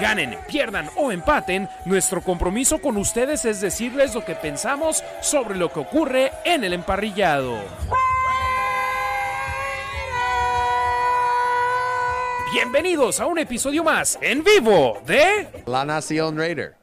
[0.00, 5.72] Ganen, pierdan o empaten, nuestro compromiso con ustedes es decirles lo que pensamos sobre lo
[5.72, 7.58] que ocurre en el emparrillado.
[12.52, 16.75] Bienvenidos a un episodio más en vivo de La Nación Raider.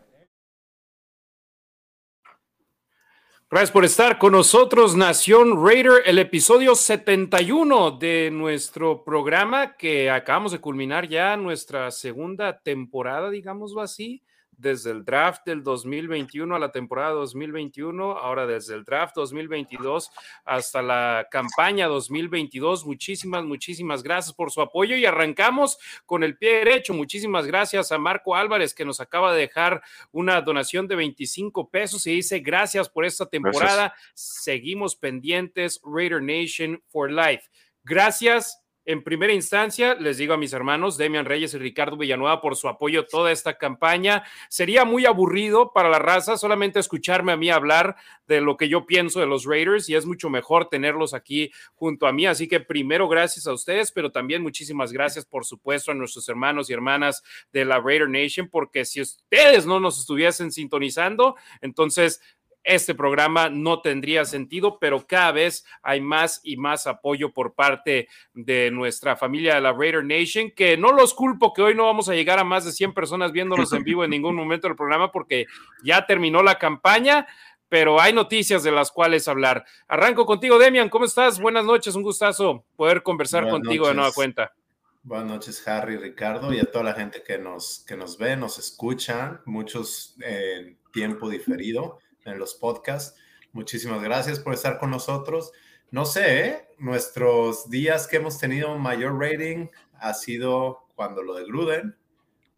[3.54, 10.54] Gracias por estar con nosotros, Nación Raider, el episodio 71 de nuestro programa que acabamos
[10.54, 14.24] de culminar ya nuestra segunda temporada, digámoslo así
[14.58, 20.10] desde el draft del 2021 a la temporada 2021, ahora desde el draft 2022
[20.46, 22.86] hasta la campaña 2022.
[22.86, 26.94] Muchísimas, muchísimas gracias por su apoyo y arrancamos con el pie derecho.
[26.94, 32.08] Muchísimas gracias a Marco Álvarez que nos acaba de dejar una donación de 25 pesos
[32.08, 33.94] y dice gracias por esta temporada.
[34.14, 35.82] Seguimos pendientes.
[35.84, 37.50] Raider Nation for Life.
[37.84, 42.56] Gracias en primera instancia, les digo a mis hermanos Demian Reyes y Ricardo Villanueva por
[42.56, 44.24] su apoyo toda esta campaña.
[44.50, 47.96] Sería muy aburrido para la raza solamente escucharme a mí hablar
[48.28, 52.08] de lo que yo pienso de los Raiders y es mucho mejor tenerlos aquí junto
[52.08, 52.26] a mí.
[52.26, 56.70] Así que primero gracias a ustedes, pero también muchísimas gracias, por supuesto, a nuestros hermanos
[56.70, 62.22] y hermanas de la Raider Nation, porque si ustedes no nos estuviesen sintonizando, entonces
[62.64, 68.08] este programa no tendría sentido, pero cada vez hay más y más apoyo por parte
[68.34, 72.10] de nuestra familia de la Raider Nation, que no los culpo que hoy no vamos
[72.10, 75.12] a llegar a más de 100 personas viéndonos en vivo en ningún momento del programa
[75.12, 75.46] porque
[75.84, 77.28] ya terminó la campaña,
[77.68, 79.66] pero hay noticias de las cuales hablar.
[79.88, 81.40] Arranco contigo, Demian, ¿cómo estás?
[81.42, 84.54] Buenas noches, un gustazo poder conversar contigo de nueva cuenta.
[85.02, 88.58] Buenas noches, Harry, Ricardo, y a toda la gente que nos, que nos ve, nos
[88.58, 93.20] escucha, muchos en tiempo diferido en los podcasts.
[93.52, 95.52] Muchísimas gracias por estar con nosotros.
[95.92, 96.68] No sé, ¿eh?
[96.80, 99.68] nuestros días que hemos tenido mayor rating
[100.00, 101.96] ha sido cuando lo de Gruden,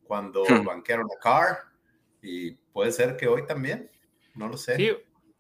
[0.06, 0.64] cuando hmm.
[0.64, 1.58] banquearon a Carr,
[2.22, 3.92] y puede ser que hoy también,
[4.36, 4.78] no lo sé.
[4.78, 4.92] Sí,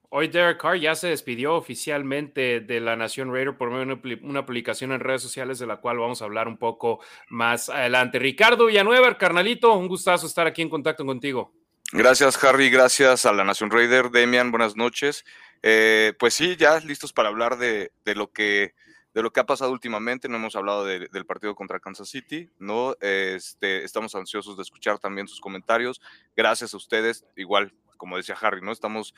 [0.10, 4.46] hoy Derek Carr ya se despidió oficialmente de la Nación Raider por medio de una
[4.46, 7.00] publicación en redes sociales de la cual vamos a hablar un poco
[7.30, 8.20] más adelante.
[8.20, 11.54] Ricardo Villanueva, carnalito, un gustazo estar aquí en contacto contigo.
[11.98, 12.70] Gracias, Harry.
[12.70, 14.10] Gracias a la Nación Raider.
[14.10, 15.24] Demian, buenas noches.
[15.64, 18.74] Eh, pues sí, ya listos para hablar de, lo que
[19.14, 20.28] ha pasado últimamente.
[20.28, 22.98] No hemos hablado del partido contra Kansas City, ¿no?
[23.00, 26.02] Este, estamos ansiosos de escuchar también sus comentarios.
[26.36, 27.24] Gracias a ustedes.
[27.38, 28.74] Igual, como decía Harry, ¿no?
[28.74, 29.16] Estamos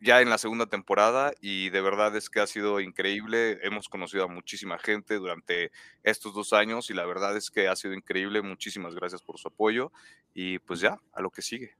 [0.00, 3.60] ya en la segunda temporada y de verdad es que ha sido increíble.
[3.62, 5.70] Hemos conocido a muchísima gente durante
[6.02, 8.42] estos dos años y la verdad es que ha sido increíble.
[8.42, 9.92] Muchísimas gracias por su apoyo
[10.34, 11.76] y pues ya, a lo que sigue.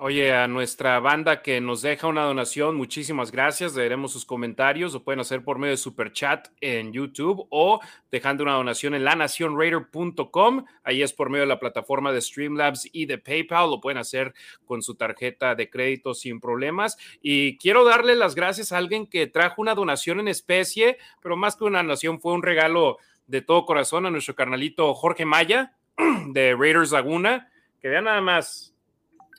[0.00, 3.74] Oye, a nuestra banda que nos deja una donación, muchísimas gracias.
[3.74, 4.92] Leeremos sus comentarios.
[4.92, 9.02] Lo pueden hacer por medio de Super Chat en YouTube o dejando una donación en
[9.02, 10.66] lanacionraider.com.
[10.84, 13.70] Ahí es por medio de la plataforma de Streamlabs y de PayPal.
[13.70, 14.34] Lo pueden hacer
[14.66, 16.96] con su tarjeta de crédito sin problemas.
[17.20, 21.56] Y quiero darle las gracias a alguien que trajo una donación en especie, pero más
[21.56, 25.72] que una donación, fue un regalo de todo corazón a nuestro carnalito Jorge Maya
[26.28, 27.50] de Raiders Laguna.
[27.80, 28.76] Que vean nada más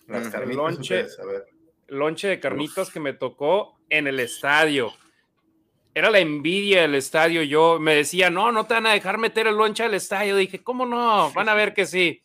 [0.09, 1.05] las lonche,
[1.87, 4.91] lonche de carnitas que me tocó en el estadio.
[5.93, 7.43] Era la envidia del estadio.
[7.43, 10.35] Yo me decía, no, no te van a dejar meter el lonche al estadio.
[10.35, 11.31] Dije, ¿cómo no?
[11.31, 12.21] Van a ver que sí.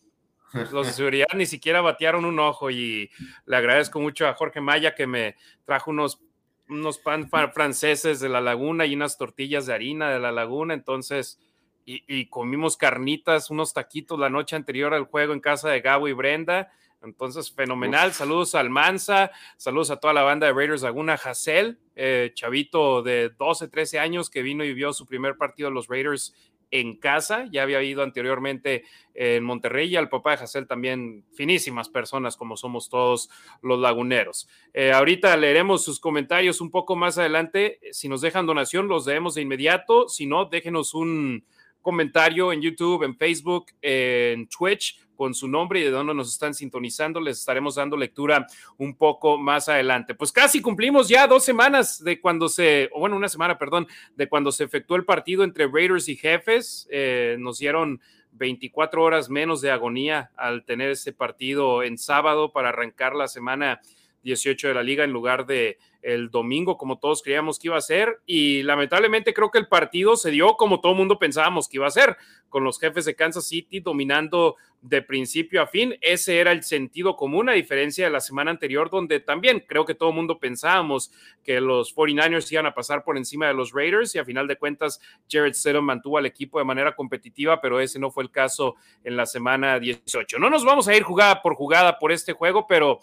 [0.72, 3.10] Los de seguridad ni siquiera batearon un ojo y
[3.46, 6.20] le agradezco mucho a Jorge Maya que me trajo unos,
[6.68, 10.72] unos pan franceses de la laguna y unas tortillas de harina de la laguna.
[10.74, 11.38] Entonces,
[11.84, 16.08] y, y comimos carnitas, unos taquitos la noche anterior al juego en casa de Gabo
[16.08, 16.70] y Brenda
[17.04, 18.12] entonces, fenomenal.
[18.12, 23.30] Saludos a Almanza, saludos a toda la banda de Raiders Laguna, Hassel, eh, chavito de
[23.30, 26.34] 12, 13 años que vino y vio su primer partido de los Raiders
[26.70, 28.84] en casa, ya había ido anteriormente
[29.14, 33.30] en Monterrey y al papá de Hassel también finísimas personas como somos todos
[33.62, 34.48] los laguneros.
[34.72, 37.78] Eh, ahorita leeremos sus comentarios un poco más adelante.
[37.92, 40.08] Si nos dejan donación, los leemos de inmediato.
[40.08, 41.44] Si no, déjenos un
[41.80, 46.54] comentario en YouTube, en Facebook, en Twitch con su nombre y de dónde nos están
[46.54, 47.20] sintonizando.
[47.20, 48.46] Les estaremos dando lectura
[48.76, 50.14] un poco más adelante.
[50.14, 54.28] Pues casi cumplimos ya dos semanas de cuando se, o bueno, una semana, perdón, de
[54.28, 56.88] cuando se efectuó el partido entre Raiders y Jefes.
[56.90, 58.00] Eh, nos dieron
[58.32, 63.80] 24 horas menos de agonía al tener ese partido en sábado para arrancar la semana
[64.24, 67.80] 18 de la liga en lugar de el domingo como todos creíamos que iba a
[67.80, 71.86] ser y lamentablemente creo que el partido se dio como todo mundo pensábamos que iba
[71.86, 72.16] a ser,
[72.48, 75.96] con los jefes de Kansas City dominando de principio a fin.
[76.02, 79.94] Ese era el sentido común, a diferencia de la semana anterior, donde también creo que
[79.94, 81.10] todo mundo pensábamos
[81.42, 84.56] que los 49ers iban a pasar por encima de los Raiders y a final de
[84.56, 88.76] cuentas Jared Stidham mantuvo al equipo de manera competitiva, pero ese no fue el caso
[89.02, 90.38] en la semana 18.
[90.38, 93.00] No nos vamos a ir jugada por jugada por este juego, pero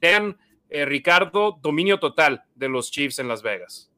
[0.00, 3.90] vean eh, Ricardo, dominio total de los Chiefs en Las Vegas.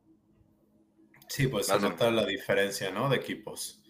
[1.29, 3.09] Sí, pues se nota la diferencia, ¿no?
[3.09, 3.81] De equipos.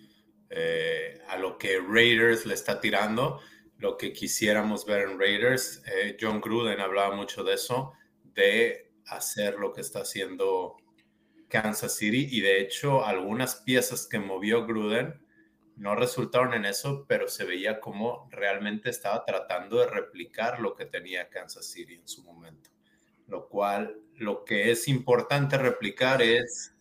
[0.51, 3.41] Eh, a lo que Raiders le está tirando,
[3.79, 5.83] lo que quisiéramos ver en Raiders.
[5.87, 7.93] Eh, John Gruden hablaba mucho de eso,
[8.25, 10.77] de hacer lo que está haciendo
[11.49, 15.21] Kansas City y de hecho algunas piezas que movió Gruden
[15.81, 20.85] no resultaron en eso, pero se veía como realmente estaba tratando de replicar lo que
[20.85, 22.69] tenía Kansas City en su momento.
[23.27, 26.77] Lo cual, lo que es importante replicar es,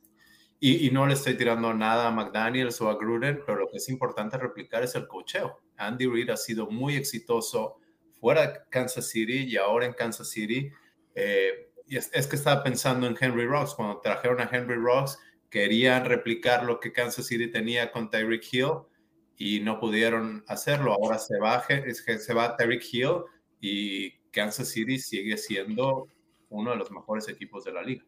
[0.60, 3.88] y, no le estoy tirando nada a McDaniels o a Gruden, pero lo que es
[3.88, 5.62] importante replicar es el cocheo.
[5.78, 7.78] Andy Reid ha sido muy exitoso
[8.20, 10.70] fuera de Kansas City y ahora en Kansas City.
[11.16, 13.76] Eh, es, que estaba pensando en Henry Rocks.
[13.76, 15.18] Cuando trajeron a Henry Rocks,
[15.50, 18.89] querían replicar lo que Kansas City tenía con Tyreek Hill
[19.40, 20.94] y no pudieron hacerlo.
[20.94, 23.24] Ahora se va, se va Tyreek Hill
[23.62, 26.08] y Kansas City sigue siendo
[26.50, 28.04] uno de los mejores equipos de la liga.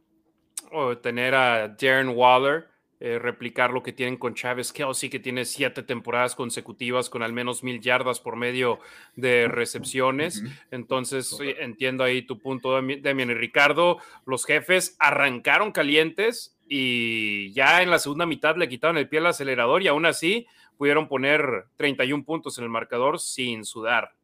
[0.74, 2.68] O tener a Darren Waller,
[3.00, 7.32] eh, replicar lo que tienen con Chávez Kelsey, que tiene siete temporadas consecutivas con al
[7.32, 8.80] menos mil yardas por medio
[9.16, 10.44] de recepciones.
[10.70, 14.00] Entonces, entiendo ahí tu punto, Demian y Ricardo.
[14.26, 19.28] Los jefes arrancaron calientes y ya en la segunda mitad le quitaron el pie al
[19.28, 20.46] acelerador y aún así
[20.82, 24.16] pudieron poner 31 puntos en el marcador sin sudar.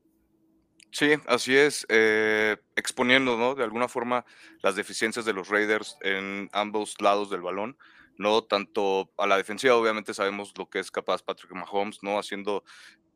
[0.89, 3.54] Sí, así es, eh, exponiendo, ¿no?
[3.54, 4.25] De alguna forma
[4.63, 7.77] las deficiencias de los Raiders en ambos lados del balón,
[8.18, 12.18] no tanto a la defensiva, obviamente sabemos lo que es capaz Patrick Mahomes, ¿no?
[12.18, 12.63] Haciendo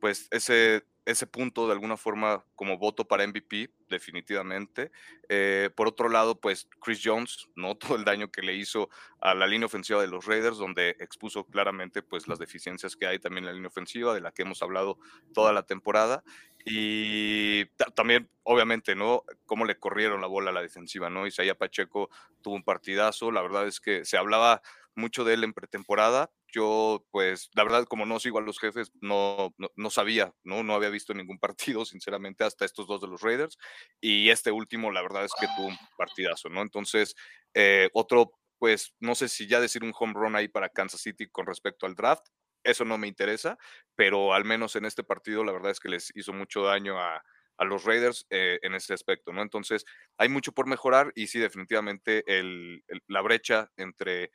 [0.02, 4.92] pues ese ese punto de alguna forma como voto para MVP, definitivamente.
[5.30, 7.76] Eh, por otro lado, pues Chris Jones, ¿no?
[7.96, 8.90] Todo el daño que le hizo
[9.20, 13.20] a la línea ofensiva de los Raiders, donde expuso claramente pues las deficiencias que hay
[13.20, 15.00] también en la línea ofensiva, de la que hemos hablado
[15.34, 16.24] toda la temporada.
[16.64, 17.66] Y
[17.96, 19.24] también, obviamente, ¿no?
[19.48, 21.26] Cómo le corrieron la bola a la defensiva, ¿no?
[21.26, 22.10] Isaiah Pacheco
[22.42, 24.62] tuvo un partidazo, la verdad es que se hablaba
[24.96, 26.30] mucho de él en pretemporada.
[26.52, 30.64] Yo, pues, la verdad, como no sigo a los jefes, no, no, sabía, ¿no?
[30.64, 33.58] No había visto ningún partido, sinceramente, hasta estos dos de los Raiders.
[34.02, 36.62] Y este último, la verdad es que tuvo un partidazo, ¿no?
[36.62, 37.16] Entonces,
[37.54, 41.28] eh, otro, pues, no sé si ya decir un home run ahí para Kansas City
[41.28, 42.28] con respecto al draft.
[42.64, 43.58] Eso no me interesa,
[43.96, 47.24] pero al menos en este partido, la verdad es que les hizo mucho daño a,
[47.62, 49.44] a los Raiders eh, en ese aspecto, ¿no?
[49.44, 49.86] Entonces,
[50.18, 54.32] hay mucho por mejorar y sí, definitivamente el, la brecha entre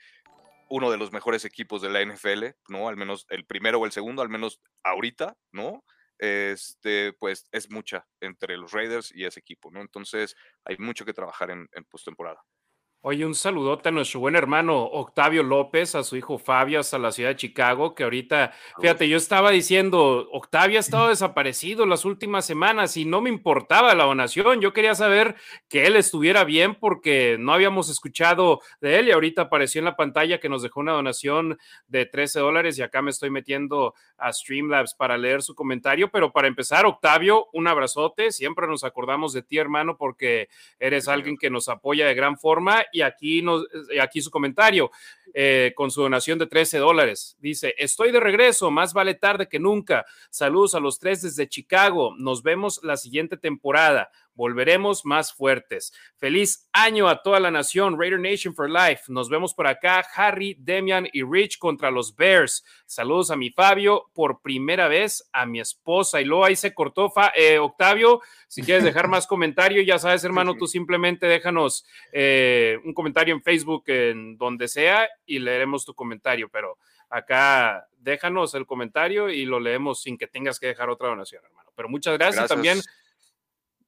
[0.68, 2.88] uno de los mejores equipos de la NFL, ¿no?
[2.88, 5.84] Al menos el primero o el segundo, al menos ahorita, ¿no?
[6.18, 9.80] Este, pues es mucha entre los Raiders y ese equipo, ¿no?
[9.80, 10.34] Entonces
[10.64, 12.42] hay mucho que trabajar en, en postemporada.
[13.08, 17.12] Oye, un saludote a nuestro buen hermano Octavio López, a su hijo Fabio, hasta la
[17.12, 22.44] ciudad de Chicago, que ahorita, fíjate, yo estaba diciendo, Octavio ha estado desaparecido las últimas
[22.44, 25.36] semanas y no me importaba la donación, yo quería saber
[25.68, 29.94] que él estuviera bien porque no habíamos escuchado de él y ahorita apareció en la
[29.94, 34.32] pantalla que nos dejó una donación de 13 dólares y acá me estoy metiendo a
[34.32, 39.42] Streamlabs para leer su comentario, pero para empezar, Octavio, un abrazote, siempre nos acordamos de
[39.42, 40.48] ti, hermano, porque
[40.80, 44.90] eres alguien que nos apoya de gran forma y aquí, nos, eh, aquí su comentario
[45.34, 47.36] eh, con su donación de 13 dólares.
[47.38, 50.06] Dice, estoy de regreso, más vale tarde que nunca.
[50.30, 52.14] Saludos a los tres desde Chicago.
[52.16, 55.92] Nos vemos la siguiente temporada volveremos más fuertes.
[56.18, 59.04] Feliz año a toda la nación, Raider Nation for Life.
[59.08, 62.64] Nos vemos por acá, Harry, Demian y Rich contra los Bears.
[62.84, 66.20] Saludos a mi Fabio, por primera vez a mi esposa.
[66.20, 68.20] Y luego ahí se cortó, eh, Octavio.
[68.46, 73.42] Si quieres dejar más comentario, ya sabes, hermano, tú simplemente déjanos eh, un comentario en
[73.42, 76.48] Facebook, en donde sea, y leeremos tu comentario.
[76.50, 76.78] Pero
[77.08, 81.70] acá déjanos el comentario y lo leemos sin que tengas que dejar otra donación, hermano.
[81.74, 82.48] Pero muchas gracias.
[82.48, 82.80] también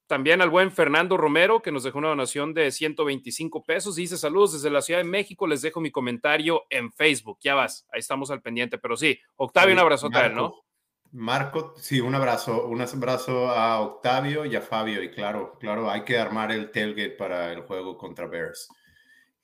[0.09, 3.95] también al buen Fernando Romero, que nos dejó una donación de 125 pesos.
[3.95, 5.47] Dice saludos desde la Ciudad de México.
[5.47, 7.39] Les dejo mi comentario en Facebook.
[7.43, 8.79] Ya vas, ahí estamos al pendiente.
[8.79, 10.65] Pero sí, Octavio, un abrazo a él, ¿no?
[11.13, 15.03] Marco, sí, un abrazo, un abrazo a Octavio y a Fabio.
[15.03, 18.69] Y claro, claro, hay que armar el tailgate para el juego contra Bears.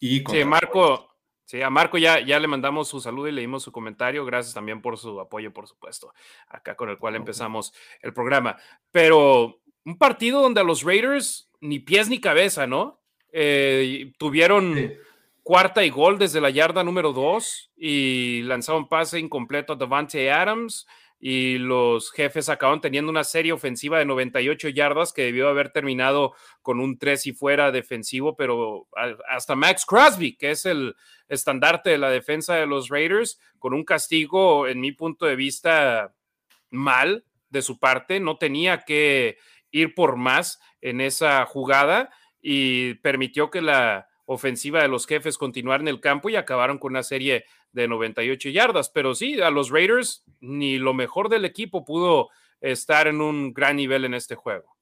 [0.01, 1.15] Y sí, Marco,
[1.47, 4.25] Sí, a Marco ya, ya le mandamos su saludo y leímos su comentario.
[4.25, 6.15] Gracias también por su apoyo, por supuesto,
[6.49, 8.57] acá con el cual empezamos el programa.
[8.91, 13.01] Pero un partido donde a los Raiders ni pies ni cabeza, ¿no?
[13.33, 14.93] Eh, tuvieron
[15.43, 20.87] cuarta y gol desde la yarda número dos y lanzaron pase incompleto a Devante Adams
[21.27, 26.35] y los jefes acabaron teniendo una serie ofensiva de 98 yardas que debió haber terminado
[26.61, 28.89] con un 3 y fuera defensivo, pero
[29.29, 30.95] hasta Max Crosby, que es el
[31.29, 36.15] estandarte de la defensa de los Raiders, con un castigo, en mi punto de vista,
[36.71, 39.39] mal de su parte, no tenía que
[39.75, 45.83] ir por más en esa jugada y permitió que la ofensiva de los jefes continuara
[45.83, 48.89] en el campo y acabaron con una serie de 98 yardas.
[48.89, 53.77] Pero sí, a los Raiders ni lo mejor del equipo pudo estar en un gran
[53.77, 54.77] nivel en este juego.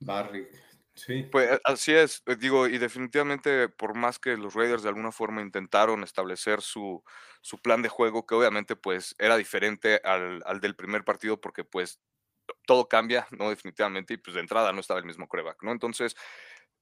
[0.00, 0.46] Barry,
[0.94, 1.22] sí.
[1.32, 5.40] Pues así es, eh, digo, y definitivamente por más que los Raiders de alguna forma
[5.40, 7.02] intentaron establecer su,
[7.40, 11.64] su plan de juego, que obviamente pues era diferente al, al del primer partido porque
[11.64, 12.00] pues
[12.66, 13.50] todo cambia, ¿no?
[13.50, 15.72] Definitivamente, y pues de entrada no estaba el mismo coreback, ¿no?
[15.72, 16.16] Entonces,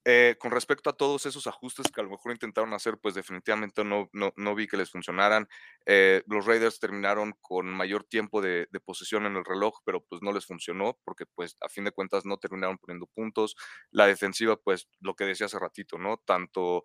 [0.06, 3.84] eh, con respecto a todos esos ajustes que a lo mejor intentaron hacer, pues definitivamente
[3.84, 5.46] no, no, vi que les funcionaran.
[5.84, 10.22] Eh, los Raiders terminaron con mayor tiempo de, de, posesión en el reloj, pero pues
[10.22, 13.56] no les funcionó porque pues a fin de cuentas no terminaron poniendo puntos.
[13.90, 16.16] La defensiva, pues lo que decía hace ratito, ¿no?
[16.24, 16.84] Tanto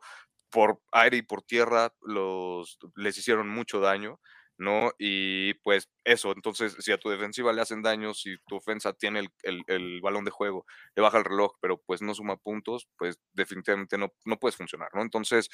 [0.50, 4.20] por aire y por tierra los, les hicieron mucho daño.
[4.58, 4.92] ¿No?
[4.98, 9.30] Y pues eso, entonces si a tu defensiva le hacen daño, si tu ofensa tiene
[9.44, 13.98] el, balón de juego, le baja el reloj, pero pues no suma puntos, pues definitivamente
[13.98, 15.02] no, no puedes funcionar, ¿no?
[15.02, 15.50] Entonces,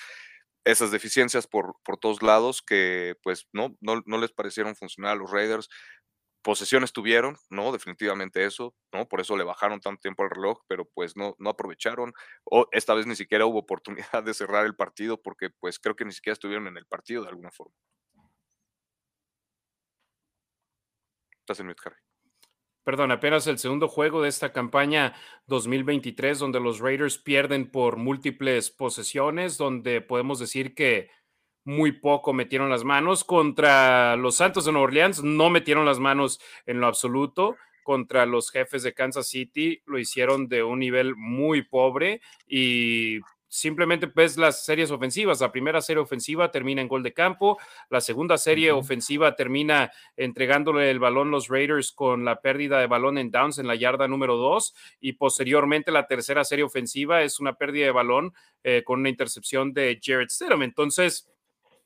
[0.64, 5.16] esas deficiencias por, por todos lados que pues no, no, no les parecieron funcionar a
[5.16, 5.70] los Raiders,
[6.42, 7.72] posesiones tuvieron, ¿no?
[7.72, 9.08] Definitivamente eso, ¿no?
[9.08, 12.14] Por eso le bajaron tanto tiempo al reloj, pero pues no, no aprovecharon.
[12.46, 16.06] O esta vez ni siquiera hubo oportunidad de cerrar el partido porque pues creo que
[16.06, 17.76] ni siquiera estuvieron en el partido de alguna forma.
[22.84, 25.14] Perdón, apenas el segundo juego de esta campaña
[25.46, 31.10] 2023, donde los Raiders pierden por múltiples posesiones, donde podemos decir que
[31.64, 33.24] muy poco metieron las manos.
[33.24, 37.56] Contra los Santos de Nueva Orleans no metieron las manos en lo absoluto.
[37.84, 43.20] Contra los jefes de Kansas City lo hicieron de un nivel muy pobre y
[43.52, 45.42] simplemente ves las series ofensivas.
[45.42, 50.90] La primera serie ofensiva termina en gol de campo, la segunda serie ofensiva termina entregándole
[50.90, 54.38] el balón los Raiders con la pérdida de balón en downs en la yarda número
[54.38, 59.10] dos y posteriormente la tercera serie ofensiva es una pérdida de balón eh, con una
[59.10, 60.64] intercepción de Jared Stidham.
[60.64, 61.30] Entonces,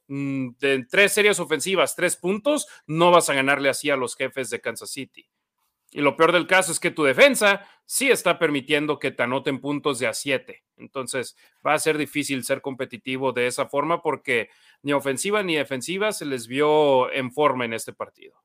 [0.08, 4.52] mm, de tres series ofensivas, tres puntos, no vas a ganarle así a los jefes
[4.52, 5.28] de Kansas City.
[5.96, 9.62] Y lo peor del caso es que tu defensa sí está permitiendo que te anoten
[9.62, 10.62] puntos de a 7.
[10.76, 14.50] Entonces va a ser difícil ser competitivo de esa forma porque
[14.82, 18.44] ni ofensiva ni defensiva se les vio en forma en este partido.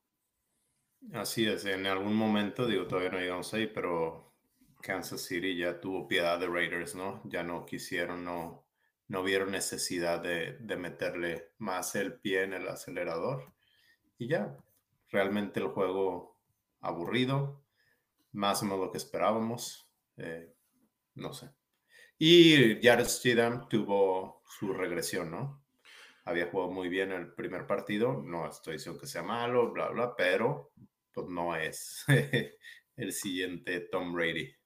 [1.13, 4.33] Así es, en algún momento, digo, todavía no llegamos ahí, pero
[4.81, 7.21] Kansas City ya tuvo piedad de Raiders, ¿no?
[7.25, 8.65] Ya no quisieron, no,
[9.09, 13.53] no vieron necesidad de, de meterle más el pie en el acelerador.
[14.19, 14.57] Y ya,
[15.09, 16.30] realmente el juego
[16.81, 17.65] aburrido,
[18.33, 20.55] más o lo que esperábamos, eh,
[21.15, 21.51] no sé.
[22.19, 25.65] Y Jared Stidham tuvo su regresión, ¿no?
[26.25, 30.15] Había jugado muy bien el primer partido, no estoy diciendo que sea malo, bla, bla,
[30.17, 30.73] pero
[31.13, 32.05] pues no es
[32.97, 34.60] el siguiente Tom Brady.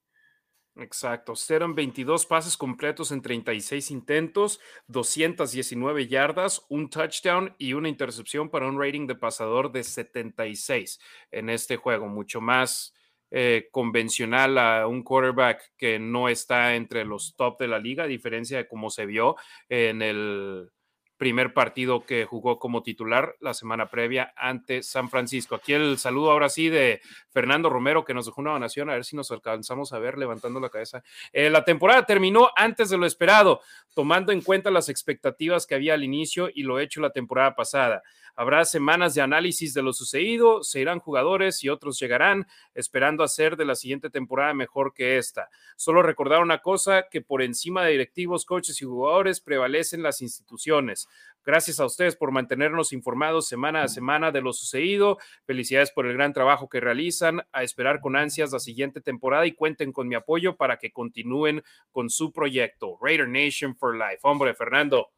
[0.77, 8.51] Exacto, eran 22 pases completos en 36 intentos, 219 yardas, un touchdown y una intercepción
[8.51, 10.99] para un rating de pasador de 76
[11.31, 12.93] en este juego, mucho más
[13.31, 18.09] eh, convencional a un quarterback que no está entre los top de la liga, a
[18.09, 19.37] diferencia de cómo se vio
[19.69, 20.71] en el
[21.17, 25.55] primer partido que jugó como titular la semana previa ante San Francisco.
[25.55, 29.05] Aquí el saludo ahora sí de Fernando Romero que nos dejó una donación, a ver
[29.05, 31.03] si nos alcanzamos a ver levantando la cabeza.
[31.33, 33.61] Eh, la temporada terminó antes de lo esperado,
[33.95, 38.03] tomando en cuenta las expectativas que había al inicio y lo hecho la temporada pasada.
[38.37, 43.57] Habrá semanas de análisis de lo sucedido, se irán jugadores y otros llegarán, esperando hacer
[43.57, 45.49] de la siguiente temporada mejor que esta.
[45.77, 51.09] Solo recordar una cosa, que por encima de directivos, coaches y jugadores prevalecen las instituciones.
[51.45, 55.19] Gracias a ustedes por mantenernos informados semana a semana de lo sucedido.
[55.45, 57.43] Felicidades por el gran trabajo que realizan.
[57.53, 61.63] A esperar con ansias la siguiente temporada y cuenten con mi apoyo para que continúen
[61.93, 62.99] con su proyecto.
[63.01, 64.21] Raider Nation for Life.
[64.23, 65.11] Hombre, Fernando,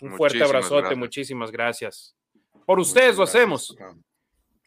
[0.00, 0.96] un fuerte abrazote.
[0.96, 2.17] Muchísimas gracias.
[2.68, 3.74] Por ustedes lo hacemos.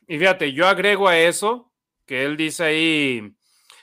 [0.08, 1.72] Y fíjate, yo agrego a eso
[2.08, 3.32] que él dice ahí,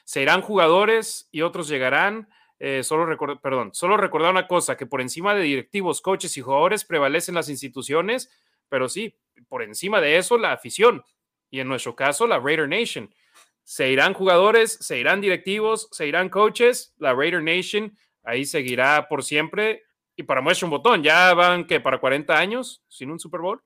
[0.03, 2.29] se irán jugadores y otros llegarán.
[2.59, 6.41] Eh, solo, recordar, perdón, solo recordar una cosa, que por encima de directivos, coaches y
[6.41, 8.29] jugadores prevalecen las instituciones,
[8.69, 9.17] pero sí,
[9.49, 11.05] por encima de eso la afición
[11.49, 13.15] y en nuestro caso la Raider Nation.
[13.63, 19.23] Se irán jugadores, se irán directivos, se irán coaches, la Raider Nation ahí seguirá por
[19.23, 19.85] siempre.
[20.17, 23.63] Y para muestra un botón, ya van que para 40 años sin un Super Bowl.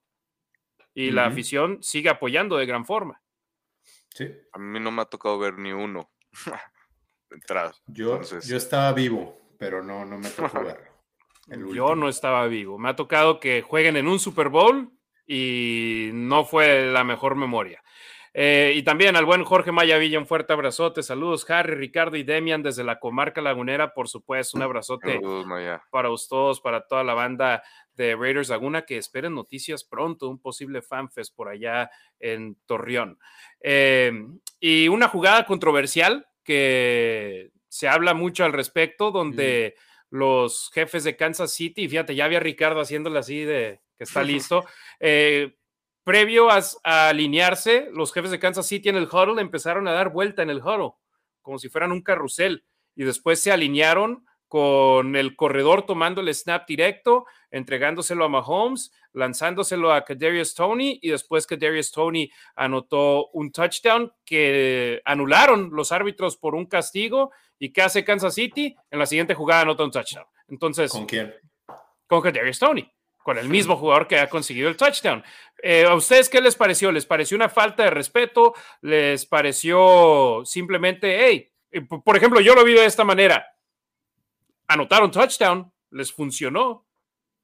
[0.95, 3.23] Y la afición sigue apoyando de gran forma.
[4.11, 4.29] Sí.
[4.53, 6.11] A mí no me ha tocado ver ni uno.
[7.31, 7.73] Entrada.
[7.87, 10.93] Yo, yo estaba vivo, pero no, no me tocó verlo.
[11.75, 12.79] Yo no estaba vivo.
[12.79, 14.93] Me ha tocado que jueguen en un Super Bowl
[15.27, 17.83] y no fue la mejor memoria.
[18.35, 21.03] Eh, y también al buen Jorge Maya Villa, un fuerte abrazote.
[21.03, 24.57] Saludos, Harry, Ricardo y Demian desde la comarca lagunera, por supuesto.
[24.57, 25.21] Un abrazote
[25.91, 27.63] para todos, para toda la banda
[27.95, 33.19] de Raiders Laguna, que esperen noticias pronto, un posible fanfest por allá en Torreón.
[33.61, 34.13] Eh,
[34.61, 39.77] y una jugada controversial que se habla mucho al respecto, donde
[40.11, 44.65] los jefes de Kansas City, fíjate, ya había Ricardo haciéndole así de que está listo.
[45.01, 45.57] Eh,
[46.05, 46.61] previo a,
[47.09, 50.59] alinearse, los jefes de Kansas City en el huddle empezaron a dar vuelta en el
[50.59, 50.93] huddle,
[51.41, 56.69] como si fueran un carrusel, y después se alinearon con el corredor tomando el snap
[56.69, 64.13] directo, entregándoselo a Mahomes, lanzándoselo a Kadarius Tony y después Kadarius Tony anotó un touchdown
[64.27, 68.77] que anularon los árbitros por un castigo y ¿qué hace Kansas City?
[68.91, 70.27] En la siguiente jugada anota un touchdown.
[70.49, 71.35] Entonces, ¿con quién?
[72.07, 72.87] Con Kadarius Tony,
[73.23, 75.25] con el mismo jugador que ha conseguido el touchdown.
[75.63, 76.93] Eh, ¿A ustedes qué les pareció?
[76.93, 78.53] ¿Les pareció una falta de respeto?
[78.83, 81.51] ¿Les pareció simplemente, hey,
[82.05, 83.52] por ejemplo, yo lo vi de esta manera
[84.73, 86.87] anotaron touchdown, les funcionó.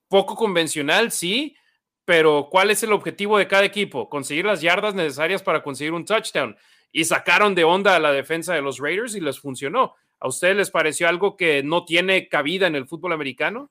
[0.09, 1.57] Poco convencional, sí,
[2.05, 4.09] pero ¿cuál es el objetivo de cada equipo?
[4.09, 6.57] Conseguir las yardas necesarias para conseguir un touchdown.
[6.91, 9.95] Y sacaron de onda a la defensa de los Raiders y les funcionó.
[10.19, 13.71] ¿A ustedes les pareció algo que no tiene cabida en el fútbol americano?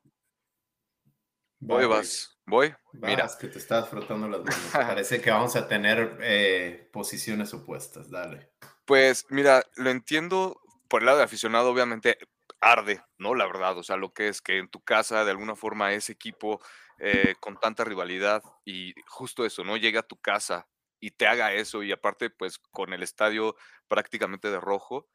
[1.60, 2.38] Voy, vas.
[2.46, 2.74] Voy.
[2.94, 3.28] Mira.
[3.40, 4.70] que te estás frotando las manos.
[4.72, 8.10] Parece que vamos a tener eh, posiciones opuestas.
[8.10, 8.52] Dale.
[8.86, 12.18] Pues mira, lo entiendo por el lado de aficionado, obviamente
[12.62, 13.36] arde, ¿no?
[13.36, 16.14] La verdad, o sea, lo que es que en tu casa de alguna forma ese
[16.14, 16.60] equipo
[17.00, 19.78] eh, con tanta rivalidad y justo eso, ¿no?
[19.78, 20.68] Llega a tu casa
[21.00, 23.56] y te haga eso y aparte pues con el estadio
[23.88, 25.08] prácticamente de rojo,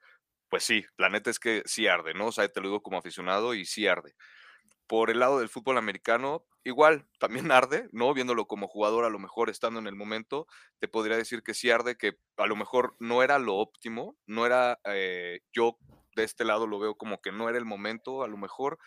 [0.48, 2.26] pues sí, la neta es que sí arde, ¿no?
[2.28, 4.14] O sea, te lo digo como aficionado y sí arde.
[4.86, 8.14] Por el lado del fútbol americano, igual, también arde, ¿no?
[8.14, 10.46] Viéndolo como jugador, a lo mejor estando en el momento,
[10.78, 14.46] te podría decir que sí arde, que a lo mejor no era lo óptimo, no
[14.46, 15.78] era eh, yo
[16.16, 18.78] de este lado lo veo como que no era el momento, a lo mejor,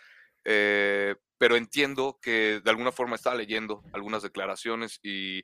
[0.45, 5.43] eh, pero entiendo que de alguna forma estaba leyendo algunas declaraciones y,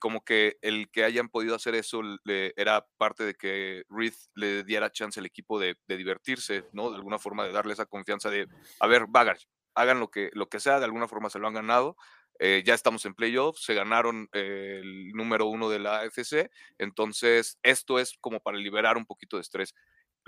[0.00, 4.90] como que el que hayan podido hacer eso era parte de que Reed le diera
[4.90, 6.90] chance al equipo de, divertirse, ¿no?
[6.90, 8.48] De alguna forma de darle esa confianza de,
[8.80, 11.54] a ver, Baggage, hagan lo que, lo que sea, de alguna forma se lo han
[11.54, 11.96] ganado.
[12.40, 17.98] Eh, ya estamos en playoffs, se ganaron el número uno de la AFC, entonces esto
[17.98, 19.74] es como para liberar un poquito de estrés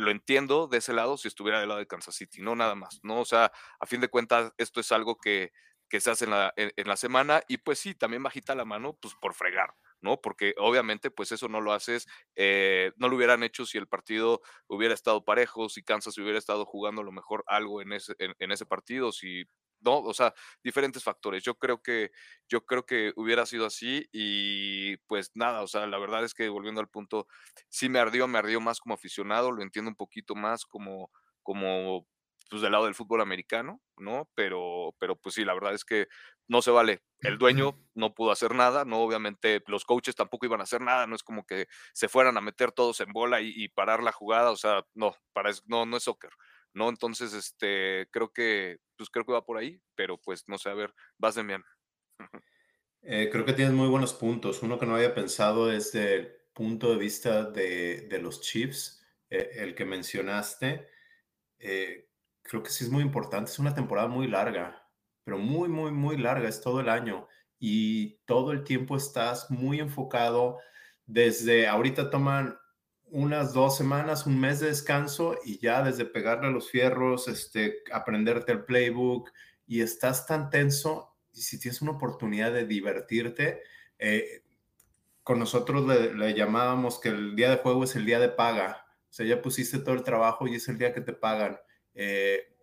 [0.01, 3.01] lo entiendo de ese lado si estuviera del lado de Kansas City, no nada más,
[3.03, 3.21] ¿no?
[3.21, 5.53] O sea, a fin de cuentas, esto es algo que,
[5.91, 9.15] se hace en la, en, la, semana y pues sí, también bajita la mano, pues
[9.21, 10.21] por fregar, ¿no?
[10.21, 14.41] Porque obviamente pues eso no lo haces, eh, no lo hubieran hecho si el partido
[14.69, 18.53] hubiera estado parejo, si Kansas hubiera estado jugando a lo mejor algo en ese, en
[18.53, 19.47] ese partido, si
[19.81, 19.99] ¿no?
[19.99, 21.43] O sea, diferentes factores.
[21.43, 22.11] Yo creo que,
[22.49, 26.49] yo creo que hubiera sido así y pues nada, o sea, la verdad es que
[26.49, 27.27] volviendo al punto,
[27.69, 31.11] sí me ardió, me ardió más como aficionado, lo entiendo un poquito más como,
[31.43, 32.07] como
[32.51, 34.29] pues del lado del fútbol americano, ¿no?
[34.35, 36.09] Pero, pero pues sí, la verdad es que
[36.49, 37.01] no se vale.
[37.21, 38.99] El dueño no pudo hacer nada, ¿no?
[38.99, 42.41] Obviamente los coaches tampoco iban a hacer nada, no es como que se fueran a
[42.41, 46.03] meter todos en bola y, parar la jugada, o sea, no, para, no, no es
[46.03, 46.31] soccer.
[46.75, 46.89] ¿No?
[46.89, 50.75] Entonces, este, creo que, pues creo que va por ahí, pero pues no sé, a
[50.75, 51.63] ver, vas de bien.
[53.03, 54.63] Eh, creo que tienes muy buenos puntos.
[54.63, 59.75] Uno que no había pensado es el punto de vista de, los Chiefs, eh, el
[59.75, 60.87] que mencionaste.
[61.59, 62.11] Eh,
[62.43, 63.51] creo que sí es muy importante.
[63.51, 64.87] Es una temporada muy larga,
[65.25, 66.49] pero muy, muy, muy larga.
[66.49, 67.27] Es todo el año
[67.59, 70.59] y todo el tiempo estás muy enfocado.
[71.07, 72.59] Desde ahorita toman
[73.11, 77.79] unas dos semanas, un mes de descanso y ya desde pegarle a los fierros, este,
[77.93, 79.31] aprenderte el playbook
[79.67, 83.63] y estás tan tenso y si tienes una oportunidad de divertirte,
[83.99, 84.43] eh,
[85.23, 89.13] con nosotros le, llamábamos que el día de juego es el día de paga, o
[89.13, 91.59] sea, ya pusiste todo el trabajo y es el día que te pagan.
[91.95, 92.57] Eh,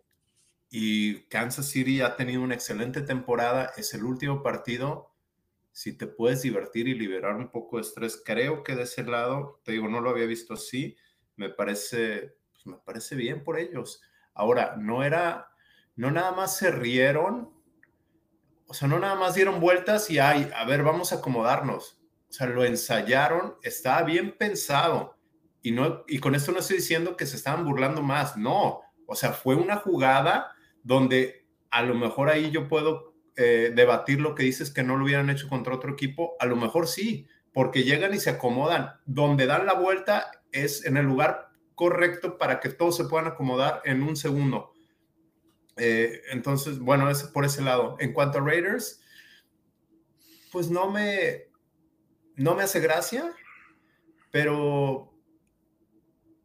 [0.69, 5.11] y Kansas City ha tenido una excelente temporada, es el último partido
[5.77, 9.61] si te puedes divertir y liberar un poco de estrés, creo que de ese lado,
[9.63, 10.97] te digo, no lo había visto así,
[11.35, 14.01] me parece, pues me parece bien por ellos.
[14.33, 15.51] Ahora, no era,
[15.95, 17.53] no nada más se rieron,
[18.65, 22.01] o sea, no nada más dieron vueltas y, ay, a ver, vamos a acomodarnos.
[22.27, 25.15] O sea, lo ensayaron, estaba bien pensado
[25.61, 29.15] y, no, y con esto no estoy diciendo que se estaban burlando más, no, o
[29.15, 34.41] sea, fue una jugada donde a lo mejor ahí yo puedo eh, debatir lo que
[34.41, 38.15] dices que no lo hubieran hecho contra otro equipo, a lo mejor sí, porque llegan
[38.15, 38.93] y se acomodan.
[39.05, 43.83] Donde dan la vuelta es en el lugar correcto para que todos se puedan acomodar
[43.85, 44.73] en un segundo.
[45.75, 47.95] Eh, entonces, bueno, es por ese lado.
[47.99, 49.01] En cuanto a Raiders,
[50.51, 51.51] pues no me,
[52.35, 53.31] no me hace gracia,
[54.31, 55.13] pero,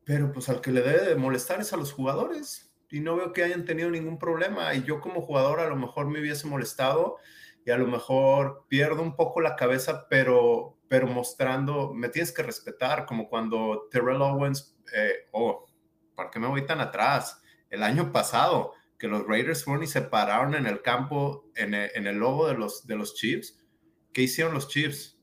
[0.05, 3.33] pero pues al que le debe de molestar es a los jugadores y no veo
[3.33, 4.75] que hayan tenido ningún problema.
[4.75, 7.17] Y yo como jugador a lo mejor me hubiese molestado
[7.65, 12.43] y a lo mejor pierdo un poco la cabeza, pero, pero mostrando, me tienes que
[12.43, 15.67] respetar, como cuando Terrell Owens, eh, oh,
[16.15, 17.41] ¿para qué me voy tan atrás?
[17.71, 21.91] El año pasado, que los Raiders fueron y se pararon en el campo, en el,
[21.95, 23.59] en el logo de los, de los Chiefs.
[24.13, 25.19] ¿Qué hicieron los Chiefs?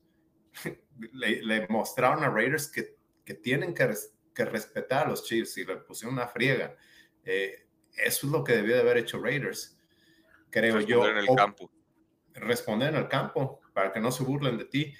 [1.12, 3.94] le, mostraron a Raiders que, que tienen que,
[4.34, 6.74] que respetar a los Chiefs y le pusieron una friega.
[7.24, 9.78] Eh, eso es lo que debió de haber hecho Raiders,
[10.50, 11.02] creo yo.
[11.04, 11.70] Responder en el campo.
[12.34, 14.94] Responder en el campo para que no se burlen de ti,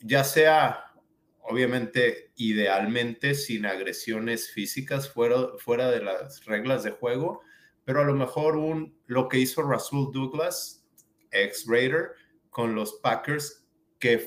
[0.00, 0.92] ya sea,
[1.40, 7.42] obviamente, idealmente sin agresiones físicas fuera, fuera de las reglas de juego,
[7.84, 10.86] pero a lo mejor un, lo que hizo Rasul Douglas,
[11.30, 12.12] ex Raider,
[12.50, 13.66] con los Packers,
[13.98, 14.26] que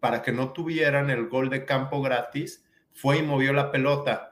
[0.00, 4.30] para que no tuvieran el gol de campo gratis, fue y movió la pelota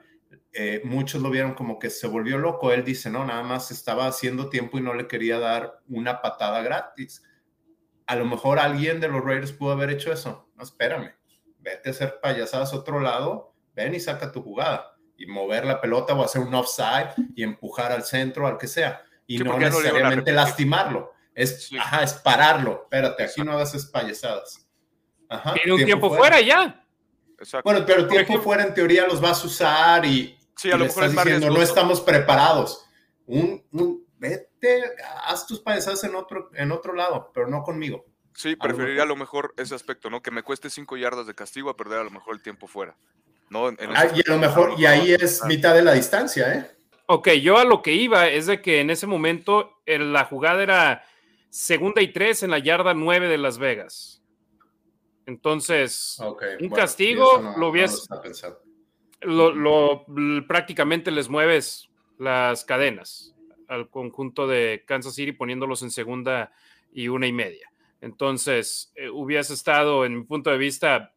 [0.56, 2.70] eh, muchos lo vieron como que se volvió loco.
[2.70, 6.62] Él dice, no, nada más estaba haciendo tiempo y no le quería dar una patada
[6.62, 7.24] gratis.
[8.06, 10.48] A lo mejor alguien de los Raiders pudo haber hecho eso.
[10.54, 11.12] No, espérame,
[11.58, 14.96] vete a hacer payasadas a otro lado, ven y saca tu jugada.
[15.16, 19.02] Y mover la pelota o hacer un offside y empujar al centro, al que sea.
[19.26, 21.12] Y no necesariamente lastimarlo.
[21.34, 22.82] Es, ajá, es pararlo.
[22.84, 24.68] Espérate, aquí no hagas payasadas.
[25.28, 26.84] Ajá, Tiene un tiempo, fuera ya.
[27.64, 31.04] Bueno, pero tiempo fuera en teoría los vas a usar y, Sí, a lo mejor
[31.04, 32.86] es diciendo, no estamos preparados.
[33.26, 34.82] Un, un, vete,
[35.26, 38.04] haz tus payasadas en otro, en otro lado, pero no conmigo.
[38.34, 40.22] Sí, preferiría a lo mejor ese aspecto, ¿no?
[40.22, 42.96] Que me cueste cinco yardas de castigo a perder a lo mejor el tiempo fuera.
[43.50, 43.68] ¿no?
[43.68, 46.70] Ah, y a lo mejor, y ahí es mitad de la distancia, ¿eh?
[47.06, 51.04] Ok, yo a lo que iba es de que en ese momento la jugada era
[51.50, 54.22] segunda y tres en la yarda nueve de Las Vegas.
[55.26, 56.18] Entonces,
[56.60, 58.06] un castigo lo hubiese
[59.24, 60.04] lo,
[60.46, 63.34] prácticamente les mueves las cadenas
[63.68, 66.52] al conjunto de Kansas City poniéndolos en segunda
[66.92, 67.70] y una y media.
[68.00, 71.14] Entonces, eh, hubiese estado, en mi punto de vista,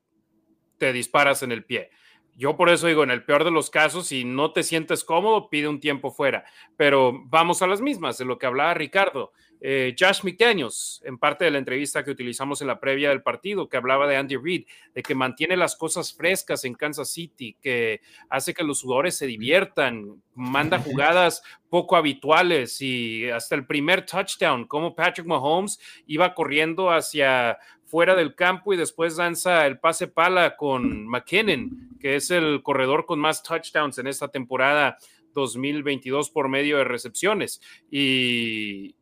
[0.78, 1.90] te disparas en el pie.
[2.36, 5.50] Yo por eso digo, en el peor de los casos, si no te sientes cómodo,
[5.50, 6.46] pide un tiempo fuera.
[6.78, 9.34] Pero vamos a las mismas, de lo que hablaba Ricardo.
[9.60, 13.68] Eh, Josh McDaniels, en parte de la entrevista que utilizamos en la previa del partido,
[13.68, 18.02] que hablaba de Andy Reid, de que mantiene las cosas frescas en Kansas City, que
[18.30, 24.66] hace que los jugadores se diviertan, manda jugadas poco habituales y hasta el primer touchdown,
[24.68, 30.56] como Patrick Mahomes iba corriendo hacia fuera del campo y después danza el pase pala
[30.56, 34.98] con McKinnon, que es el corredor con más touchdowns en esta temporada
[35.34, 37.62] 2022 por medio de recepciones.
[37.90, 38.96] Y,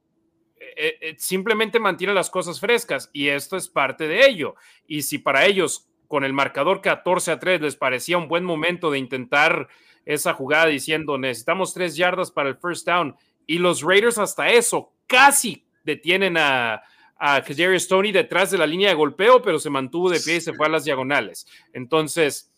[1.18, 4.56] simplemente mantiene las cosas frescas y esto es parte de ello.
[4.88, 8.92] Y si para ellos con el marcador 14 a 3 les parecía un buen momento
[8.92, 9.68] de intentar
[10.06, 13.16] esa jugada diciendo necesitamos tres yardas para el first down
[13.48, 16.82] y los Raiders hasta eso casi detienen a,
[17.18, 17.44] a
[17.80, 20.66] Stoney detrás de la línea de golpeo, pero se mantuvo de pie y se fue
[20.66, 21.48] a las diagonales.
[21.74, 22.52] Entonces,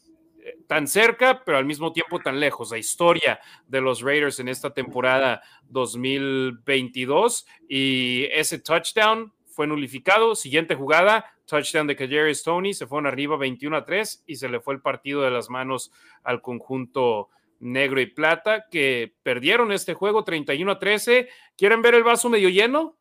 [0.67, 2.71] tan cerca, pero al mismo tiempo tan lejos.
[2.71, 10.35] La historia de los Raiders en esta temporada 2022 y ese touchdown fue nulificado.
[10.35, 14.59] Siguiente jugada, touchdown de Kajeri Stoney, se fueron arriba 21 a 3 y se le
[14.59, 15.91] fue el partido de las manos
[16.23, 17.29] al conjunto
[17.59, 21.29] negro y plata que perdieron este juego 31 a 13.
[21.55, 22.97] ¿Quieren ver el vaso medio lleno?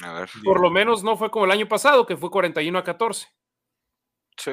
[0.00, 0.30] A ver.
[0.44, 3.28] Por lo menos no fue como el año pasado, que fue 41 a 14.
[4.36, 4.52] Sí.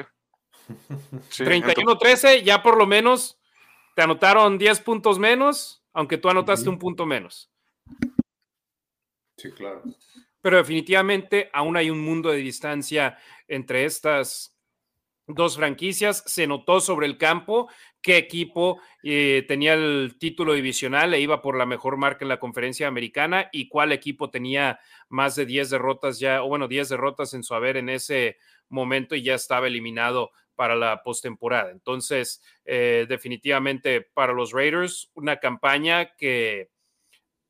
[1.30, 3.38] 31-13, ya por lo menos
[3.94, 7.50] te anotaron 10 puntos menos, aunque tú anotaste un punto menos.
[9.36, 9.82] Sí, claro.
[10.40, 14.56] Pero definitivamente aún hay un mundo de distancia entre estas
[15.26, 16.24] dos franquicias.
[16.26, 17.68] Se notó sobre el campo
[18.00, 22.40] qué equipo eh, tenía el título divisional e iba por la mejor marca en la
[22.40, 27.34] conferencia americana y cuál equipo tenía más de 10 derrotas ya, o bueno, 10 derrotas
[27.34, 31.70] en su haber en ese momento y ya estaba eliminado para la postemporada.
[31.70, 36.70] Entonces, eh, definitivamente para los Raiders, una campaña que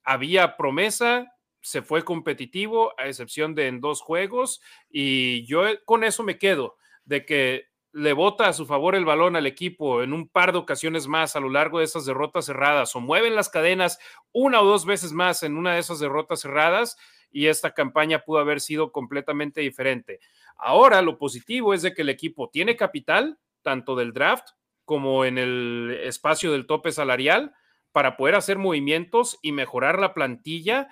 [0.03, 4.61] había promesa, se fue competitivo, a excepción de en dos juegos,
[4.91, 9.37] y yo con eso me quedo, de que le bota a su favor el balón
[9.37, 12.97] al equipo en un par de ocasiones más a lo largo de esas derrotas cerradas
[12.97, 13.99] o mueven las cadenas
[14.33, 16.97] una o dos veces más en una de esas derrotas cerradas
[17.33, 20.21] y esta campaña pudo haber sido completamente diferente.
[20.57, 24.49] Ahora lo positivo es de que el equipo tiene capital, tanto del draft
[24.85, 27.55] como en el espacio del tope salarial,
[27.93, 30.89] para poder hacer movimientos y mejorar la plantilla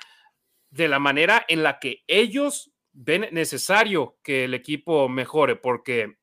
[0.71, 6.20] de la manera en la que ellos ven necesario que el equipo mejore, porque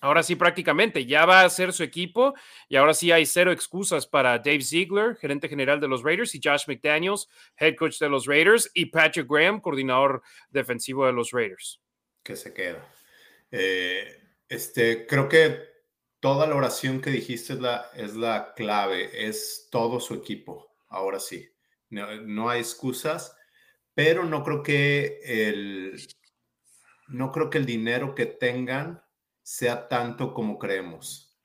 [0.00, 2.34] ahora sí prácticamente ya va a ser su equipo
[2.68, 6.40] y ahora sí hay cero excusas para Dave Ziegler, gerente general de los Raiders, y
[6.42, 7.28] Josh McDaniels,
[7.58, 11.80] head coach de los Raiders, y Patrick Graham, coordinador defensivo de los Raiders.
[12.22, 12.86] Que se queda.
[13.50, 15.60] Eh, este, creo que
[16.20, 21.20] toda la oración que dijiste es la, es la clave, es todo su equipo, ahora
[21.20, 21.48] sí.
[21.90, 23.36] no hay excusas
[23.96, 25.98] pero no creo que el,
[27.08, 29.02] no creo que el dinero que tengan
[29.46, 31.38] sea tanto como creemos,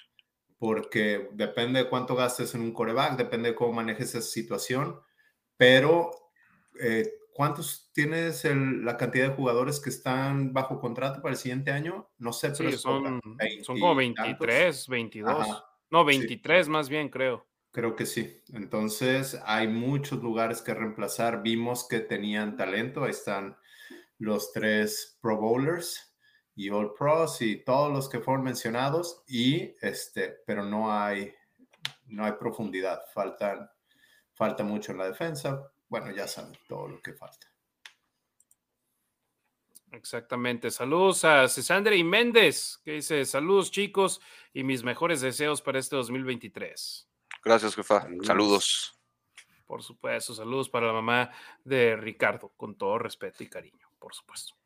[0.58, 5.00] porque depende de cuánto gastes en un coreback, depende de cómo manejes esa situación,
[5.56, 6.10] pero
[6.82, 12.10] eh, ¿cuántos tienes la cantidad de jugadores que están bajo contrato para el siguiente año?
[12.18, 13.22] No sé, pero son,
[13.62, 15.64] son como 23, 22.
[15.92, 17.46] no, 23 más bien, creo.
[17.70, 18.42] Creo que sí.
[18.52, 21.44] Entonces, hay muchos lugares que reemplazar.
[21.44, 23.04] Vimos que tenían talento.
[23.04, 23.56] Ahí están
[24.18, 26.11] los tres Pro Bowlers
[26.62, 29.24] y All Pros y todos los que fueron mencionados.
[29.28, 31.34] Y este, pero no hay,
[32.06, 33.02] no hay profundidad.
[33.14, 33.68] Faltan,
[34.34, 35.72] falta mucho en la defensa.
[35.90, 37.48] Bueno, ya saben todo lo que falta.
[39.92, 40.70] Exactamente.
[40.70, 44.22] Saludos a Cesandre y Méndez, que dice: Saludos, chicos,
[44.54, 47.10] y mis mejores deseos para este 2023.
[47.44, 48.08] Gracias, jefa.
[48.22, 48.98] Saludos.
[49.66, 51.32] Por supuesto, saludos para la mamá
[51.64, 54.61] de Ricardo, con todo respeto y cariño, por supuesto.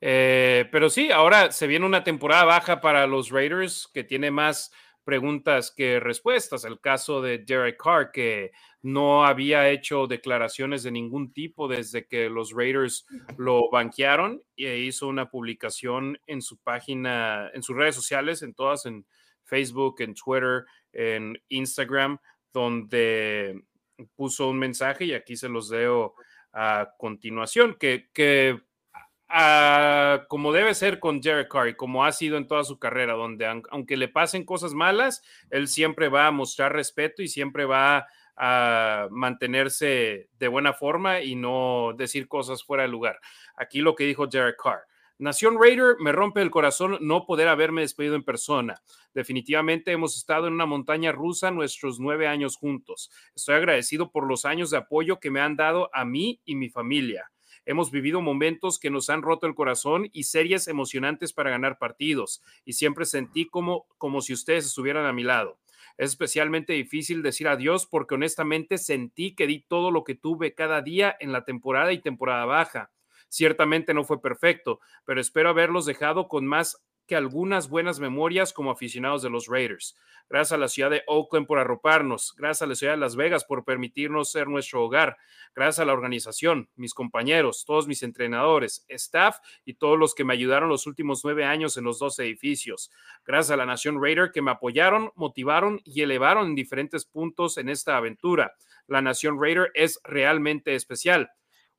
[0.00, 4.72] Eh, pero sí, ahora se viene una temporada baja para los Raiders que tiene más
[5.04, 6.64] preguntas que respuestas.
[6.64, 12.28] El caso de Derek Carr, que no había hecho declaraciones de ningún tipo desde que
[12.28, 13.06] los Raiders
[13.38, 18.84] lo banquearon y hizo una publicación en su página, en sus redes sociales, en todas,
[18.86, 19.06] en
[19.44, 22.18] Facebook, en Twitter, en Instagram,
[22.52, 23.62] donde
[24.14, 26.14] puso un mensaje y aquí se los leo
[26.52, 28.60] a continuación, que
[30.28, 33.96] como debe ser con Derek Carr como ha sido en toda su carrera, donde aunque
[33.96, 40.28] le pasen cosas malas, él siempre va a mostrar respeto y siempre va a mantenerse
[40.38, 43.18] de buena forma y no decir cosas fuera de lugar.
[43.56, 44.86] Aquí lo que dijo Derek Carr.
[45.20, 48.80] Nación Raider, me rompe el corazón no poder haberme despedido en persona.
[49.12, 53.10] Definitivamente hemos estado en una montaña rusa nuestros nueve años juntos.
[53.34, 56.68] Estoy agradecido por los años de apoyo que me han dado a mí y mi
[56.68, 57.32] familia.
[57.70, 62.42] Hemos vivido momentos que nos han roto el corazón y series emocionantes para ganar partidos,
[62.64, 65.58] y siempre sentí como, como si ustedes estuvieran a mi lado.
[65.98, 70.80] Es especialmente difícil decir adiós porque honestamente sentí que di todo lo que tuve cada
[70.80, 72.90] día en la temporada y temporada baja.
[73.28, 78.70] Ciertamente no fue perfecto, pero espero haberlos dejado con más que algunas buenas memorias como
[78.70, 79.96] aficionados de los Raiders.
[80.28, 83.44] Gracias a la ciudad de Oakland por arroparnos, gracias a la ciudad de Las Vegas
[83.46, 85.16] por permitirnos ser nuestro hogar,
[85.54, 90.34] gracias a la organización, mis compañeros, todos mis entrenadores, staff y todos los que me
[90.34, 92.90] ayudaron los últimos nueve años en los dos edificios.
[93.24, 97.70] Gracias a la Nación Raider que me apoyaron, motivaron y elevaron en diferentes puntos en
[97.70, 98.52] esta aventura.
[98.86, 101.30] La Nación Raider es realmente especial.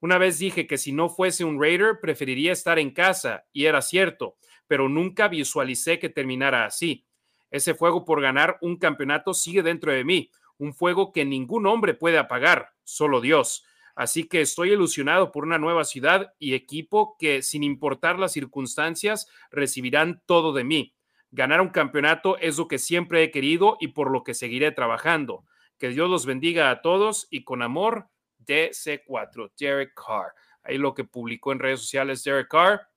[0.02, 3.82] Una vez dije que si no fuese un Raider, preferiría estar en casa, y era
[3.82, 4.38] cierto,
[4.70, 7.04] pero nunca visualicé que terminara así.
[7.50, 10.30] Ese fuego por ganar un campeonato sigue dentro de mí,
[10.60, 13.66] un fuego que ningún hombre puede apagar, solo Dios.
[13.96, 19.28] Así que estoy ilusionado por una nueva ciudad y equipo que, sin importar las circunstancias,
[19.50, 20.94] recibirán todo de mí.
[21.32, 25.46] Ganar un campeonato es lo que siempre he querido y por lo que seguiré trabajando.
[25.80, 28.08] Que Dios los bendiga a todos y con amor,
[28.46, 30.34] DC4, Derek Carr.
[30.62, 32.89] Ahí lo que publicó en redes sociales Derek Carr,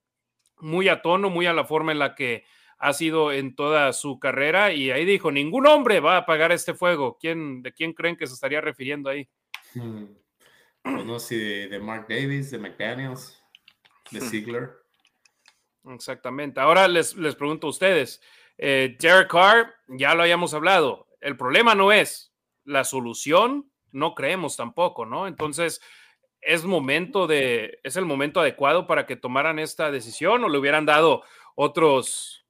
[0.62, 2.44] muy a tono, muy a la forma en la que
[2.79, 6.75] ha sido en toda su carrera y ahí dijo, ningún hombre va a apagar este
[6.75, 7.18] fuego.
[7.20, 9.29] ¿Quién, ¿De quién creen que se estaría refiriendo ahí?
[9.75, 10.07] Hmm.
[10.83, 13.40] Pues no sé, de Mark Davis, de McDaniels,
[14.11, 14.25] de hmm.
[14.25, 14.70] Ziegler.
[15.90, 16.61] Exactamente.
[16.61, 18.20] Ahora les, les pregunto a ustedes,
[18.59, 22.33] eh, Derek Carr, ya lo hayamos hablado, el problema no es
[22.64, 25.27] la solución no creemos tampoco, ¿no?
[25.27, 25.81] Entonces,
[26.42, 30.85] es momento de, es el momento adecuado para que tomaran esta decisión o le hubieran
[30.85, 31.22] dado
[31.55, 32.44] otros,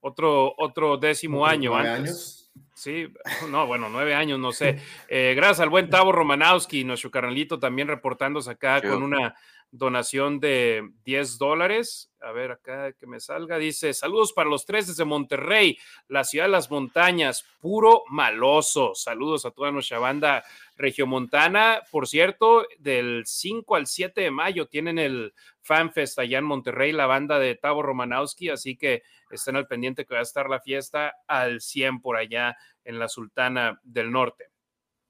[0.00, 1.92] otro, otro décimo año antes.
[1.92, 2.42] Años?
[2.74, 3.12] Sí,
[3.50, 4.78] no, bueno, nueve años, no sé.
[5.08, 9.34] Eh, gracias al buen Tavo Romanowski, nuestro carnalito, también reportándose acá con una
[9.72, 12.12] donación de 10 dólares.
[12.20, 13.58] A ver, acá que me salga.
[13.58, 15.76] Dice, saludos para los tres desde Monterrey,
[16.08, 18.94] la ciudad de las montañas, puro maloso.
[18.94, 20.44] Saludos a toda nuestra banda
[20.76, 21.80] regiomontana.
[21.90, 27.06] Por cierto, del 5 al 7 de mayo tienen el FanFest allá en Monterrey, la
[27.06, 31.14] banda de Tavo Romanowski, así que estén al pendiente que va a estar la fiesta
[31.26, 34.50] al 100 por allá en la Sultana del Norte.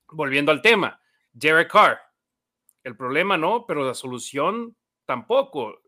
[0.08, 1.00] Volviendo al tema,
[1.32, 2.11] Derek Carr.
[2.84, 5.82] El problema no, pero la solución tampoco.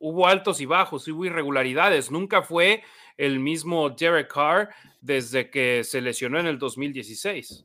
[0.00, 2.10] Hubo altos y bajos, hubo irregularidades.
[2.10, 2.84] Nunca fue
[3.16, 7.64] el mismo Derek Carr desde que se lesionó en el 2016.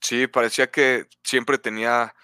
[0.00, 2.14] Sí, parecía que siempre tenía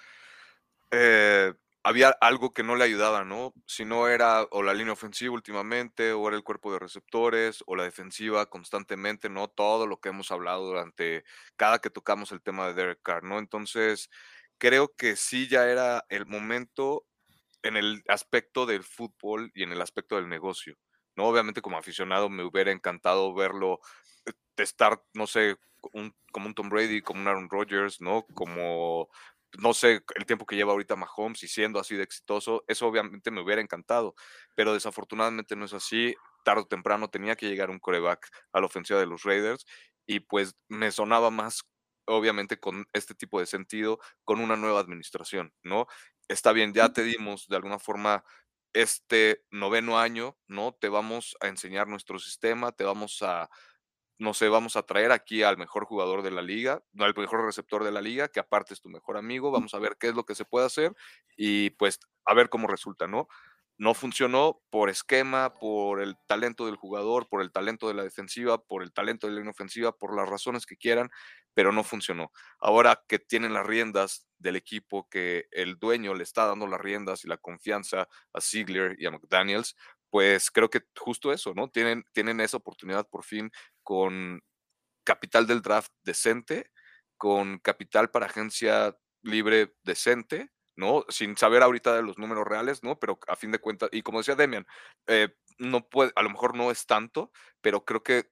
[0.91, 3.55] eh, había algo que no le ayudaba, ¿no?
[3.67, 7.77] Si no era o la línea ofensiva últimamente, o era el cuerpo de receptores, o
[7.77, 9.49] la defensiva constantemente, ¿no?
[9.49, 11.25] Todo lo que hemos hablado durante
[11.57, 13.39] cada que tocamos el tema de Derek Carr, ¿no?
[13.39, 14.11] Entonces,
[14.59, 17.07] creo que sí ya era el momento
[17.63, 20.77] en el aspecto del fútbol y en el aspecto del negocio,
[21.17, 21.27] ¿no?
[21.27, 23.81] Obviamente como aficionado me hubiera encantado verlo
[24.27, 28.27] eh, estar, no sé, como un Tom Brady, como un Aaron Rodgers, ¿no?
[28.35, 29.09] Como
[29.59, 33.31] no sé el tiempo que lleva ahorita Mahomes y siendo así de exitoso, eso obviamente
[33.31, 34.15] me hubiera encantado,
[34.55, 36.15] pero desafortunadamente no es así.
[36.45, 39.67] Tarde o temprano tenía que llegar un coreback a la ofensiva de los Raiders
[40.07, 41.63] y pues me sonaba más,
[42.07, 45.87] obviamente, con este tipo de sentido, con una nueva administración, ¿no?
[46.29, 48.25] Está bien, ya te dimos de alguna forma
[48.73, 50.73] este noveno año, ¿no?
[50.81, 53.51] Te vamos a enseñar nuestro sistema, te vamos a,
[54.21, 57.45] no sé, vamos a traer aquí al mejor jugador de la liga, no al mejor
[57.45, 60.15] receptor de la liga, que aparte es tu mejor amigo, vamos a ver qué es
[60.15, 60.95] lo que se puede hacer
[61.39, 63.29] y pues a ver cómo resulta, ¿no?
[63.79, 68.63] No funcionó por esquema, por el talento del jugador, por el talento de la defensiva,
[68.63, 71.09] por el talento de la inofensiva, por las razones que quieran,
[71.55, 72.31] pero no funcionó.
[72.59, 77.25] Ahora que tienen las riendas del equipo, que el dueño le está dando las riendas
[77.25, 79.77] y la confianza a Ziegler y a McDaniels,
[80.11, 81.69] pues creo que justo eso, ¿no?
[81.69, 83.51] Tienen, tienen esa oportunidad por fin
[83.91, 84.41] con
[85.03, 86.71] capital del draft decente,
[87.17, 91.05] con capital para agencia libre decente, ¿no?
[91.09, 93.01] Sin saber ahorita de los números reales, ¿no?
[93.01, 94.65] Pero a fin de cuentas, y como decía Demian,
[95.09, 98.31] eh, no puede, a lo mejor no es tanto, pero creo que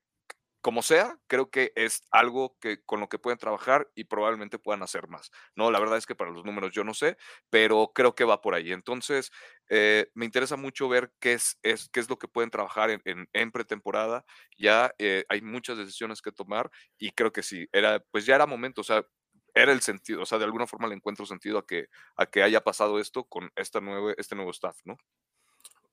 [0.61, 4.83] como sea, creo que es algo que con lo que pueden trabajar y probablemente puedan
[4.83, 5.31] hacer más.
[5.55, 7.17] No, la verdad es que para los números yo no sé,
[7.49, 8.71] pero creo que va por ahí.
[8.71, 9.31] Entonces,
[9.69, 14.25] eh, me interesa mucho ver qué es, qué es lo que pueden trabajar en, pretemporada.
[14.57, 18.45] Ya eh, hay muchas decisiones que tomar y creo que sí, era, pues ya era
[18.45, 19.05] momento, o sea,
[19.53, 22.43] era el sentido, o sea, de alguna forma le encuentro sentido a que, a que
[22.43, 23.79] haya pasado esto con esta
[24.17, 24.97] este nuevo staff, ¿no?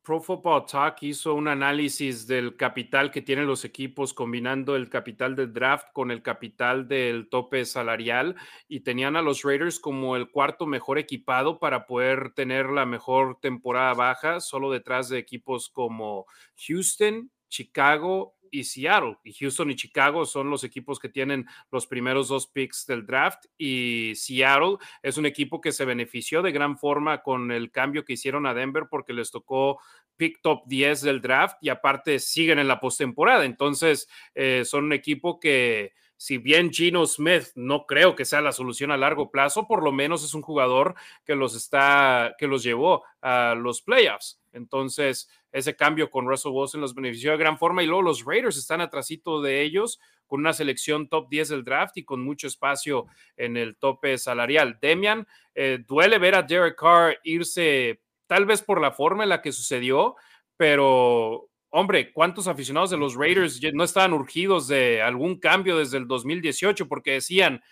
[0.06, 5.34] Pro Football Talk hizo un análisis del capital que tienen los equipos combinando el capital
[5.34, 8.36] del draft con el capital del tope salarial
[8.68, 13.40] y tenían a los Raiders como el cuarto mejor equipado para poder tener la mejor
[13.40, 16.26] temporada baja, solo detrás de equipos como
[16.68, 19.18] Houston, Chicago y Seattle.
[19.24, 23.46] Y Houston y Chicago son los equipos que tienen los primeros dos picks del draft.
[23.58, 28.14] Y Seattle es un equipo que se benefició de gran forma con el cambio que
[28.14, 29.80] hicieron a Denver porque les tocó
[30.16, 33.44] pick top 10 del draft y aparte siguen en la postemporada.
[33.44, 38.52] Entonces, eh, son un equipo que si bien Gino Smith no creo que sea la
[38.52, 42.62] solución a largo plazo, por lo menos es un jugador que los está, que los
[42.62, 44.40] llevó a los playoffs.
[44.52, 48.56] Entonces, ese cambio con Russell Wilson los benefició de gran forma y luego los Raiders
[48.56, 53.06] están atrasito de ellos con una selección top 10 del draft y con mucho espacio
[53.36, 54.78] en el tope salarial.
[54.80, 59.40] Demian, eh, duele ver a Derek Carr irse tal vez por la forma en la
[59.40, 60.16] que sucedió,
[60.56, 66.08] pero hombre, ¿cuántos aficionados de los Raiders no estaban urgidos de algún cambio desde el
[66.08, 66.88] 2018?
[66.88, 67.62] Porque decían,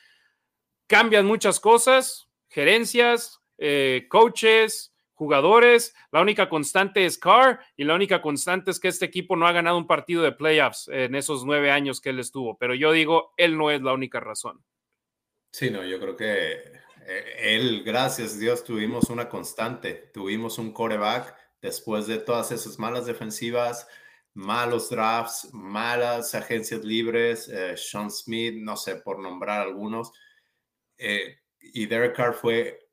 [0.87, 8.21] cambian muchas cosas, gerencias, eh, coaches, jugadores, la única constante es Carr y la única
[8.21, 11.71] constante es que este equipo no ha ganado un partido de playoffs en esos nueve
[11.71, 14.63] años que él estuvo, pero yo digo, él no es la única razón.
[15.51, 16.53] Sí, no, yo creo que
[17.07, 22.79] eh, él, gracias a Dios, tuvimos una constante, tuvimos un coreback después de todas esas
[22.79, 23.89] malas defensivas,
[24.35, 30.13] malos drafts, malas agencias libres, eh, Sean Smith, no sé, por nombrar algunos.
[30.99, 32.87] Eh, y Derek Carr fue,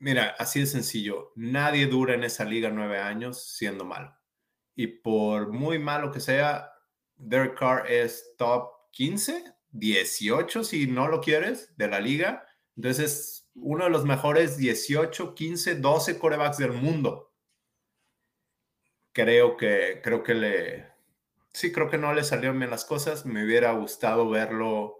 [0.00, 4.12] mira, así de sencillo, nadie dura en esa liga nueve años siendo malo.
[4.74, 6.72] Y por muy malo que sea,
[7.14, 12.44] Derek Carr es top 15, 18 si no lo quieres, de la liga.
[12.74, 17.26] Entonces, uno de los mejores 18, 15, 12 corebacks del mundo
[19.16, 20.86] creo que, creo que le,
[21.50, 23.24] sí, creo que no le salieron bien las cosas.
[23.24, 24.98] Me hubiera gustado verlo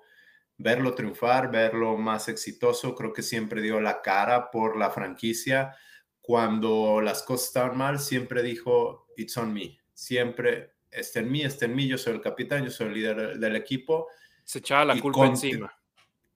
[0.57, 2.95] verlo triunfar, verlo más exitoso.
[2.95, 5.77] Creo que siempre dio la cara por la franquicia.
[6.23, 9.79] Cuando las cosas estaban mal, siempre dijo, it's on me.
[9.93, 13.39] Siempre, está en mí, está en mí, yo soy el capitán, yo soy el líder
[13.39, 14.09] del equipo.
[14.45, 15.79] Se echaba la culpa encima.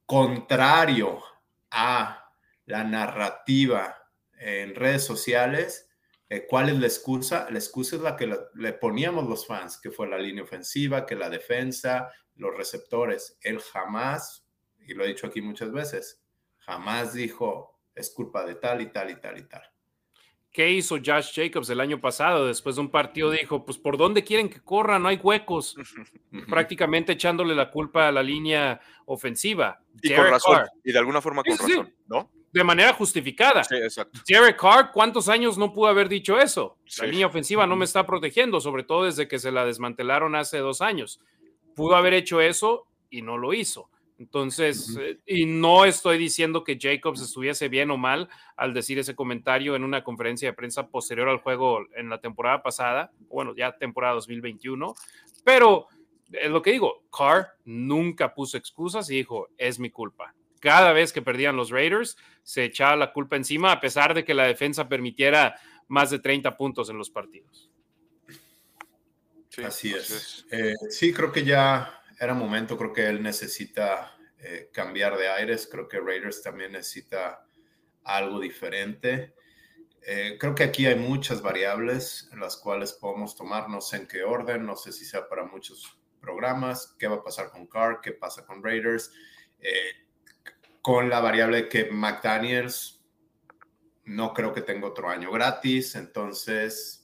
[0.04, 1.22] Contrario
[1.70, 2.30] a
[2.66, 3.96] la narrativa
[4.38, 5.89] en redes sociales,
[6.30, 7.48] eh, ¿cuál es la excusa?
[7.50, 11.16] La excusa es la que le poníamos los fans, que fue la línea ofensiva, que
[11.16, 13.36] la defensa, los receptores.
[13.42, 14.46] Él jamás,
[14.78, 16.22] y lo he dicho aquí muchas veces,
[16.58, 19.62] jamás dijo, es culpa de tal y tal y tal y tal.
[20.52, 22.46] ¿Qué hizo Josh Jacobs el año pasado?
[22.46, 25.00] Después de un partido dijo, pues ¿por dónde quieren que corra?
[25.00, 25.76] No hay huecos.
[26.48, 29.82] Prácticamente echándole la culpa a la línea ofensiva.
[30.00, 32.30] Y con razón, y de alguna forma con razón, ¿no?
[32.52, 33.62] De manera justificada.
[33.62, 34.20] Sí, exacto.
[34.26, 36.78] Derek Carr, ¿cuántos años no pudo haber dicho eso?
[36.98, 40.58] La línea ofensiva no me está protegiendo, sobre todo desde que se la desmantelaron hace
[40.58, 41.20] dos años
[41.80, 43.88] pudo haber hecho eso y no lo hizo.
[44.18, 49.14] Entonces, eh, y no estoy diciendo que Jacobs estuviese bien o mal al decir ese
[49.14, 53.78] comentario en una conferencia de prensa posterior al juego en la temporada pasada, bueno, ya
[53.78, 54.94] temporada 2021,
[55.42, 55.86] pero
[56.32, 60.34] es lo que digo, Carr nunca puso excusas y dijo, es mi culpa.
[60.60, 64.34] Cada vez que perdían los Raiders, se echaba la culpa encima, a pesar de que
[64.34, 65.58] la defensa permitiera
[65.88, 67.70] más de 30 puntos en los partidos
[69.64, 70.46] así es.
[70.50, 75.68] Eh, sí, creo que ya era momento, creo que él necesita eh, cambiar de aires,
[75.70, 77.44] creo que Raiders también necesita
[78.04, 79.34] algo diferente.
[80.02, 84.06] Eh, creo que aquí hay muchas variables en las cuales podemos tomar, no sé en
[84.06, 88.00] qué orden, no sé si sea para muchos programas, qué va a pasar con Carr,
[88.00, 89.12] qué pasa con Raiders,
[90.82, 93.02] con la variable que McDaniels
[94.04, 97.00] no creo que tenga otro año gratis, entonces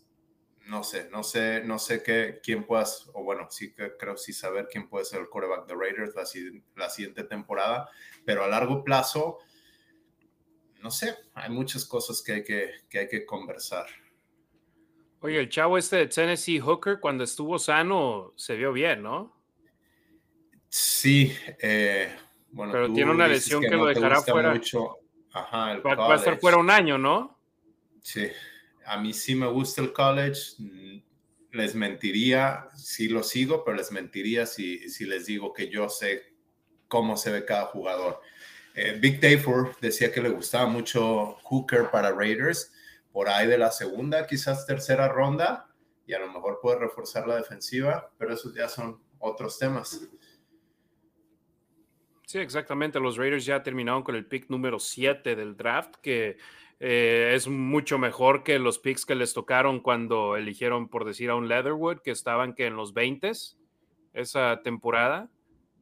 [0.66, 4.32] no sé, no sé, no sé qué, quién puedas, o bueno, sí que creo sí
[4.32, 6.14] saber quién puede ser el quarterback de Raiders
[6.74, 7.88] la, siguiente temporada,
[8.24, 9.38] pero a largo plazo,
[10.82, 13.86] no sé, hay muchas cosas que hay que, que hay que conversar.
[15.20, 19.36] Oye, el chavo este de Tennessee Hooker, cuando estuvo sano, se vio bien, ¿no?
[20.68, 22.14] Sí, eh,
[22.56, 22.72] bueno.
[22.72, 24.52] Pero tiene una lesión que, lo dejará fuera.
[24.52, 24.96] Mucho.
[25.32, 27.38] Ajá, va, a estar fuera un año, ¿no?
[28.00, 28.26] Sí,
[28.86, 30.54] a mí sí me gusta el college.
[30.58, 31.02] Mm,
[31.52, 36.34] les mentiría, si lo sigo, pero les mentiría si, si les digo que yo sé
[36.88, 38.20] cómo se ve cada jugador.
[38.74, 42.72] Eh, Big Dayford decía que le gustaba mucho Hooker para Raiders,
[43.12, 45.68] por ahí de la segunda, quizás tercera ronda,
[46.06, 50.00] y a lo mejor puede reforzar la defensiva, pero esos ya son otros temas.
[52.26, 52.98] Sí, exactamente.
[52.98, 56.36] Los Raiders ya terminaron con el pick número 7 del draft, que
[56.80, 61.36] eh, es mucho mejor que los picks que les tocaron cuando eligieron, por decir, a
[61.36, 63.30] un Leatherwood, que estaban que en los 20
[64.12, 65.30] esa temporada,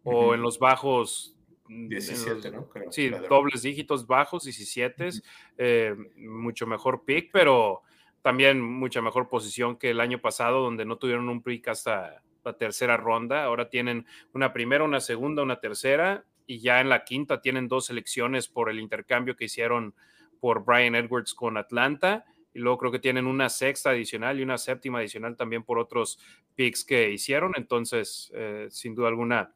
[0.04, 1.30] o en los bajos.
[1.66, 2.68] 17, ¿no?
[2.90, 5.08] sí, dobles dígitos bajos, 17,
[5.56, 7.80] eh, mucho mejor pick, pero
[8.20, 12.52] también mucha mejor posición que el año pasado, donde no tuvieron un pick hasta la
[12.58, 13.44] tercera ronda.
[13.44, 17.86] Ahora tienen una primera, una segunda, una tercera, y ya en la quinta tienen dos
[17.86, 19.94] selecciones por el intercambio que hicieron
[20.40, 22.24] por Brian Edwards con Atlanta.
[22.52, 26.18] Y luego creo que tienen una sexta adicional y una séptima adicional también por otros
[26.54, 27.52] picks que hicieron.
[27.56, 29.52] Entonces, eh, sin duda alguna,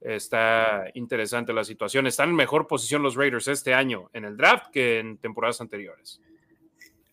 [0.00, 2.06] está interesante la situación.
[2.06, 6.20] Están en mejor posición los Raiders este año en el draft que en temporadas anteriores.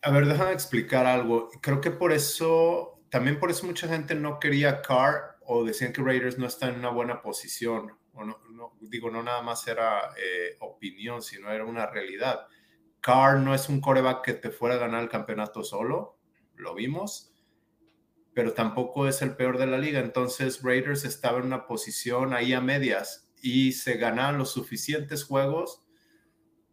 [0.02, 1.50] A ver, déjame explicar algo.
[1.60, 6.02] Creo que por eso, también por eso mucha gente no quería Carr o decían que
[6.02, 7.92] Raiders no está en una buena posición.
[8.18, 12.46] O no, digo, no nada más era eh, opinión, sino era una realidad.
[13.00, 16.18] Carr no es un coreback que te fuera a ganar el campeonato solo,
[16.56, 17.32] lo vimos,
[18.34, 20.00] pero tampoco es el peor de la liga.
[20.00, 25.84] Entonces Raiders estaba en una posición ahí a medias y se ganaban los suficientes juegos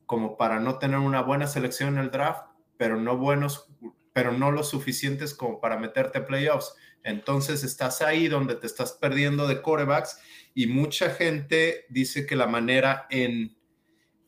[0.05, 3.67] como para no tener una buena selección en el draft, pero no buenos,
[4.13, 6.75] pero no lo suficientes como para meterte playoffs.
[7.03, 10.19] Entonces estás ahí donde te estás perdiendo de corebacks
[10.55, 13.57] y mucha gente dice que la manera en,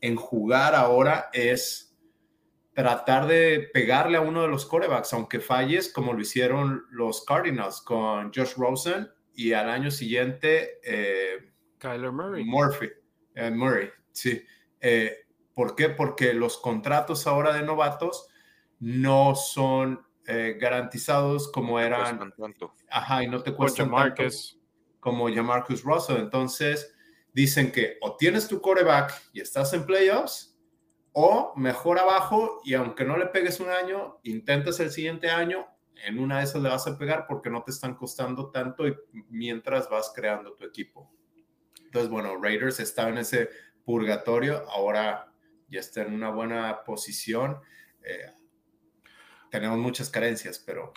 [0.02, 1.98] en jugar ahora es
[2.74, 7.80] tratar de pegarle a uno de los corebacks, aunque falles, como lo hicieron los Cardinals
[7.80, 12.44] con Josh Rosen y al año siguiente eh, Kyler Murray.
[12.44, 12.90] Murphy,
[13.34, 14.44] eh, Murray, sí.
[14.80, 15.16] Eh,
[15.54, 15.88] ¿Por qué?
[15.88, 18.28] Porque los contratos ahora de novatos
[18.78, 20.06] no son
[20.60, 22.34] garantizados como eran.
[22.90, 24.24] Ajá, y no te cuestan tanto
[25.00, 26.18] como Jamarcus Russell.
[26.18, 26.94] Entonces,
[27.32, 30.58] dicen que o tienes tu coreback y estás en playoffs,
[31.12, 35.66] o mejor abajo y aunque no le pegues un año, intentas el siguiente año,
[36.04, 38.96] en una de esas le vas a pegar porque no te están costando tanto y
[39.28, 41.12] mientras vas creando tu equipo.
[41.84, 43.48] Entonces, bueno, Raiders estaba en ese
[43.84, 45.32] purgatorio, ahora
[45.68, 47.60] ya está en una buena posición.
[48.02, 48.30] Eh,
[49.50, 50.92] tenemos muchas carencias, pero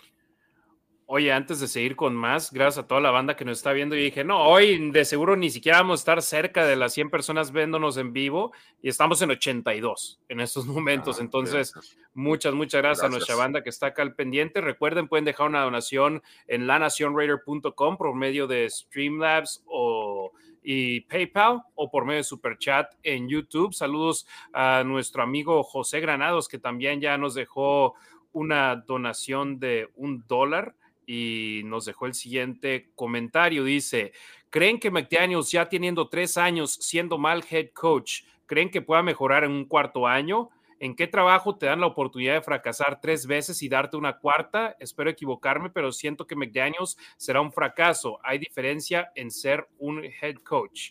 [1.06, 3.94] Oye, antes de seguir con más, gracias a toda la banda que nos está viendo,
[3.96, 7.10] y dije, no, hoy de seguro ni siquiera vamos a estar cerca de las 100
[7.10, 11.18] personas viéndonos en vivo y estamos en 82 en estos momentos.
[11.18, 11.74] Ah, Entonces,
[12.14, 14.60] muchas, muchas gracias, a nuestra banda que está acá al pendiente.
[14.60, 20.32] Recuerden, pueden dejar una donación en lanacionraider.com por medio de Streamlabs o
[20.62, 23.74] y PayPal o por medio de Super Chat en YouTube.
[23.74, 27.94] Saludos a nuestro amigo José Granados, que también ya nos dejó
[28.32, 30.74] una donación de un dólar
[31.06, 33.64] y nos dejó el siguiente comentario.
[33.64, 34.12] Dice,
[34.50, 39.44] ¿creen que McDaniels ya teniendo tres años siendo mal head coach, creen que pueda mejorar
[39.44, 40.50] en un cuarto año?
[40.78, 44.74] ¿En qué trabajo te dan la oportunidad de fracasar tres veces y darte una cuarta?
[44.80, 48.18] Espero equivocarme, pero siento que McDaniels será un fracaso.
[48.24, 50.90] Hay diferencia en ser un head coach.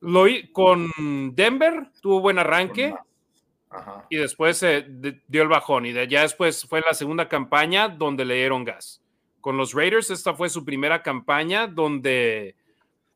[0.00, 0.90] Lo, con
[1.32, 2.92] Denver tuvo buen arranque
[4.10, 4.60] y después
[5.28, 9.02] dio el bajón y de allá después fue la segunda campaña donde le dieron gas.
[9.40, 12.56] Con los Raiders esta fue su primera campaña donde,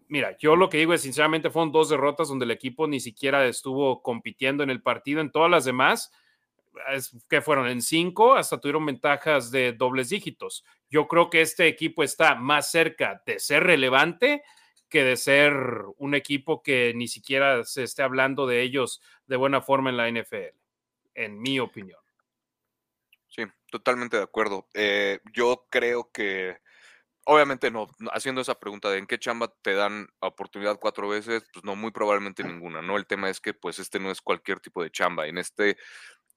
[0.09, 3.47] mira, yo lo que digo es sinceramente fueron dos derrotas donde el equipo ni siquiera
[3.47, 6.11] estuvo compitiendo en el partido, en todas las demás,
[7.29, 10.65] que fueron en cinco, hasta tuvieron ventajas de dobles dígitos.
[10.91, 14.43] Yo creo que este equipo está más cerca de ser relevante
[14.89, 15.55] que de ser
[15.99, 20.09] un equipo que ni siquiera se esté hablando de ellos de buena forma en la
[20.09, 20.57] NFL,
[21.15, 22.01] en mi opinión.
[23.29, 24.69] Sí, totalmente de acuerdo.
[24.75, 26.59] Eh, yo creo que,
[27.25, 31.65] obviamente no, haciendo esa pregunta de en qué chamba te dan oportunidad cuatro veces, pues
[31.65, 32.97] no, muy probablemente ninguna, ¿no?
[32.97, 35.27] El tema es que pues este no es cualquier tipo de chamba.
[35.27, 35.77] En este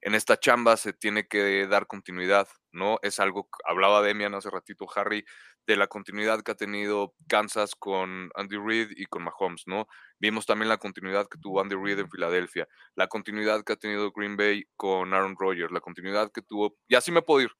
[0.02, 3.00] en esta chamba se tiene que dar continuidad, ¿no?
[3.02, 5.26] Es algo, hablaba Demian hace ratito, Harry,
[5.70, 9.88] de la continuidad que ha tenido Kansas con Andy Reid y con Mahomes, ¿no?
[10.18, 14.12] Vimos también la continuidad que tuvo Andy Reid en Filadelfia, la continuidad que ha tenido
[14.12, 17.52] Green Bay con Aaron Rodgers, la continuidad que tuvo, y así me puedo ir,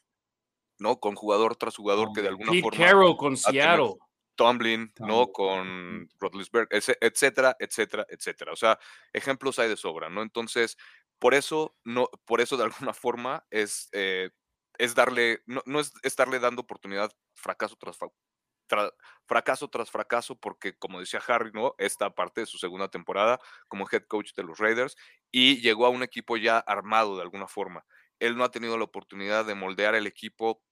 [0.80, 1.00] ¿no?
[1.00, 2.84] Con jugador tras jugador que de alguna Pete forma...
[2.84, 3.94] Carroll con Seattle.
[4.36, 5.28] Tomlin, ¿no?
[5.28, 8.54] Con Rodlisberg, etcétera, etcétera, etcétera.
[8.54, 8.80] O sea,
[9.14, 10.24] ejemplos hay de sobra, ¿no?
[10.24, 10.78] Entonces,
[11.20, 14.32] por eso, no, por eso de alguna forma es, eh,
[14.80, 17.98] es darle, no, no, es estarle dando oportunidad fracaso tras,
[19.28, 21.76] fracaso tras fracaso, porque como decía Harry, ¿no?
[21.78, 24.96] Esta parte de su segunda temporada como head coach de los Raiders
[25.32, 27.86] y llegó a un equipo ya armado de alguna forma.
[28.20, 30.64] Él no ha tenido la oportunidad de moldear el equipo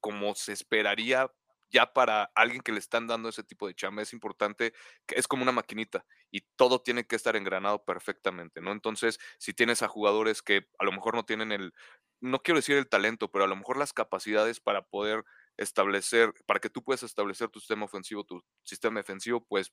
[0.00, 1.30] como se esperaría
[1.70, 4.72] ya para alguien que le están dando ese tipo de chamba es importante,
[5.06, 8.72] que es como una maquinita y todo tiene que estar engranado perfectamente, ¿no?
[8.72, 11.72] Entonces, si tienes a jugadores que a lo mejor no tienen el,
[12.20, 15.24] no quiero decir el talento, pero a lo mejor las capacidades para poder
[15.56, 19.72] establecer, para que tú puedas establecer tu sistema ofensivo, tu sistema defensivo, pues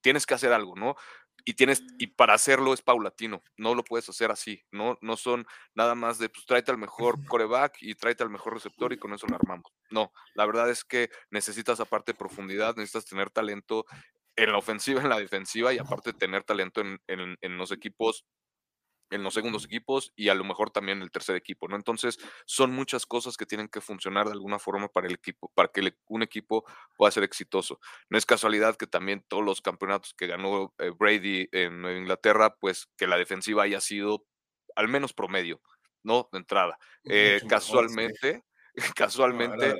[0.00, 0.96] tienes que hacer algo, ¿no?
[1.44, 5.46] Y tienes, y para hacerlo es paulatino, no lo puedes hacer así, no, no son
[5.74, 9.14] nada más de pues tráete al mejor coreback y tráete al mejor receptor y con
[9.14, 9.72] eso lo armamos.
[9.90, 13.86] No, la verdad es que necesitas aparte profundidad, necesitas tener talento
[14.36, 18.26] en la ofensiva, en la defensiva y aparte tener talento en, en los equipos
[19.10, 21.76] en los segundos equipos y a lo mejor también el tercer equipo, ¿no?
[21.76, 25.68] Entonces, son muchas cosas que tienen que funcionar de alguna forma para el equipo, para
[25.68, 26.64] que un equipo
[26.96, 27.80] pueda ser exitoso.
[28.10, 32.88] No es casualidad que también todos los campeonatos que ganó eh, Brady en Inglaterra, pues
[32.96, 34.26] que la defensiva haya sido
[34.76, 35.60] al menos promedio,
[36.02, 36.28] ¿no?
[36.32, 36.78] De entrada.
[37.04, 38.44] Eh, casualmente,
[38.96, 39.76] casualmente,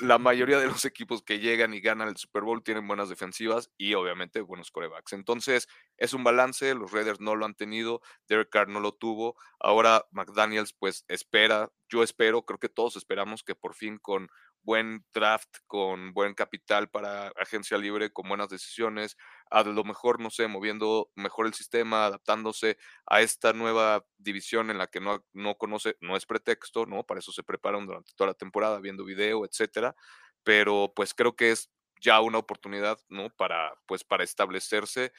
[0.00, 3.70] la mayoría de los equipos que llegan y ganan el Super Bowl tienen buenas defensivas
[3.76, 5.12] y obviamente buenos corebacks.
[5.12, 9.36] Entonces, es un balance, los Raiders no lo han tenido, Derek Carr no lo tuvo,
[9.60, 14.28] ahora McDaniels pues espera, yo espero, creo que todos esperamos que por fin con
[14.62, 19.16] buen draft, con buen capital para agencia libre, con buenas decisiones,
[19.50, 24.78] a lo mejor, no sé, moviendo mejor el sistema, adaptándose a esta nueva división en
[24.78, 27.04] la que no, no conoce, no es pretexto, ¿no?
[27.04, 29.94] Para eso se preparan durante toda la temporada, viendo video, etcétera,
[30.44, 33.30] pero pues creo que es ya una oportunidad, ¿no?
[33.30, 35.12] Para, pues, para establecerse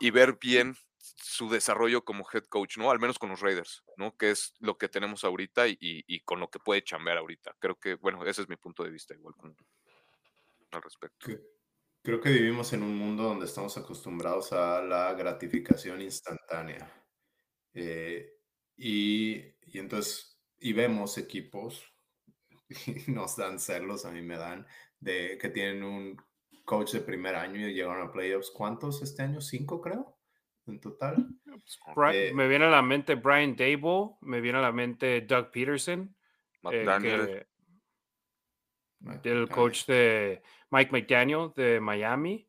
[0.00, 0.76] y ver bien
[1.16, 2.90] su desarrollo como head coach, ¿no?
[2.90, 4.16] Al menos con los Raiders, ¿no?
[4.16, 7.56] Que es lo que tenemos ahorita y, con lo que puede chambear ahorita.
[7.58, 9.56] Creo que, bueno, ese es mi punto de vista igual con,
[10.72, 11.26] al respecto.
[12.02, 17.04] Creo que vivimos en un mundo donde estamos acostumbrados a la gratificación instantánea.
[17.74, 18.38] Eh,
[18.76, 21.84] y, y, entonces, y vemos equipos,
[22.86, 24.66] y nos dan celos, a mí me dan,
[25.00, 26.16] de que tienen un
[26.64, 28.50] coach de primer año y llegaron a playoffs.
[28.50, 29.40] ¿Cuántos este año?
[29.40, 30.15] ¿Cinco, creo?
[30.66, 31.26] En total.
[31.94, 35.50] Pues, eh, me viene a la mente Brian Dable, me viene a la mente Doug
[35.50, 36.14] Peterson,
[36.70, 37.46] eh,
[39.22, 42.48] el coach de Mike McDaniel de Miami.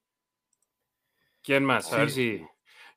[1.44, 1.92] ¿Quién más?
[1.94, 2.46] A ver si.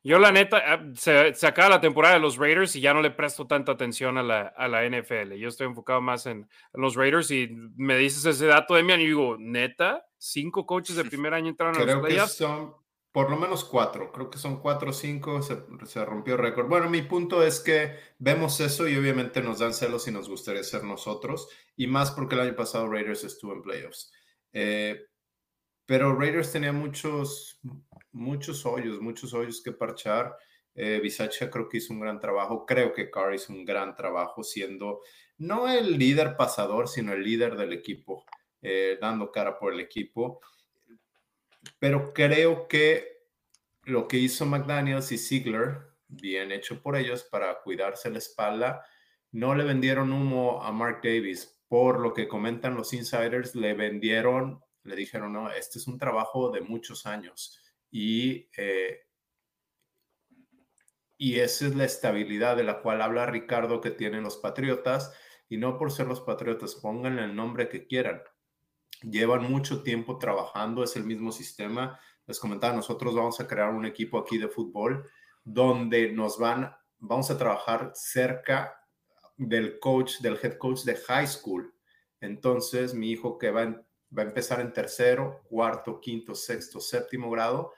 [0.03, 3.11] Yo, la neta, ah, se, acaba la temporada de los Raiders y ya no le
[3.11, 5.33] presto tanta atención a la, a la NFL.
[5.33, 9.37] Yo estoy enfocado más en, los Raiders y me dices ese dato, Demian, y digo,
[9.37, 12.31] neta, cinco coaches de primer año entraron a los playoffs.
[12.31, 12.80] Que son
[13.11, 16.67] por lo menos cuatro, creo que son cuatro o cinco, se, se rompió récord.
[16.67, 20.63] Bueno, mi punto es que vemos eso y obviamente nos dan celos y nos gustaría
[20.63, 24.11] ser nosotros, y más porque el año pasado Raiders estuvo en playoffs.
[24.53, 25.07] Eh,
[25.85, 27.59] pero Raiders tenía muchos,
[28.11, 30.37] muchos hoyos, muchos hoyos que parchar.
[30.73, 31.01] Eh,
[31.51, 32.65] creo que hizo un gran trabajo.
[32.65, 35.01] Creo que Carr hizo un gran trabajo siendo
[35.37, 38.23] no el líder pasador, sino el líder del equipo,
[38.61, 40.39] eh, dando cara por el equipo.
[41.79, 43.25] Pero creo que
[43.83, 48.85] lo que hizo McDaniels y Ziegler, bien hecho por ellos para cuidarse la espalda,
[49.31, 51.61] no le vendieron humo a Mark Davis.
[51.67, 56.49] Por lo que comentan los insiders, le vendieron le dijeron, no, este es un trabajo
[56.49, 57.59] de muchos años
[57.91, 59.01] y, eh,
[61.17, 65.13] y esa es la estabilidad de la cual habla Ricardo que tienen los Patriotas
[65.49, 68.21] y no por ser los Patriotas, pónganle el nombre que quieran.
[69.01, 71.99] Llevan mucho tiempo trabajando, es el mismo sistema.
[72.27, 75.09] Les comentaba, nosotros vamos a crear un equipo aquí de fútbol
[75.43, 78.85] donde nos van, vamos a trabajar cerca
[79.37, 81.73] del coach, del head coach de high school.
[82.19, 83.83] Entonces, mi hijo que va en
[84.17, 87.73] va a empezar en tercero, cuarto, quinto, sexto, séptimo grado.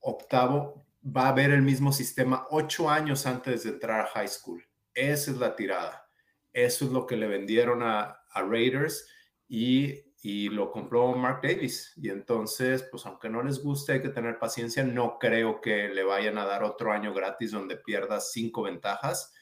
[0.00, 4.64] Octavo, va a ver el mismo sistema ocho años antes de entrar a high school.
[4.94, 6.08] Esa es la tirada.
[6.52, 9.06] Eso es lo que le vendieron a, Raiders
[9.48, 11.92] y, y, lo compró Mark Davis.
[11.96, 14.84] Y entonces, pues aunque no les guste, hay que tener paciencia.
[14.84, 19.34] No creo que le vayan a dar otro año gratis donde pierdas cinco ventajas,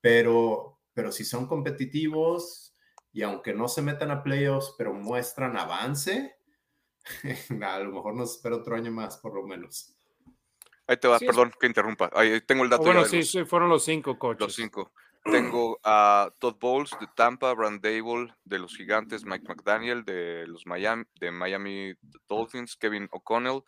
[0.00, 2.76] pero, pero si son competitivos,
[3.12, 6.36] y aunque no se metan a playoffs, pero muestran avance,
[7.62, 9.94] a lo mejor nos espera otro año más, por lo menos.
[10.86, 12.10] Ahí te va, perdón que interrumpa.
[12.14, 12.84] Ahí tengo el dato.
[12.84, 14.40] bueno, sí, sí, fueron los cinco coaches.
[14.40, 14.92] Los cinco.
[15.24, 20.66] Tengo a Todd Bowles de Tampa, Brand Dable de los Gigantes, Mike McDaniel de los
[20.66, 21.94] Miami, de Miami
[22.28, 23.62] Dolphins, Kevin O'Connell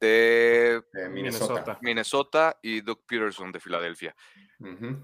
[0.00, 1.78] de, Minnesota.
[1.82, 2.58] Minnesota.
[2.62, 4.16] y Doug Peterson de Filadelfia.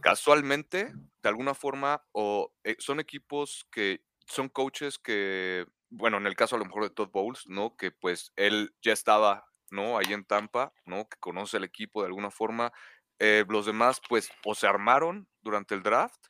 [0.01, 6.34] Casualmente, de alguna forma, o eh, son equipos que son coaches que, bueno, en el
[6.34, 7.76] caso a lo mejor de Todd Bowles, ¿no?
[7.76, 9.99] Que pues él ya estaba, ¿no?
[9.99, 11.09] Ahí en Tampa, ¿no?
[11.09, 12.72] Que conoce el equipo de alguna forma.
[13.18, 16.26] Eh, los demás, pues, o se armaron durante el draft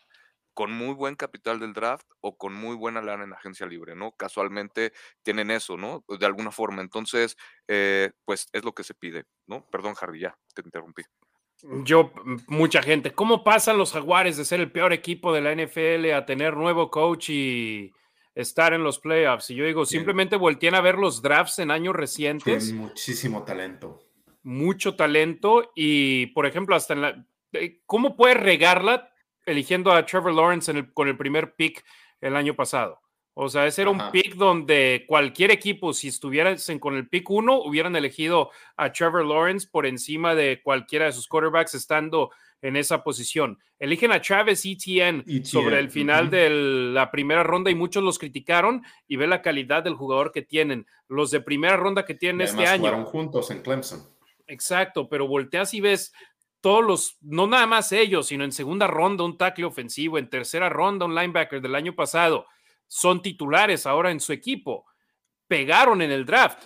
[0.55, 4.13] con muy buen capital del draft o con muy buena lana en agencia libre, ¿no?
[4.13, 4.93] Casualmente
[5.23, 6.03] tienen eso, ¿no?
[6.09, 6.81] De alguna forma.
[6.81, 7.37] Entonces,
[7.69, 9.69] eh, pues es lo que se pide, ¿no?
[9.71, 11.03] Perdón, Harry, ya te interrumpí.
[11.85, 12.11] Yo,
[12.49, 16.25] mucha gente, ¿cómo pasan los Jaguares de ser el peor equipo de la NFL a
[16.25, 17.93] tener nuevo coach y
[18.35, 19.51] estar en los playoffs?
[19.51, 22.65] Y yo digo, simplemente volteen a ver los drafts en años recientes.
[22.65, 24.01] Tienen muchísimo talento.
[24.43, 27.27] Mucho talento y, por ejemplo, hasta en la...
[27.57, 29.13] Eh, ¿Cómo puedes regarla
[29.47, 31.85] eligiendo a Trevor Lawrence con el primer pick
[32.21, 33.01] el año pasado.
[33.39, 37.61] O sea, ese era un pick donde cualquier equipo, si estuviesen con el pick uno,
[37.63, 42.31] hubieran elegido a Trevor Lawrence por encima de cualquiera de sus quarterbacks estando
[42.63, 43.59] en esa posición.
[43.79, 48.83] Eligen a Travis Etienne, sobre el final de la primera ronda y muchos los criticaron
[49.07, 50.87] y ve la calidad del jugador que tienen.
[51.07, 52.85] Los de primera ronda que tienen este año.
[52.85, 54.17] Jugaron juntos en Clemson.
[54.47, 56.15] Exacto, pero volteas y ves
[56.67, 60.69] todos los, no nada más ellos, sino en segunda ronda un tackle ofensivo, en tercera
[60.69, 62.45] ronda un linebacker del año pasado,
[62.89, 64.85] son titulares ahora en su equipo.
[65.47, 66.65] Pegaron en el draft.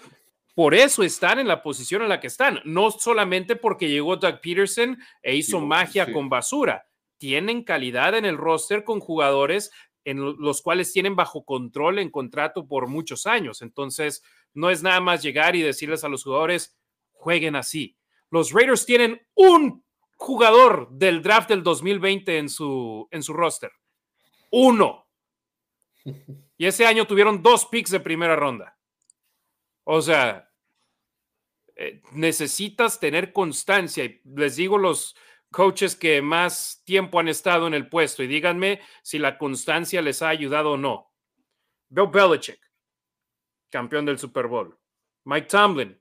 [0.55, 4.41] Por eso están en la posición en la que están, no solamente porque llegó Doug
[4.41, 6.87] Peterson e hizo magia con basura.
[7.19, 9.71] Tienen calidad en el roster con jugadores
[10.07, 13.61] en los cuales tienen bajo control en contrato por muchos años.
[13.61, 14.23] Entonces,
[14.55, 16.75] no es nada más llegar y decirles a los jugadores,
[17.13, 17.99] jueguen así.
[18.31, 19.85] Los Raiders tienen un
[20.21, 23.73] jugador del draft del 2020 en su, en su roster.
[24.51, 25.09] Uno.
[26.59, 28.79] Y ese año tuvieron dos picks de primera ronda.
[29.85, 30.51] O sea,
[31.75, 34.05] eh, necesitas tener constancia.
[34.05, 35.17] Y les digo los
[35.51, 40.21] coaches que más tiempo han estado en el puesto y díganme si la constancia les
[40.21, 41.15] ha ayudado o no.
[41.89, 42.61] Bill Belichick,
[43.71, 44.79] campeón del Super Bowl.
[45.25, 45.99] Mike Tomlin,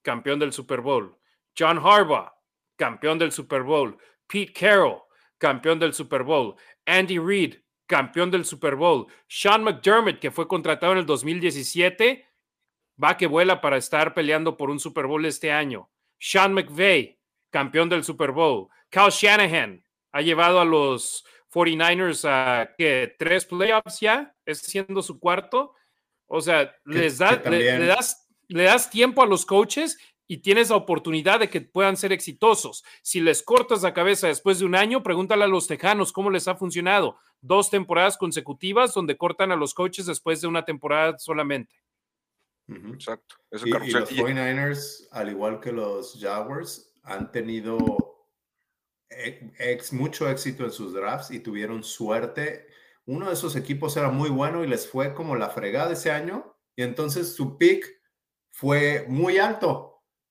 [0.00, 1.14] campeón del Super Bowl.
[1.56, 2.32] John Harbaugh,
[2.80, 3.98] campeón del Super Bowl.
[4.26, 5.02] Pete Carroll,
[5.36, 6.56] campeón del Super Bowl.
[6.86, 7.56] Andy Reid,
[7.86, 9.06] campeón del Super Bowl.
[9.28, 12.26] Sean McDermott, que fue contratado en el 2017,
[13.02, 15.90] va que vuela para estar peleando por un Super Bowl este año.
[16.18, 17.18] Sean McVay,
[17.50, 18.68] campeón del Super Bowl.
[18.88, 25.20] Kyle Shanahan ha llevado a los 49ers a que tres playoffs ya, es siendo su
[25.20, 25.74] cuarto.
[26.26, 29.98] O sea, les da, le, das, le das tiempo a los coaches
[30.30, 32.84] y tienes la oportunidad de que puedan ser exitosos.
[33.02, 36.46] Si les cortas la cabeza después de un año, pregúntale a los tejanos cómo les
[36.46, 37.18] ha funcionado.
[37.40, 41.74] Dos temporadas consecutivas donde cortan a los coaches después de una temporada solamente.
[42.68, 43.34] Exacto.
[43.50, 47.76] y, los 49ers, al igual que los Jaguars, han tenido
[49.08, 52.68] ex, mucho éxito en sus drafts y tuvieron suerte.
[53.04, 56.56] Uno de esos equipos era muy bueno y les fue como la fregada ese año
[56.76, 58.00] y entonces su pick
[58.52, 59.89] fue muy alto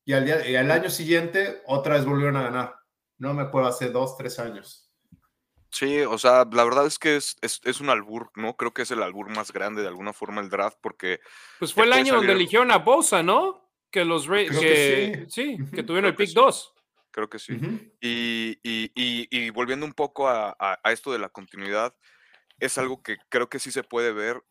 [0.09, 2.75] y al, día, y al año siguiente otra vez volvieron a ganar.
[3.19, 4.91] No me acuerdo, hace dos, tres años.
[5.69, 8.57] Sí, o sea, la verdad es que es, es, un albur, ¿no?
[8.57, 11.19] Creo que es el albur más grande de alguna forma el draft porque...
[11.59, 13.69] Pues fue el año donde eligieron a Bosa, ¿no?
[13.91, 15.59] Que los que, sí.
[15.71, 16.73] que tuvieron el pick 2.
[17.11, 17.59] Creo que sí.
[18.01, 21.93] y, y, y, volviendo un poco a, a, esto de la continuidad,
[22.59, 24.43] es algo que creo que sí se puede ver,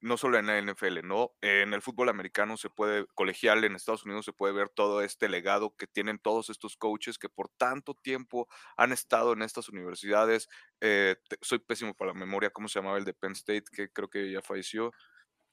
[0.00, 1.32] no solo en la NFL, ¿no?
[1.42, 5.28] En el fútbol americano se puede, colegial en Estados Unidos se puede ver todo este
[5.28, 10.48] legado que tienen todos estos coaches que por tanto tiempo han estado en estas universidades.
[10.80, 13.64] Eh, soy pésimo para la memoria, ¿cómo se llamaba el de Penn State?
[13.72, 14.92] Que creo que ya falleció.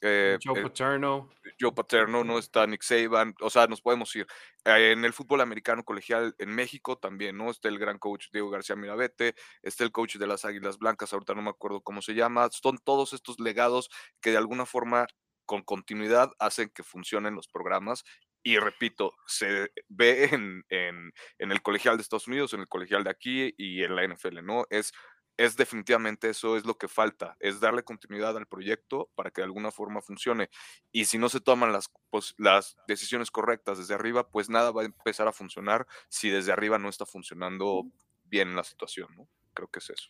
[0.01, 1.29] Eh, Joe Paterno.
[1.59, 4.25] Joe Paterno, no está Nick Saban, o sea, nos podemos ir.
[4.65, 7.51] Eh, en el fútbol americano colegial en México también, ¿no?
[7.51, 11.35] Está el gran coach Diego García Mirabete, está el coach de las Águilas Blancas, ahorita
[11.35, 12.49] no me acuerdo cómo se llama.
[12.51, 13.89] Son todos estos legados
[14.21, 15.07] que de alguna forma
[15.45, 18.03] con continuidad hacen que funcionen los programas
[18.41, 23.03] y repito, se ve en, en, en, el colegial de Estados Unidos, en el colegial
[23.03, 24.65] de aquí y en la NFL, ¿no?
[24.69, 24.93] Es
[25.39, 29.45] es definitivamente eso es lo que falta, es darle continuidad al proyecto para que de
[29.45, 30.49] alguna forma funcione.
[30.91, 34.81] Y si no se toman las, pues, las decisiones correctas desde arriba, pues nada va
[34.81, 37.85] a empezar a funcionar si desde arriba no está funcionando
[38.25, 39.29] bien la situación, ¿no?
[39.53, 40.09] Creo que es eso.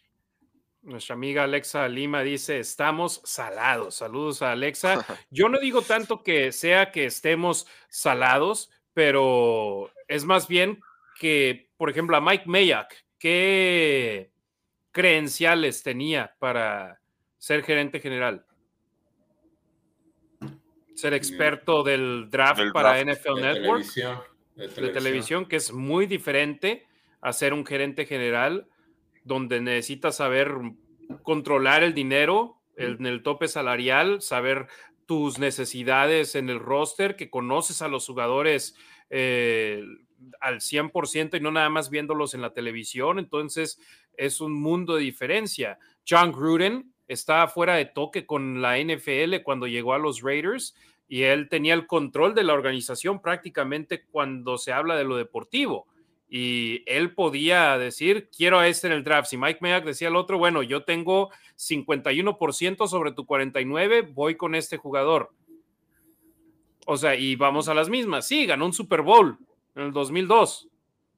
[0.82, 3.98] Nuestra amiga Alexa Lima dice, estamos salados.
[3.98, 5.06] Saludos a Alexa.
[5.30, 10.82] Yo no digo tanto que sea que estemos salados, pero es más bien
[11.20, 14.32] que, por ejemplo, a Mike Mayak, que
[14.92, 17.00] credenciales tenía para
[17.38, 18.46] ser gerente general?
[20.94, 23.86] Ser experto del draft para NFL Network.
[24.56, 25.46] de, televisión.
[25.46, 26.86] que es muy diferente
[27.22, 28.68] a ser un gerente general,
[29.24, 30.54] donde necesitas saber
[31.24, 34.68] controlar el dinero en el tope salarial, saber
[35.06, 38.76] tus necesidades en el roster, que conoces a los jugadores
[39.10, 39.84] eh,
[40.40, 43.20] al 100% y no nada más viéndolos en la televisión.
[43.20, 43.80] Entonces,
[44.20, 45.80] es un mundo de diferencia.
[46.08, 50.76] John Gruden estaba fuera de toque con la NFL cuando llegó a los Raiders
[51.08, 55.88] y él tenía el control de la organización prácticamente cuando se habla de lo deportivo.
[56.30, 59.30] Y él podía decir, quiero a este en el draft.
[59.30, 64.54] Si Mike Mayock decía el otro, bueno, yo tengo 51% sobre tu 49, voy con
[64.54, 65.32] este jugador.
[66.86, 68.28] O sea, y vamos a las mismas.
[68.28, 69.40] Sí, ganó un Super Bowl
[69.76, 70.70] en el 2002,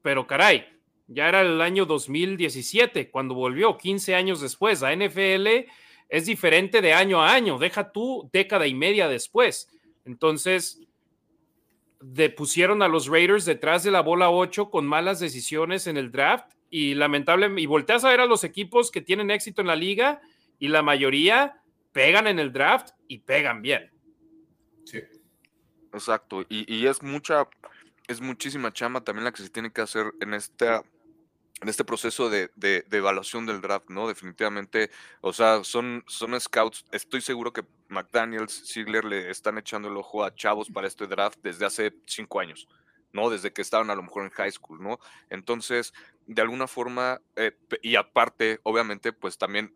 [0.02, 0.66] pero caray,
[1.14, 4.82] ya era el año 2017 cuando volvió, 15 años después.
[4.82, 5.70] La NFL
[6.10, 9.70] es diferente de año a año, deja tú década y media después.
[10.06, 10.82] Entonces,
[12.36, 16.52] pusieron a los Raiders detrás de la bola 8 con malas decisiones en el draft
[16.70, 20.22] y lamentablemente, y volteas a ver a los equipos que tienen éxito en la liga
[20.60, 23.92] y la mayoría pegan en el draft y pegan bien.
[24.86, 25.00] Sí.
[25.94, 27.48] Exacto, y, y es mucha,
[28.08, 30.84] es muchísima chamba también la que se tiene que hacer en esta
[31.62, 34.08] en este proceso de, de, evaluación del draft, ¿no?
[34.08, 34.90] Definitivamente,
[35.22, 36.86] o sea, son, son scouts.
[36.92, 41.40] Estoy seguro que McDaniels, Ziegler le están echando el ojo a chavos para este draft
[41.44, 42.68] desde hace cinco años,
[43.14, 43.30] ¿no?
[43.30, 45.00] Desde que estaban a lo mejor en high school, ¿no?
[45.30, 45.94] Entonces,
[46.26, 49.76] de alguna forma, eh, y aparte, obviamente, pues también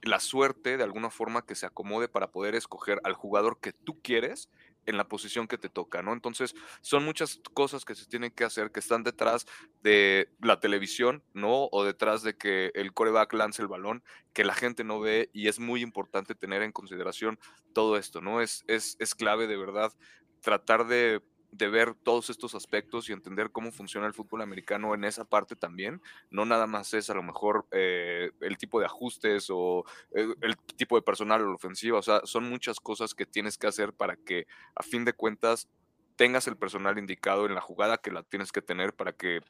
[0.00, 4.00] la suerte de alguna forma que se acomode para poder escoger al jugador que tú
[4.00, 4.48] quieres
[4.86, 6.12] en la posición que te toca, ¿no?
[6.12, 9.46] Entonces, son muchas cosas que se tienen que hacer que están detrás
[9.82, 11.68] de la televisión, ¿no?
[11.72, 15.48] O detrás de que el coreback lance el balón, que la gente no ve y
[15.48, 17.38] es muy importante tener en consideración
[17.72, 18.40] todo esto, ¿no?
[18.40, 19.92] Es, es, es clave de verdad
[20.40, 25.04] tratar de de ver todos estos aspectos y entender cómo funciona el fútbol americano en
[25.04, 26.02] esa parte también.
[26.30, 29.84] No nada más es a lo mejor eh, el tipo de ajustes o
[30.14, 31.98] eh, el tipo de personal o la ofensiva.
[31.98, 35.68] O sea, son muchas cosas que tienes que hacer para que a fin de cuentas
[36.16, 39.40] tengas el personal indicado en la jugada que la tienes que tener para que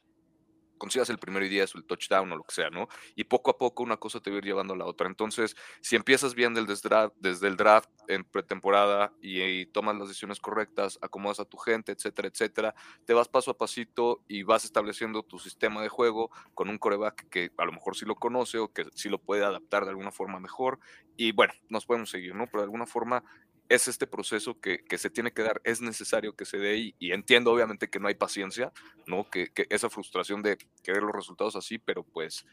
[0.79, 2.89] consigas el primer día, el touchdown o lo que sea, ¿no?
[3.15, 5.07] Y poco a poco una cosa te va a ir llevando a la otra.
[5.09, 6.75] Entonces, si empiezas bien desde,
[7.17, 12.29] desde el draft en pretemporada y, tomas las decisiones correctas, acomodas a tu gente, etcétera,
[12.29, 12.75] etcétera,
[13.05, 17.29] te vas paso a pasito y vas estableciendo tu sistema de juego con un coreback
[17.29, 20.13] que a lo mejor sí lo conoce o que sí lo puede adaptar de alguna
[20.13, 20.79] forma mejor.
[21.17, 22.47] Y bueno, nos podemos seguir, ¿no?
[22.47, 23.25] Pero de alguna forma
[23.69, 27.53] es este proceso que, se tiene que dar, es necesario que se dé y, entiendo
[27.53, 28.73] obviamente que no hay paciencia,
[29.07, 29.29] ¿no?
[29.31, 32.47] Que, esa frustración de querer los resultados así, pero pues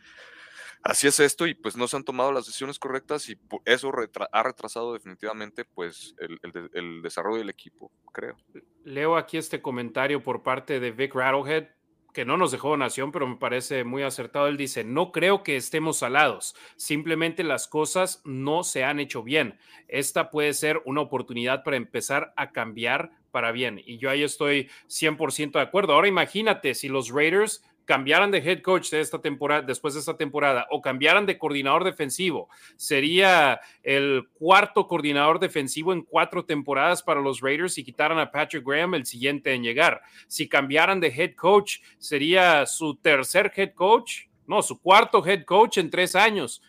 [0.81, 3.91] así es esto y pues no se han tomado las decisiones correctas y eso
[4.31, 6.39] ha retrasado definitivamente pues el,
[6.73, 8.37] el desarrollo del equipo, creo.
[8.83, 11.69] Leo aquí este comentario por parte de Vic Rattlehead
[12.13, 14.47] que no nos dejó donación, pero me parece muy acertado.
[14.47, 19.57] Él dice, no creo que estemos salados, simplemente las cosas no se han hecho bien.
[19.87, 23.81] Esta puede ser una oportunidad para empezar a cambiar para bien.
[23.83, 25.93] Y yo ahí estoy 100% de acuerdo.
[25.93, 30.15] Ahora imagínate si los Raiders cambiaran de head coach de esta temporada, después de esta
[30.15, 37.21] temporada, o cambiaran de coordinador defensivo, sería el cuarto coordinador defensivo en cuatro temporadas para
[37.21, 40.01] los Raiders y quitaran a Patrick Graham el siguiente en llegar.
[40.27, 45.77] Si cambiaran de head coach, sería su tercer head coach, no, su cuarto head coach
[45.77, 46.61] en tres años.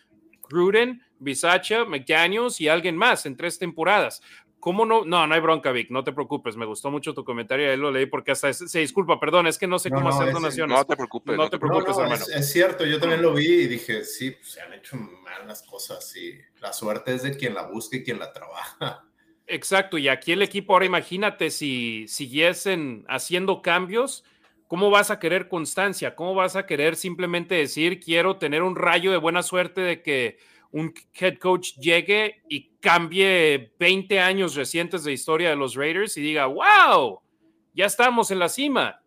[0.49, 4.21] Gruden, Bisacha, McDaniels y alguien más en tres temporadas.
[4.65, 5.05] ¿Cómo no?
[5.05, 6.55] No, no hay bronca, Vic, no te preocupes.
[6.55, 9.67] Me gustó mucho tu comentario, ahí lo leí porque hasta se disculpa, perdón, es que
[9.67, 10.75] no sé cómo hacer donaciones.
[10.75, 11.37] No te preocupes.
[11.37, 12.25] No, te preocupes, hermano.
[12.33, 15.61] Es, cierto, yo también lo vi y dije, sí, pues, se han hecho mal las
[15.61, 19.03] cosas y la suerte es de quien la busca y quien la trabaja.
[19.45, 24.23] Exacto, y aquí el equipo, ahora imagínate si siguiesen haciendo cambios,
[24.65, 26.15] ¿cómo vas a querer constancia?
[26.15, 30.39] ¿Cómo vas a querer simplemente decir, quiero tener un rayo de buena suerte de que
[30.71, 36.21] un head coach llegue y cambie 20 años recientes de historia de los Raiders y
[36.21, 37.21] diga, wow,
[37.73, 39.01] ya estamos en la cima.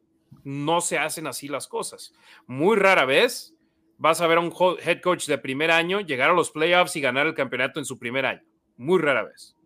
[0.44, 2.14] No se hacen así las cosas.
[2.46, 3.54] Muy rara vez
[3.98, 7.00] vas a ver a un head coach de primer año llegar a los playoffs y
[7.00, 8.42] ganar el campeonato en su primer año.
[8.76, 9.56] Muy rara vez.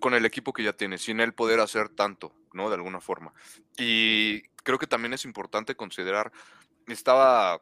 [0.00, 2.68] Con el equipo que ya tiene, sin él poder hacer tanto, ¿no?
[2.68, 3.32] De alguna forma.
[3.78, 6.32] Y creo que también es importante considerar,
[6.88, 7.60] estaba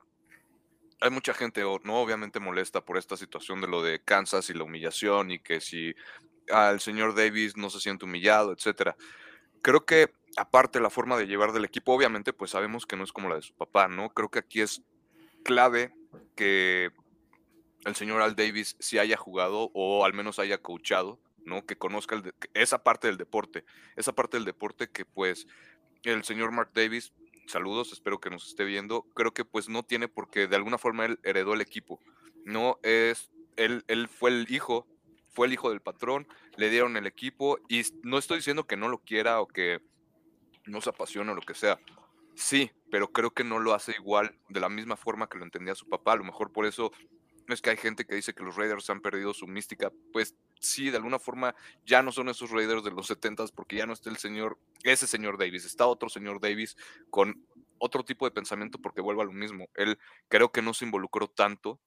[1.05, 4.65] hay mucha gente, no obviamente molesta por esta situación de lo de Kansas y la
[4.65, 5.95] humillación y que si
[6.51, 8.97] al señor Davis no se siente humillado, etcétera.
[9.61, 13.13] Creo que aparte la forma de llevar del equipo, obviamente, pues sabemos que no es
[13.13, 14.09] como la de su papá, ¿no?
[14.15, 14.83] Creo que aquí es
[15.45, 15.95] clave
[16.37, 16.91] que
[17.85, 21.67] el señor Al Davis sí haya jugado o al menos haya coachado, ¿no?
[21.67, 22.23] Que conozca
[22.55, 25.47] esa parte del deporte, esa parte del deporte que pues
[26.03, 27.13] el señor Mark Davis
[27.47, 29.03] saludos, espero que nos esté viendo.
[29.15, 32.01] Creo que pues no tiene porque de alguna forma él heredó el equipo.
[32.45, 34.87] No es, él, él fue el hijo,
[35.31, 36.27] fue el hijo del patrón,
[36.57, 39.81] le dieron el equipo y no estoy diciendo que no lo quiera o que
[40.67, 41.79] no se apasiona o lo que sea.
[42.35, 45.75] Sí, pero creo que no lo hace igual de la misma forma que lo entendía
[45.75, 46.13] su papá.
[46.13, 46.93] A lo mejor por eso
[47.49, 49.93] es que hay gente que dice que los Raiders han perdido su mística.
[50.13, 53.87] Pues sí, de alguna forma ya no son esos Raiders de los 70 porque ya
[53.87, 56.77] no está el señor, ese señor Davis, está otro señor Davis
[57.11, 57.45] con
[57.79, 59.69] otro tipo de pensamiento porque vuelve a lo mismo.
[59.75, 61.81] Él creo que no se involucró tanto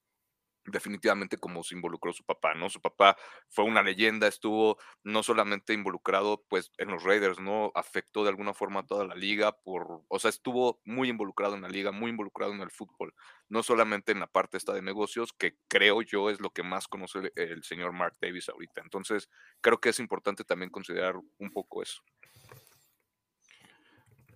[0.67, 2.69] definitivamente como se involucró su papá, ¿no?
[2.69, 7.71] Su papá fue una leyenda, estuvo no solamente involucrado pues en los Raiders, ¿no?
[7.73, 11.61] Afectó de alguna forma a toda la liga por, o sea, estuvo muy involucrado en
[11.61, 13.13] la liga, muy involucrado en el fútbol,
[13.49, 16.87] no solamente en la parte esta de negocios, que creo yo es lo que más
[16.87, 18.81] conoce el, señor Mark Davis ahorita.
[18.81, 19.29] Entonces,
[19.61, 22.01] creo que es importante también considerar un poco eso.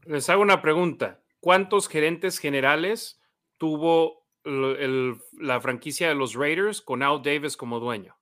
[0.03, 1.21] Les hago una pregunta.
[1.39, 3.19] ¿Cuántos gerentes generales
[3.57, 8.15] tuvo la franquicia de los Raiders con Al Davis como dueño?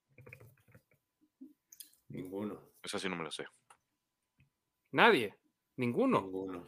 [2.09, 2.59] Ninguno.
[2.83, 3.45] Esa sí no me la sé.
[4.91, 5.35] Nadie.
[5.77, 6.67] Ninguno.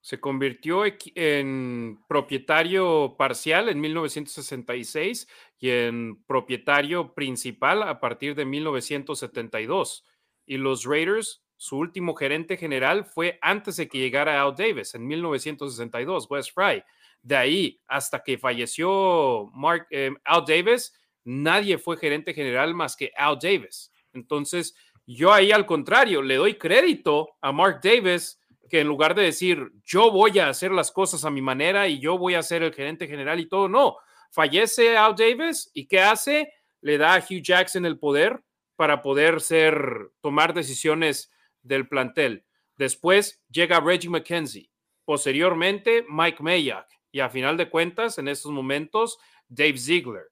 [0.00, 0.82] Se convirtió
[1.14, 5.28] en propietario parcial en 1966
[5.58, 10.04] y en propietario principal a partir de 1972.
[10.44, 15.06] Y los Raiders, su último gerente general fue antes de que llegara Al Davis, en
[15.06, 16.82] 1962, Wes Fry.
[17.22, 20.92] De ahí hasta que falleció Mark, eh, Al Davis,
[21.24, 23.92] nadie fue gerente general más que Al Davis.
[24.12, 24.74] Entonces,
[25.06, 29.70] yo ahí al contrario, le doy crédito a Mark Davis que en lugar de decir
[29.84, 32.72] yo voy a hacer las cosas a mi manera y yo voy a ser el
[32.72, 33.96] gerente general y todo, no.
[34.30, 36.52] Fallece Al Davis y ¿qué hace?
[36.80, 38.42] Le da a Hugh Jackson el poder
[38.76, 41.30] para poder ser, tomar decisiones
[41.62, 42.44] del plantel.
[42.76, 44.70] Después llega Reggie McKenzie.
[45.04, 50.24] Posteriormente, Mike Mayock y a final de cuentas, en estos momentos, Dave Ziegler.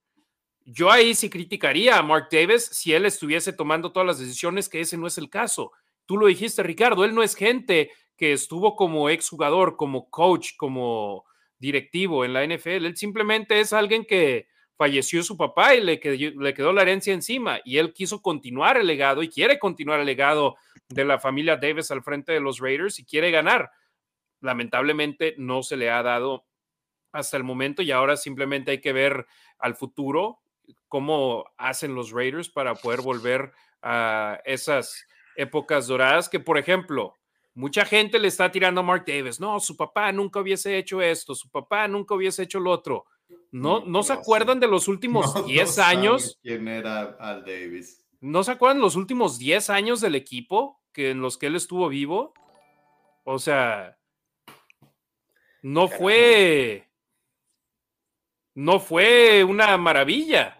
[0.64, 4.80] Yo ahí sí criticaría a Mark Davis si él estuviese tomando todas las decisiones, que
[4.80, 5.72] ese no es el caso.
[6.06, 11.24] Tú lo dijiste, Ricardo, él no es gente que estuvo como exjugador, como coach, como
[11.58, 12.86] directivo en la NFL.
[12.86, 17.12] Él simplemente es alguien que falleció su papá y le quedó, le quedó la herencia
[17.12, 20.56] encima y él quiso continuar el legado y quiere continuar el legado
[20.88, 23.70] de la familia Davis al frente de los Raiders y quiere ganar.
[24.40, 26.46] Lamentablemente no se le ha dado
[27.12, 29.26] hasta el momento y ahora simplemente hay que ver
[29.58, 30.40] al futuro
[30.88, 33.52] cómo hacen los Raiders para poder volver
[33.82, 35.06] a esas
[35.36, 37.14] épocas doradas que, por ejemplo,
[37.54, 39.40] mucha gente le está tirando a Mark Davis.
[39.40, 43.06] No, su papá nunca hubiese hecho esto, su papá nunca hubiese hecho lo otro.
[43.52, 46.38] No, no, se acuerdan de los últimos 10 años.
[46.42, 48.04] ¿Quién era Al Davis?
[48.20, 51.88] ¿No se acuerdan los últimos 10 años del equipo que en los que él estuvo
[51.88, 52.34] vivo?
[53.24, 53.96] O sea,
[55.62, 56.89] no fue
[58.54, 60.56] no fue una maravilla.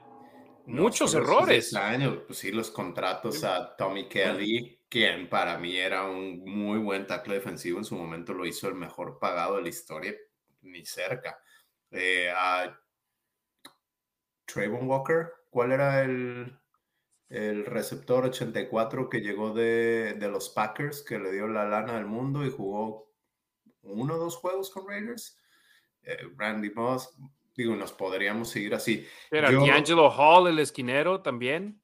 [0.66, 1.74] Muchos errores.
[1.74, 7.07] Años, pues sí, los contratos a Tommy Kelly, quien para mí era un muy buen
[7.07, 10.14] tackle defensivo, en su momento lo hizo el mejor pagado de la historia,
[10.62, 11.43] ni cerca.
[11.91, 12.78] Eh, a
[14.47, 16.57] Trayvon Walker, ¿cuál era el,
[17.28, 22.07] el receptor 84 que llegó de, de, los Packers, que le dio la lana al
[22.07, 23.12] mundo y jugó
[23.82, 25.36] uno o dos juegos con Raiders?
[26.03, 27.14] Eh, Randy Moss,
[27.61, 29.06] digo, nos podríamos seguir así.
[29.30, 31.80] Era D'Angelo Hall, el esquinero también.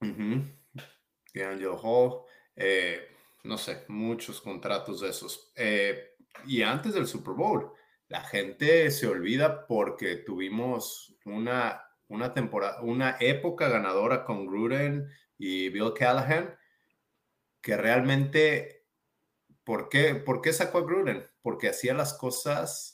[0.00, 2.20] D'Angelo Hall,
[2.54, 3.08] eh,
[3.44, 5.52] no sé, muchos contratos de esos.
[5.56, 6.16] Eh,
[6.46, 7.72] y antes del Super Bowl,
[8.08, 15.08] la gente se olvida porque tuvimos una, una temporada, una época ganadora con Gruden
[15.38, 16.54] y Bill Callahan,
[17.62, 18.86] que realmente,
[19.64, 21.26] ¿por qué, ¿por qué sacó a Gruden?
[21.40, 22.93] Porque hacía las cosas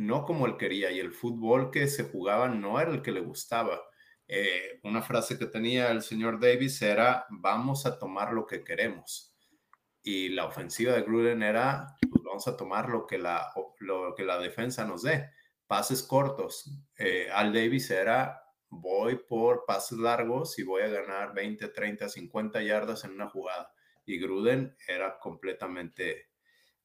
[0.00, 3.20] no como él quería y el fútbol que se jugaba no era el que le
[3.20, 3.82] gustaba.
[4.26, 9.36] Eh, una frase que tenía el señor Davis era, vamos a tomar lo que queremos.
[10.02, 14.24] Y la ofensiva de Gruden era, pues, vamos a tomar lo que la, lo que
[14.24, 15.30] la defensa nos dé.
[15.66, 16.70] Pases cortos.
[16.96, 22.62] Eh, Al Davis era, voy por pases largos y voy a ganar 20, 30, 50
[22.62, 23.70] yardas en una jugada.
[24.06, 26.30] Y Gruden era completamente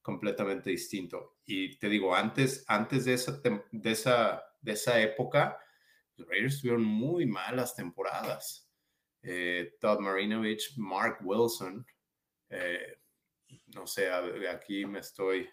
[0.06, 1.35] completamente distinto.
[1.46, 3.42] Y te digo, antes, antes de, esa,
[3.72, 5.60] de, esa, de esa época,
[6.18, 8.70] los Raiders tuvieron muy malas temporadas.
[9.22, 11.86] Eh, Todd Marinovich, Mark Wilson,
[12.50, 13.00] eh,
[13.76, 14.10] no sé,
[14.50, 15.50] aquí me estoy,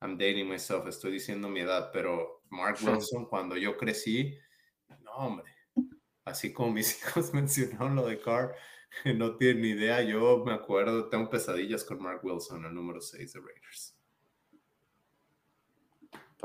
[0.00, 4.36] I'm dating myself, estoy diciendo mi edad, pero Mark Wilson, cuando yo crecí,
[5.00, 5.54] no, hombre,
[6.24, 8.54] así como mis hijos mencionaron lo de Carr,
[9.16, 10.02] no tienen ni idea.
[10.02, 13.96] Yo me acuerdo, tengo pesadillas con Mark Wilson, el número 6 de Raiders.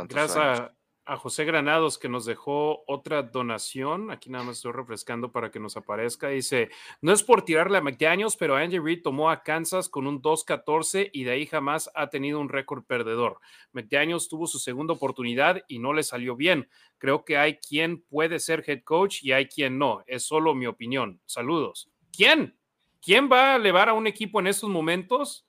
[0.08, 0.74] Gracias a,
[1.18, 4.12] José Granados que nos dejó otra donación.
[4.12, 6.30] Aquí nada más estoy refrescando para que nos aparezca.
[6.30, 6.70] Dice:
[7.02, 11.10] No es por tirarle a McDaniels, pero Andy Reid tomó a Kansas con un 2-14
[11.12, 13.40] y de ahí jamás ha tenido un récord perdedor.
[13.72, 16.70] McDaniels tuvo su segunda oportunidad y no le salió bien.
[17.00, 20.04] Creo que hay quien puede ser head coach y hay quien no.
[20.06, 21.20] Es solo mi opinión.
[21.26, 21.90] Saludos.
[22.16, 22.56] ¿Quién?
[23.02, 25.48] ¿Quién va a elevar a un equipo en estos momentos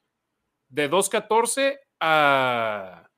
[0.71, 3.10] de 2-14 a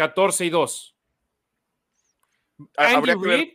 [0.00, 0.96] 14 y 2?
[2.78, 3.48] Andy Reid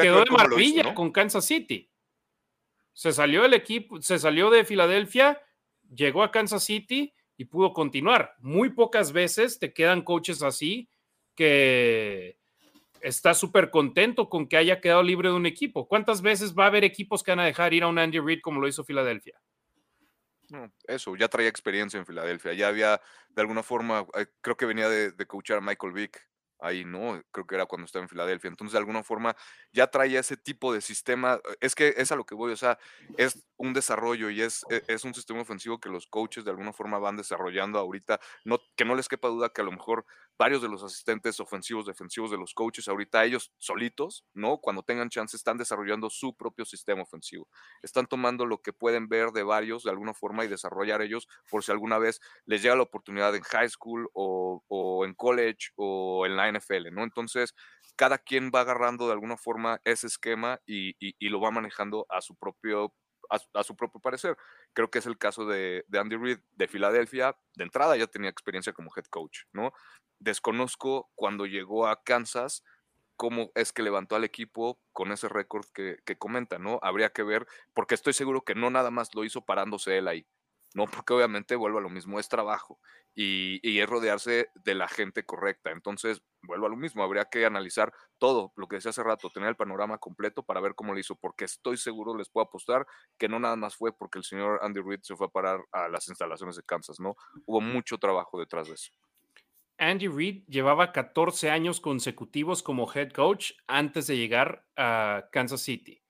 [0.00, 1.88] quedó de maravilla con Kansas City.
[2.92, 5.40] Se salió del equipo, se salió de Filadelfia,
[5.94, 8.34] llegó a Kansas City y pudo continuar.
[8.40, 10.88] Muy pocas veces te quedan coaches así
[11.36, 12.36] que
[13.00, 15.86] está súper contento con que haya quedado libre de un equipo.
[15.86, 18.40] ¿Cuántas veces va a haber equipos que van a dejar ir a un Andy Reid
[18.40, 19.40] como lo hizo Filadelfia?
[20.86, 23.00] Eso, ya traía experiencia en Filadelfia, ya había,
[23.30, 26.32] de alguna forma, eh, creo que venía de, de coachar a Michael Vick
[26.62, 27.22] ahí, ¿no?
[27.32, 28.48] Creo que era cuando estaba en Filadelfia.
[28.48, 29.36] Entonces, de alguna forma,
[29.72, 31.40] ya traía ese tipo de sistema.
[31.60, 32.78] Es que es a lo que voy, o sea,
[33.18, 36.72] es un desarrollo y es, e, es un sistema ofensivo que los coaches de alguna
[36.72, 38.20] forma van desarrollando ahorita.
[38.44, 40.06] No, que no les quepa duda que a lo mejor
[40.42, 44.58] varios de los asistentes ofensivos, defensivos de los coaches, ahorita ellos solitos, ¿no?
[44.58, 47.46] Cuando tengan chance, están desarrollando su propio sistema ofensivo.
[47.80, 51.62] Están tomando lo que pueden ver de varios de alguna forma y desarrollar ellos por
[51.62, 56.26] si alguna vez les llega la oportunidad en high school o, o en college o
[56.26, 57.04] en la NFL, ¿no?
[57.04, 57.54] Entonces,
[57.94, 60.96] cada quien va agarrando de alguna forma ese esquema y,
[61.28, 62.92] lo va manejando a su propio
[63.30, 64.36] a, su propio parecer.
[64.74, 67.36] Creo que es el caso de, de, Andy Reid de Filadelfia.
[67.54, 69.72] De entrada ya tenía experiencia como head coach, ¿no?
[70.22, 72.62] Desconozco cuando llegó a Kansas
[73.16, 76.78] cómo es que levantó al equipo con ese récord que, que comenta, ¿no?
[76.82, 80.26] Habría que ver, porque estoy seguro que no nada más lo hizo parándose él ahí.
[80.74, 80.86] ¿no?
[80.86, 82.78] Porque obviamente vuelvo a lo mismo, es trabajo
[83.14, 85.70] y, es rodearse de la gente correcta.
[85.70, 89.50] Entonces, vuelvo a lo mismo, habría que analizar todo lo que decía hace rato, tener
[89.50, 92.86] el panorama completo para ver cómo lo hizo, porque estoy seguro, les puedo apostar,
[93.18, 95.88] que no nada más fue porque el señor Andy Reid se fue a parar a
[95.88, 97.16] las instalaciones de Kansas, ¿no?
[97.46, 98.92] Hubo mucho trabajo detrás de eso.
[99.82, 106.02] Andy Reid llevaba 14 años consecutivos como head coach antes de llegar a Kansas City.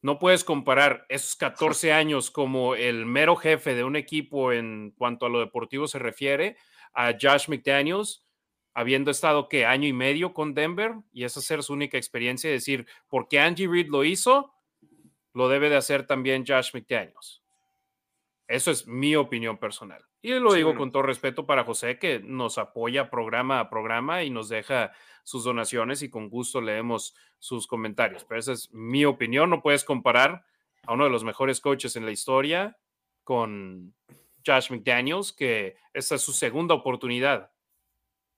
[0.00, 5.26] No puedes comparar esos 14 años como el mero jefe de un equipo en cuanto
[5.26, 6.56] a lo deportivo se refiere
[6.94, 8.26] a Josh McDaniels,
[8.72, 12.54] habiendo estado que año y medio con Denver y esa ser su única experiencia y
[12.54, 14.54] decir, porque Andy Reid lo hizo,
[15.34, 17.42] lo debe de hacer también Josh McDaniels.
[18.48, 20.09] Eso es mi opinión personal.
[20.22, 24.30] Y lo digo con todo respeto para José, que nos apoya programa a programa y
[24.30, 24.92] nos deja
[25.24, 28.24] sus donaciones y con gusto leemos sus comentarios.
[28.24, 29.48] Pero esa es mi opinión.
[29.48, 30.44] No puedes comparar
[30.86, 32.76] a uno de los mejores coaches en la historia
[33.24, 33.94] con
[34.46, 37.50] Josh McDaniels, que esta es su segunda oportunidad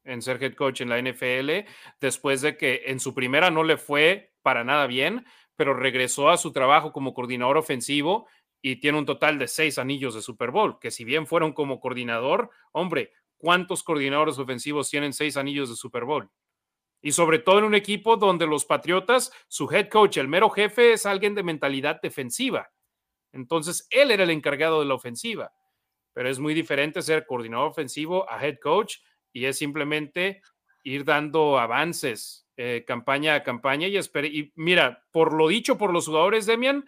[0.05, 1.69] en ser head coach en la NFL,
[2.01, 5.25] después de que en su primera no le fue para nada bien,
[5.57, 8.27] pero regresó a su trabajo como coordinador ofensivo
[8.63, 11.81] y tiene un total de seis anillos de Super Bowl, que si bien fueron como
[11.81, 16.31] coordinador, hombre, ¿cuántos coordinadores ofensivos tienen seis anillos de Super Bowl?
[17.03, 20.93] Y sobre todo en un equipo donde los Patriotas, su head coach, el mero jefe,
[20.93, 22.71] es alguien de mentalidad defensiva.
[23.33, 25.53] Entonces, él era el encargado de la ofensiva.
[26.13, 28.99] Pero es muy diferente ser coordinador ofensivo a head coach
[29.33, 30.43] y es simplemente
[30.85, 36.07] ir dando avances eh, campaña a campaña y, y mira, por lo dicho por los
[36.07, 36.85] jugadores, Demian,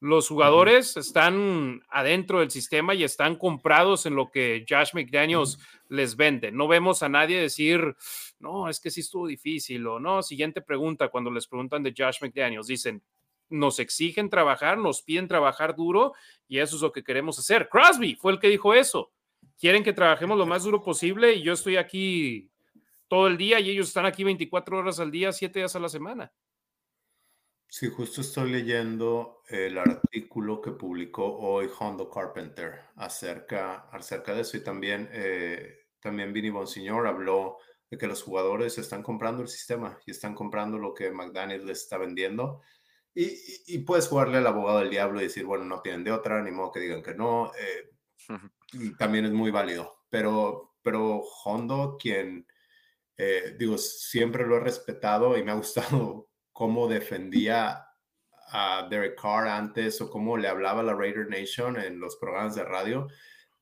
[0.00, 6.16] los jugadores están adentro del sistema y están comprados en lo que Josh McDaniels les
[6.16, 6.52] vende.
[6.52, 7.96] No vemos a nadie decir,
[8.38, 10.22] no, es que sí estuvo difícil o no.
[10.22, 13.02] Siguiente pregunta, cuando les preguntan de Josh McDaniels, dicen,
[13.48, 16.12] nos exigen trabajar, nos piden trabajar duro
[16.48, 17.68] y eso es lo que queremos hacer.
[17.68, 19.12] Crosby fue el que dijo eso.
[19.58, 22.50] Quieren que trabajemos lo más duro posible y yo estoy aquí
[23.08, 25.88] todo el día y ellos están aquí 24 horas al día, 7 días a la
[25.88, 26.32] semana.
[27.68, 34.56] Sí, justo estoy leyendo el artículo que publicó hoy Hondo Carpenter acerca, acerca de eso
[34.56, 37.58] y también, eh, también Vinny Bonsignor habló
[37.90, 41.82] de que los jugadores están comprando el sistema y están comprando lo que McDaniel les
[41.82, 42.62] está vendiendo.
[43.14, 43.34] Y,
[43.66, 46.50] y, puedes jugarle al abogado del diablo y decir, bueno, no tienen de otra, ni
[46.50, 47.50] modo que digan que no.
[47.58, 47.90] Eh,
[48.98, 50.04] también es muy válido.
[50.10, 52.46] Pero, pero Hondo, quien,
[53.16, 57.86] eh, digo, siempre lo he respetado y me ha gustado cómo defendía
[58.48, 62.54] a Derek Carr antes o cómo le hablaba a la Raider Nation en los programas
[62.54, 63.08] de radio,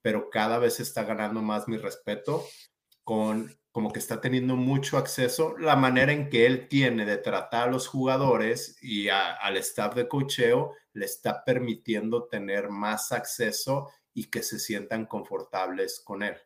[0.01, 2.45] pero cada vez está ganando más mi respeto
[3.03, 7.66] con como que está teniendo mucho acceso, la manera en que él tiene de tratar
[7.68, 14.30] a los jugadores y al staff de cocheo le está permitiendo tener más acceso y
[14.30, 16.36] que se sientan confortables con él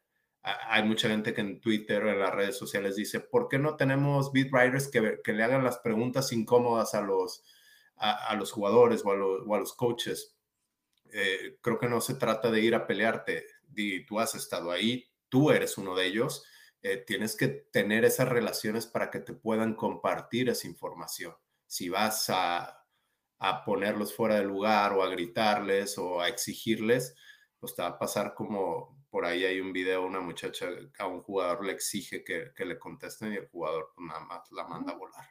[0.68, 3.76] hay mucha gente que en Twitter o en las redes sociales dice, ¿por qué no
[3.76, 7.44] tenemos beat writers que, que le hagan las preguntas incómodas a los,
[7.96, 10.36] a, los jugadores o a, los coaches?
[11.12, 13.46] Eh, creo que no se trata de ir a pelearte.
[13.74, 16.44] Y tú has estado ahí, tú eres uno de ellos.
[16.82, 21.34] Eh, tienes que tener esas relaciones para que te puedan compartir esa información.
[21.66, 22.84] Si vas a,
[23.38, 27.14] a ponerlos fuera de lugar o a gritarles o a exigirles,
[27.58, 31.22] pues te va a pasar como por ahí hay un video, una muchacha a un
[31.22, 34.96] jugador le exige que, le contesten y el jugador pues, nada más la manda a
[34.96, 35.24] volar.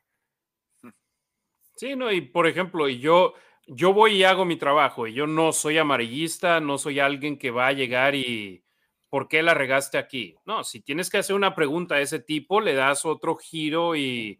[1.75, 3.35] Sí, no, y por ejemplo, yo,
[3.67, 7.51] yo voy y hago mi trabajo y yo no soy amarillista, no soy alguien que
[7.51, 8.63] va a llegar y
[9.09, 10.35] ¿por qué la regaste aquí?
[10.45, 14.39] No, si tienes que hacer una pregunta de ese tipo, le das otro giro y,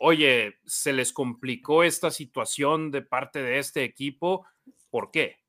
[0.00, 4.44] oye, se les complicó esta situación de parte de este equipo,
[4.90, 5.41] ¿por qué?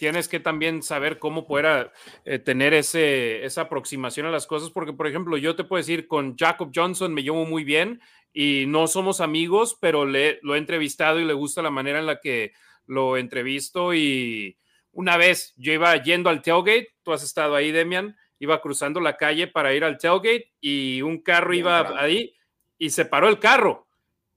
[0.00, 1.92] Tienes que también saber cómo poder
[2.24, 6.08] eh, tener ese, esa aproximación a las cosas, porque, por ejemplo, yo te puedo decir,
[6.08, 8.00] con Jacob Johnson me llevo muy bien
[8.32, 12.06] y no somos amigos, pero le, lo he entrevistado y le gusta la manera en
[12.06, 12.54] la que
[12.86, 14.56] lo entrevisto y
[14.90, 19.18] una vez yo iba yendo al tailgate, tú has estado ahí, Demian, iba cruzando la
[19.18, 22.34] calle para ir al tailgate y un carro iba ahí
[22.78, 23.86] y se paró el carro.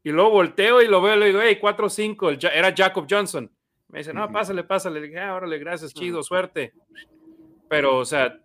[0.04, 3.50] Y luego volteo y lo veo y le digo, hey, 4-5, era Jacob Johnson.
[3.94, 5.00] Me dice, no, pásale, pásale.
[5.00, 6.74] Le dije, ah, órale, gracias, chido, suerte.
[7.70, 8.40] Pero, o sea,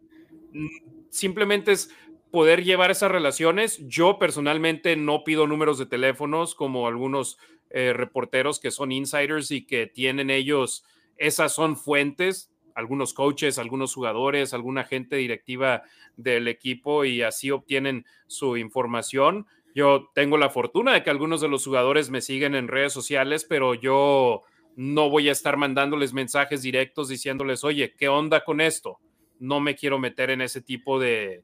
[1.09, 1.91] simplemente es
[2.31, 3.79] poder llevar esas relaciones.
[3.89, 7.39] Yo personalmente no pido números de teléfonos como algunos
[7.71, 10.85] eh, reporteros que son insiders y que tienen ellos,
[11.17, 15.83] esas son fuentes, algunos coaches, algunos jugadores, alguna gente directiva
[16.19, 19.47] del equipo y así obtienen su información.
[19.75, 23.47] Yo tengo la fortuna de que algunos de los jugadores me siguen en redes sociales,
[23.49, 24.45] pero yo
[24.79, 29.01] no voy a estar mandándoles mensajes directos diciéndoles, oye, ¿qué onda con esto?
[29.41, 31.43] No me quiero meter en ese tipo de,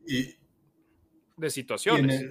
[1.36, 2.30] de situaciones.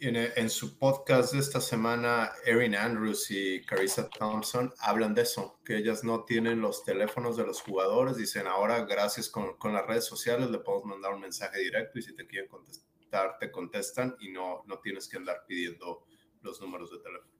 [0.00, 5.78] En, su podcast de esta semana, Erin Andrews y Carissa Thompson hablan de eso, que
[5.78, 8.18] ellas no tienen los teléfonos de los jugadores.
[8.18, 12.02] Dicen, ahora gracias con, con las redes sociales le podemos mandar un mensaje directo y
[12.02, 16.04] si te quieren contestar, te contestan y no, no tienes que andar pidiendo
[16.42, 17.33] los números de teléfono.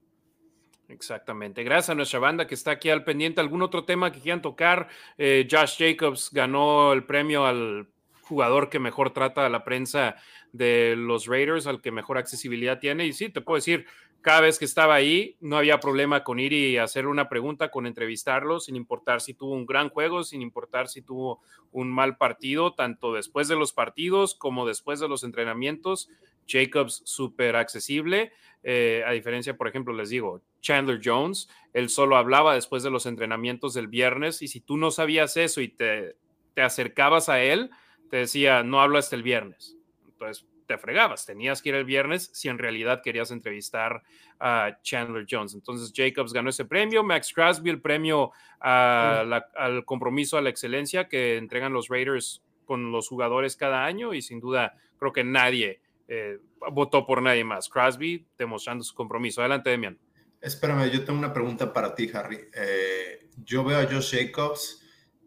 [0.89, 1.65] Exactamente.
[1.65, 3.41] Gracias a nuestra banda que está aquí al pendiente.
[3.41, 4.89] ¿Algún otro tema que quieran tocar?
[5.17, 7.89] Eh, Josh Jacobs ganó el premio al
[8.23, 10.17] jugador que mejor trata a la prensa
[10.53, 13.07] de los Raiders, al que mejor accesibilidad tiene.
[13.07, 13.87] Y sí, te puedo decir,
[14.21, 17.87] cada vez que estaba ahí, no había problema con ir y hacer una pregunta, con
[17.87, 21.43] entrevistarlo, sin importar si tuvo un gran juego, sin importar si tuvo
[21.73, 26.09] un mal partido, tanto después de los partidos como después de los entrenamientos.
[26.47, 32.55] Jacobs súper accesible, eh, a diferencia, por ejemplo, les digo, Chandler Jones, él solo hablaba
[32.55, 36.17] después de los entrenamientos del viernes y si tú no sabías eso y te,
[36.55, 37.71] te acercabas a él,
[38.11, 39.77] te decía, no hablo hasta el viernes.
[40.07, 44.03] Entonces, te fregabas, tenías que ir el viernes si en realidad querías entrevistar
[44.41, 45.55] a Chandler Jones.
[45.55, 51.37] Entonces Jacobs ganó ese premio, Max Crosby el premio al compromiso a la excelencia que
[51.37, 56.39] entregan los Raiders con los jugadores cada año y sin duda creo que nadie eh,
[56.73, 57.69] votó por nadie más.
[57.69, 59.41] Crosby demostrando su compromiso.
[59.41, 59.99] Adelante, Demian.
[60.41, 62.39] Espérame, yo tengo una pregunta para ti, Harry.
[62.55, 64.83] Eh, yo veo a Josh Jacobs,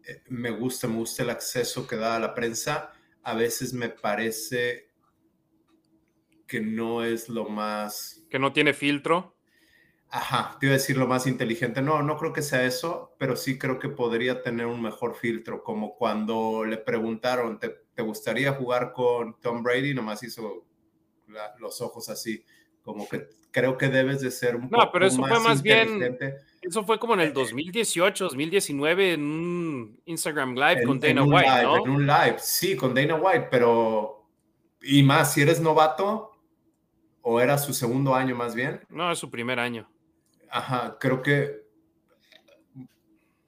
[0.06, 2.92] eh, me gusta, me gusta el acceso que da a la prensa.
[3.22, 4.88] A veces me parece
[6.46, 8.24] que no es lo más...
[8.30, 9.36] Que no tiene filtro.
[10.10, 11.82] Ajá, te iba a decir lo más inteligente.
[11.82, 15.62] No, no creo que sea eso, pero sí creo que podría tener un mejor filtro,
[15.62, 19.92] como cuando le preguntaron, ¿te, gustaría jugar con Tom Brady?
[19.92, 20.67] Nomás hizo
[21.58, 22.44] los ojos así,
[22.82, 26.18] como que creo que debes de ser un no, pero eso fue más bien,
[26.60, 31.62] eso fue como en el 2018, eh, 2019, en un Instagram Live con Dana White,
[31.62, 31.84] ¿no?
[31.84, 34.28] En un live, sí, con Dana White, pero,
[34.82, 36.32] y más, si eres novato,
[37.22, 38.80] o era su segundo año más bien.
[38.88, 39.90] No, es su primer año.
[40.50, 41.68] Ajá, creo que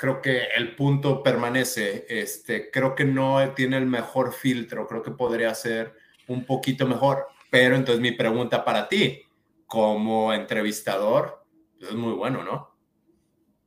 [0.00, 2.06] creo que el punto permanece.
[2.08, 5.94] Este, creo que no tiene el mejor filtro, creo que podría ser
[6.26, 7.26] un poquito mejor.
[7.50, 9.22] Pero entonces mi pregunta para ti,
[9.66, 11.44] como entrevistador,
[11.78, 12.70] pues, es muy bueno, ¿no?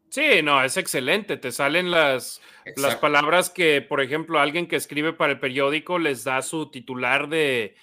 [0.09, 1.37] Sí, no, es excelente.
[1.37, 2.41] Te salen las,
[2.75, 7.27] las palabras que, por ejemplo, alguien que escribe para el periódico les da su titular
[7.29, 7.75] de,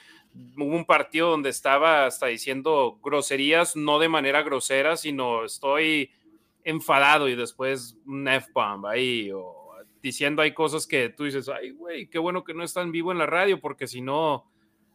[0.57, 6.13] hubo un partido donde estaba hasta diciendo groserías, no de manera grosera, sino estoy
[6.65, 9.73] enfadado y después un F-bomb ahí, o
[10.03, 13.13] diciendo hay cosas que tú dices, ay, güey, qué bueno que no está en vivo
[13.13, 14.51] en la radio, porque si no,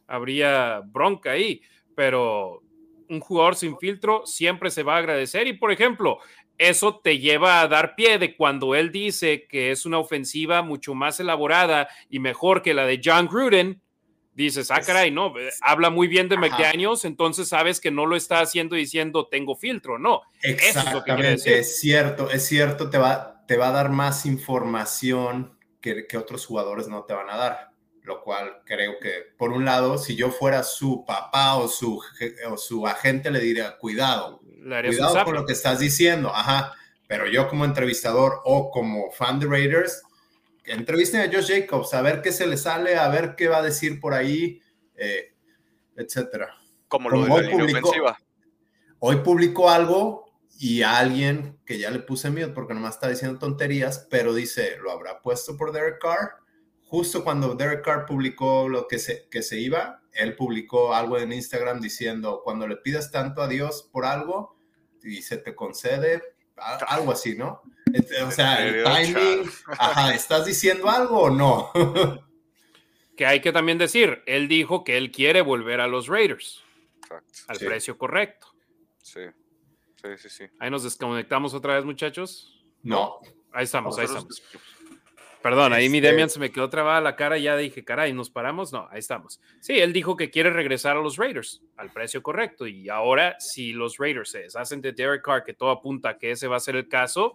[0.06, 1.62] habría bronca ahí.
[1.94, 2.62] Pero
[3.08, 6.18] un jugador sin filtro siempre se va a agradecer y, por ejemplo,
[6.58, 10.94] eso te lleva a dar pie de cuando él dice que es una ofensiva mucho
[10.94, 13.80] más elaborada y mejor que la de John Gruden
[14.34, 18.40] dices, ah, caray, no, habla muy bien de McDaniels, entonces sabes que no lo está
[18.40, 20.22] haciendo diciendo tengo filtro, no.
[20.42, 26.18] Exactamente, es, cierto, es cierto, te va, te va a dar más información que, que,
[26.18, 27.70] otros jugadores no te van a dar,
[28.06, 32.00] lo cual creo que, por un lado, si yo fuera su papá o su,
[32.48, 36.72] o su agente, le diría, cuidado, cuidado con lo que estás diciendo, ajá,
[37.08, 40.04] pero yo como entrevistador o como fan de Raiders,
[40.64, 43.62] entrevisten a Josh Jacobs, a ver qué se le sale, a ver qué va a
[43.62, 44.62] decir por ahí,
[44.94, 45.34] eh,
[45.96, 46.54] etcétera.
[46.86, 48.20] Como lo de la hoy publicó, ofensiva.
[49.00, 50.30] Hoy publicó algo
[50.60, 54.76] y a alguien que ya le puse miedo porque nomás está diciendo tonterías, pero dice,
[54.80, 56.45] ¿lo habrá puesto por Derek Carr?
[56.86, 61.32] Justo cuando Derek Carr publicó lo que se, que se iba, él publicó algo en
[61.32, 64.56] Instagram diciendo, cuando le pidas tanto a Dios por algo
[65.02, 66.22] y se te concede,
[66.86, 67.60] algo así, ¿no?
[68.24, 71.70] O sea, el timing, ajá, ¿estás diciendo algo o no?
[73.16, 76.62] que hay que también decir, él dijo que él quiere volver a los Raiders.
[77.48, 78.48] Al precio correcto.
[79.02, 79.22] Sí.
[80.02, 80.44] Sí, sí, sí.
[80.58, 82.62] Ahí nos desconectamos otra vez, muchachos.
[82.82, 83.20] No.
[83.52, 84.42] Ahí estamos, ahí estamos.
[85.42, 88.12] Perdón, ahí mi este Demian se me quedó trabada la cara y ya dije, caray,
[88.12, 88.72] ¿nos paramos?
[88.72, 89.40] No, ahí estamos.
[89.60, 93.72] Sí, él dijo que quiere regresar a los Raiders al precio correcto y ahora si
[93.72, 96.60] los Raiders se deshacen de Derek Carr, que todo apunta a que ese va a
[96.60, 97.34] ser el caso,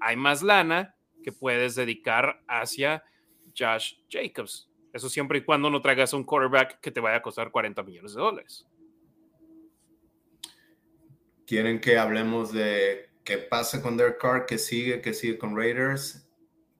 [0.00, 3.04] hay más lana que puedes dedicar hacia
[3.56, 4.68] Josh Jacobs.
[4.92, 8.14] Eso siempre y cuando no traigas un quarterback que te vaya a costar 40 millones
[8.14, 8.66] de dólares.
[11.46, 16.21] ¿Quieren que hablemos de qué pasa con Derek Carr, que sigue, que sigue con Raiders?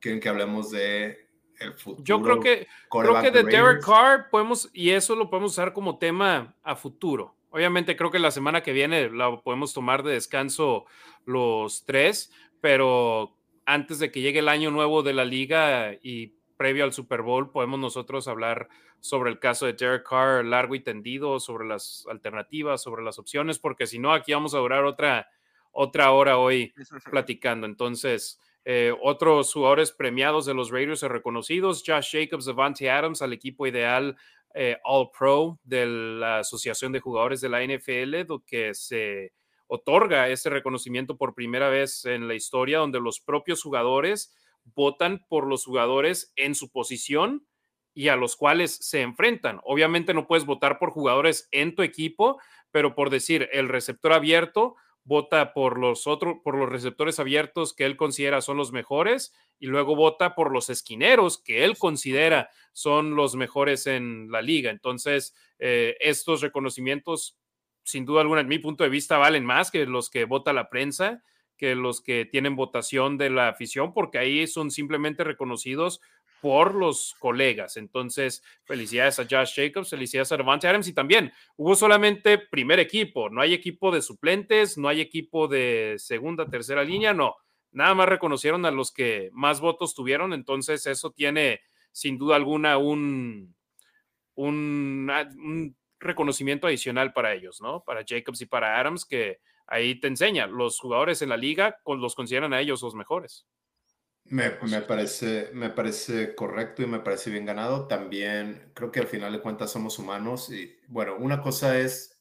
[0.02, 1.28] Quieren que hablemos de
[1.60, 2.04] el futuro.
[2.04, 5.98] Yo creo que, creo que de, Derek Carr podemos, y eso lo podemos usar como
[5.98, 7.36] tema a futuro.
[7.50, 10.86] Obviamente creo que la semana que viene la podemos tomar de descanso
[11.24, 16.84] los tres, pero antes de que llegue el año nuevo de la liga y previo
[16.84, 18.68] al Super Bowl, podemos nosotros hablar
[19.00, 23.58] sobre el caso de Derek Carr largo y tendido, sobre las alternativas, sobre las opciones,
[23.58, 25.28] porque si no, aquí vamos a durar otra,
[25.72, 26.72] otra hora hoy
[27.10, 27.66] platicando.
[27.66, 33.66] Entonces, eh, otros jugadores premiados de los Raiders reconocidos, Josh Jacobs, Devante Adams al equipo
[33.66, 34.16] ideal
[34.54, 39.32] eh, All Pro de la Asociación de Jugadores de la NFL, que se
[39.66, 44.34] otorga este reconocimiento por primera vez en la historia, donde los propios jugadores
[44.74, 47.46] votan por los jugadores en su posición
[47.94, 49.60] y a los cuales se enfrentan.
[49.64, 52.40] Obviamente no puedes votar por jugadores en tu equipo,
[52.70, 57.84] pero por decir, el receptor abierto vota por los otros, por los receptores abiertos que
[57.84, 63.16] él considera son los mejores y luego vota por los esquineros que él considera son
[63.16, 64.70] los mejores en la liga.
[64.70, 67.36] Entonces, eh, estos reconocimientos,
[67.84, 70.68] sin duda alguna, en mi punto de vista, valen más que los que vota la
[70.68, 71.22] prensa,
[71.56, 76.00] que los que tienen votación de la afición, porque ahí son simplemente reconocidos
[76.42, 77.76] por los colegas.
[77.76, 83.30] Entonces, felicidades a Josh Jacobs, felicidades a Devante Adams y también hubo solamente primer equipo,
[83.30, 87.36] no hay equipo de suplentes, no hay equipo de segunda, tercera línea, no.
[87.70, 91.60] Nada más reconocieron a los que más votos tuvieron, entonces eso tiene
[91.92, 93.54] sin duda alguna un,
[94.34, 97.84] un, un reconocimiento adicional para ellos, ¿no?
[97.84, 99.38] Para Jacobs y para Adams, que
[99.68, 103.46] ahí te enseña, los jugadores en la liga los consideran a ellos los mejores.
[104.32, 104.50] Me,
[104.80, 107.86] parece, me parece correcto y me parece bien ganado.
[107.86, 112.18] También creo que al final de cuentas somos humanos y bueno, una cosa es,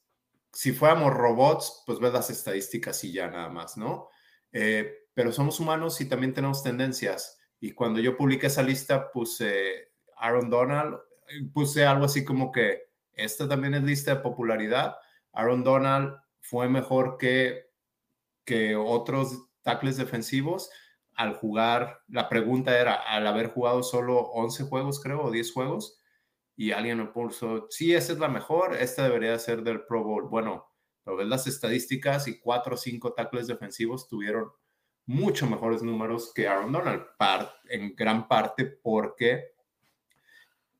[0.52, 4.10] si fuéramos robots, pues ves las estadísticas y ya nada más, ¿no?
[4.52, 7.40] Eh, pero somos humanos y también tenemos tendencias.
[7.58, 10.98] Y cuando yo publiqué esa lista, puse Aaron Donald,
[11.54, 14.96] puse algo así como que esta también es lista de popularidad.
[15.32, 17.70] Aaron Donald fue mejor que,
[18.44, 20.68] que otros tackles defensivos
[21.14, 26.00] al jugar, la pregunta era, al haber jugado solo 11 juegos, creo, o 10 juegos,
[26.56, 30.28] y alguien me puso, sí, esa es la mejor, esta debería ser del Pro Bowl.
[30.28, 30.70] Bueno,
[31.04, 34.50] pero ves las estadísticas y 4 o 5 tackles defensivos tuvieron
[35.06, 37.04] mucho mejores números que Aaron Donald,
[37.68, 39.52] en gran parte porque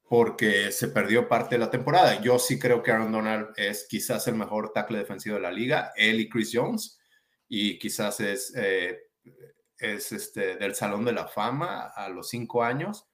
[0.09, 2.20] porque se perdió parte de la temporada.
[2.20, 5.94] Yo sí creo que Aaron Donald es quizás el mejor tackle defensivo de la liga,
[5.96, 7.00] él y Chris Jones,
[7.48, 8.98] y quizás es eh,
[9.82, 13.09] es este, del Salón de la Fama a los cinco años,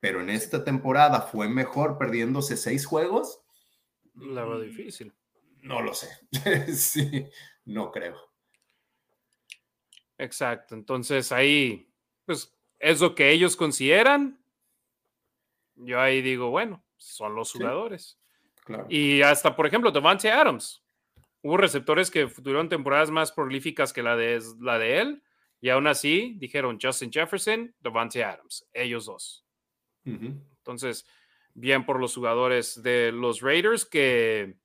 [0.00, 3.42] pero en esta temporada fue mejor perdiéndose seis juegos.
[4.14, 5.12] La va difícil.
[5.60, 6.08] No lo sé.
[6.74, 7.26] sí,
[7.64, 8.16] no creo.
[10.18, 10.74] Exacto.
[10.74, 11.90] Entonces ahí,
[12.24, 14.42] pues es lo que ellos consideran.
[15.74, 18.18] Yo ahí digo, bueno, son los jugadores.
[18.64, 18.86] claro.
[18.88, 20.82] Y hasta, por ejemplo, Devante Adams.
[21.42, 25.23] Hubo receptores que tuvieron temporadas más prolíficas que la de, la de él
[25.64, 29.46] y aún así dijeron Justin Jefferson, Devante Adams, ellos dos.
[30.04, 31.06] Entonces,
[31.54, 34.58] bien por los jugadores de los Raiders que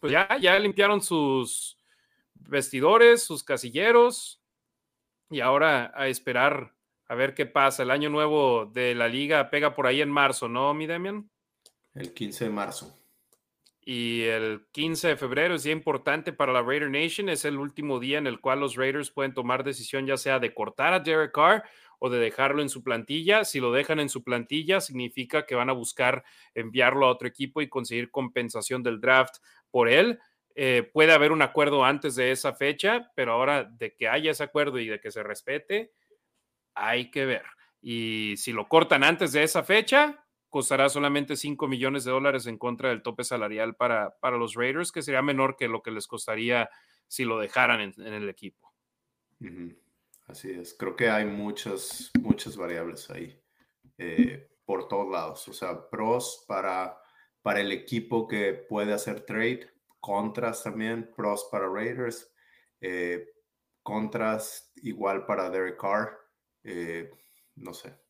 [0.00, 1.78] pues ya, ya limpiaron sus
[2.34, 4.42] vestidores, sus casilleros
[5.30, 6.74] y ahora a esperar
[7.06, 7.84] a ver qué pasa.
[7.84, 11.30] El año nuevo de la liga pega por ahí en marzo, ¿no, mi Demian?
[11.94, 13.01] El 15 de marzo.
[13.84, 17.28] Y el 15 de febrero es día importante para la Raider Nation.
[17.28, 20.54] Es el último día en el cual los Raiders pueden tomar decisión ya sea de
[20.54, 21.64] cortar a Derek Carr
[21.98, 23.44] o de dejarlo en su plantilla.
[23.44, 26.22] Si lo dejan en su plantilla, significa que van a buscar
[26.54, 29.36] enviarlo a otro equipo y conseguir compensación del draft
[29.70, 30.20] por él.
[30.54, 34.44] Eh, puede haber un acuerdo antes de esa fecha, pero ahora de que haya ese
[34.44, 35.92] acuerdo y de que se respete,
[36.74, 37.44] hay que ver.
[37.80, 42.58] Y si lo cortan antes de esa fecha, costará solamente 5 millones de dólares en
[42.58, 46.06] contra del tope salarial para, para los Raiders, que sería menor que lo que les
[46.06, 46.68] costaría
[47.08, 48.70] si lo dejaran en, el equipo.
[50.26, 53.42] Así es, creo que hay muchas, muchas variables ahí
[53.96, 57.00] eh, por todos lados, o sea, pros para,
[57.40, 59.70] para el equipo que puede hacer trade,
[60.00, 62.30] contras también, pros para Raiders,
[62.82, 63.26] eh,
[63.82, 66.18] contras igual para Derek Carr,
[66.62, 67.10] eh,
[67.56, 68.01] no sé,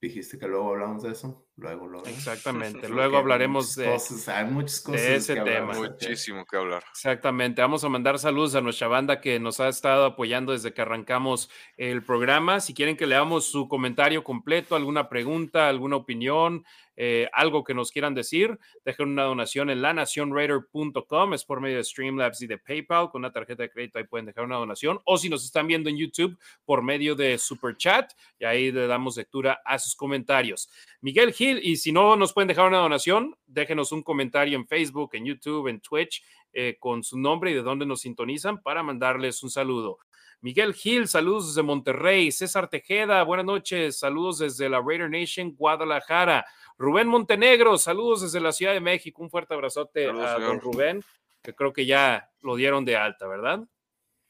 [0.00, 1.46] Dijiste que luego hablamos de eso.
[1.56, 2.06] Luego, luego.
[2.06, 2.86] Exactamente.
[2.90, 3.96] luego hablaremos de,
[4.26, 5.72] hay muchas cosas ese tema.
[5.72, 6.84] Muchísimo que hablar.
[6.90, 7.62] Exactamente.
[7.62, 11.50] Vamos a mandar saludos a nuestra banda que nos ha estado apoyando desde que arrancamos
[11.78, 12.60] el programa.
[12.60, 16.66] Si quieren que leamos su comentario completo, alguna pregunta, alguna opinión,
[16.96, 21.84] eh, algo que nos quieran decir, dejen una donación en lanacionraider.com, es por medio de
[21.84, 25.18] Streamlabs y de PayPal, con una tarjeta de crédito ahí pueden dejar una donación, o
[25.18, 29.16] si nos están viendo en YouTube por medio de Super Chat, y ahí le damos
[29.16, 30.68] lectura a sus comentarios.
[31.00, 35.10] Miguel Gil, y si no nos pueden dejar una donación, déjenos un comentario en Facebook,
[35.14, 36.22] en YouTube, en Twitch,
[36.58, 39.98] eh, con su nombre y de dónde nos sintonizan para mandarles un saludo.
[40.46, 42.30] Miguel Gil, saludos desde Monterrey.
[42.30, 43.98] César Tejeda, buenas noches.
[43.98, 46.46] Saludos desde la Raider Nation, Guadalajara.
[46.78, 49.24] Rubén Montenegro, saludos desde la Ciudad de México.
[49.24, 51.02] Un fuerte abrazote a don Rubén,
[51.42, 53.58] que creo que ya lo dieron de alta, ¿verdad?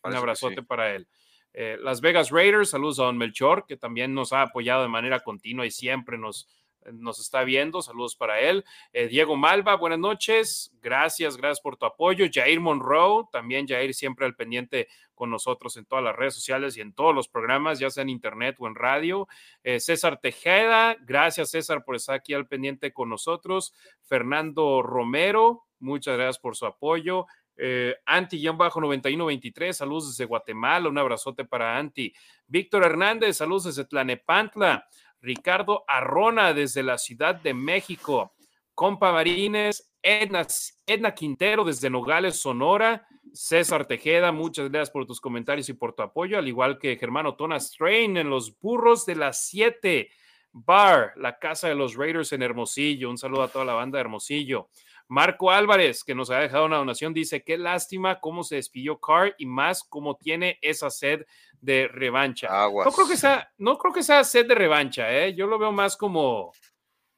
[0.05, 1.07] Un abrazote para él.
[1.53, 5.21] Eh, Las Vegas Raiders, saludos a don Melchor, que también nos ha apoyado de manera
[5.21, 6.49] continua y siempre nos,
[6.93, 7.83] nos está viendo.
[7.83, 8.65] Saludos para él.
[8.93, 10.73] Eh, Diego Malva, buenas noches.
[10.81, 12.27] Gracias, gracias por tu apoyo.
[12.33, 16.81] Jair Monroe, también Jair siempre al pendiente con nosotros en todas las redes sociales y
[16.81, 19.27] en todos los programas, ya sea en internet o en radio.
[19.65, 23.75] Eh, César Tejeda, gracias César por estar aquí al pendiente con nosotros.
[24.03, 27.27] Fernando Romero, muchas gracias por su apoyo.
[27.59, 32.13] Eh, Anti-9123, saludos desde Guatemala, un abrazote para Anti.
[32.47, 34.87] Víctor Hernández, saludos desde Tlanepantla.
[35.21, 38.35] Ricardo Arrona desde la Ciudad de México.
[38.75, 40.47] Compa Marines, Edna,
[40.87, 43.07] Edna Quintero desde Nogales, Sonora.
[43.33, 47.35] César Tejeda, muchas gracias por tus comentarios y por tu apoyo, al igual que Germano
[47.35, 50.11] Tona Strain en los burros de las 7.
[50.53, 53.11] Bar, la casa de los Raiders en Hermosillo.
[53.11, 54.69] Un saludo a toda la banda de Hermosillo.
[55.09, 59.35] Marco Álvarez, que nos ha dejado una donación, dice, qué lástima cómo se despidió Carr
[59.39, 61.27] y más cómo tiene esa sed
[61.61, 62.49] de revancha.
[62.69, 65.35] No creo, que sea, no creo que sea sed de revancha, ¿eh?
[65.35, 66.53] yo lo veo más como,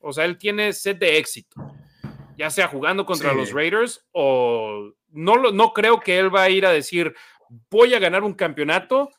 [0.00, 1.56] o sea, él tiene sed de éxito,
[2.36, 6.66] ya sea jugando contra los Raiders o no, no creo que él va a ir
[6.66, 7.14] a decir,
[7.70, 9.10] voy a ganar un campeonato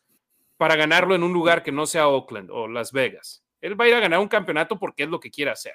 [0.57, 3.43] para ganarlo en un lugar que no sea Oakland o Las Vegas.
[3.61, 5.73] Él va a ir a ganar un campeonato porque es lo que quiere hacer.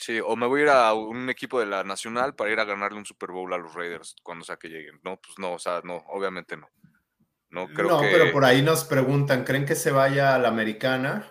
[0.00, 2.64] Sí, o me voy a ir a un equipo de la Nacional para ir a
[2.64, 4.98] ganarle un Super Bowl a los Raiders cuando sea que lleguen.
[5.04, 6.68] No, pues no, o sea, no, obviamente no.
[7.50, 11.30] No, creo no pero por ahí nos preguntan, ¿creen que se vaya a la americana?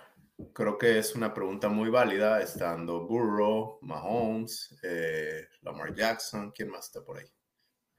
[0.53, 6.85] Creo que es una pregunta muy válida, estando Burrow, Mahomes, eh, Lamar Jackson, ¿quién más
[6.85, 7.25] está por ahí?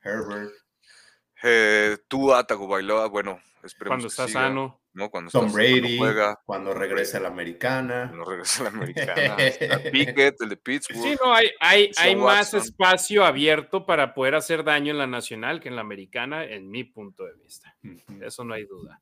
[0.03, 0.53] Herbert.
[1.43, 4.81] Eh, tú, Atago Bailoa, bueno, esperemos Cuando está sano.
[5.11, 5.99] Cuando Tom Brady,
[6.45, 8.09] cuando, regresa a la americana.
[8.09, 9.37] Cuando regresa a la americana.
[9.93, 11.03] Pickett, el de Pittsburgh.
[11.03, 15.61] Sí, no, hay, hay, hay más espacio abierto para poder hacer daño en la nacional
[15.61, 17.77] que en la americana, en mi punto de vista.
[18.21, 19.01] Eso no hay duda.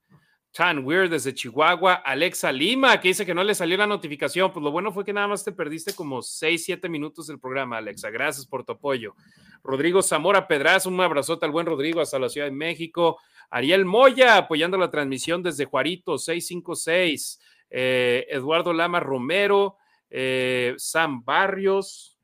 [0.53, 4.53] Tan Weird desde Chihuahua, Alexa Lima, que dice que no le salió la notificación.
[4.53, 7.79] Pues lo bueno fue que nada más te perdiste como 6, 7 minutos del programa,
[7.79, 8.11] Alexa.
[8.11, 9.15] Gracias por tu apoyo.
[9.63, 13.19] Rodrigo Zamora Pedraza, un abrazote al buen Rodrigo hasta la Ciudad de México.
[13.51, 17.41] Ariel Moya apoyando la transmisión desde Juarito 656.
[17.71, 19.77] Eh, Eduardo Lama Romero,
[20.11, 22.18] eh, Sam Barrios.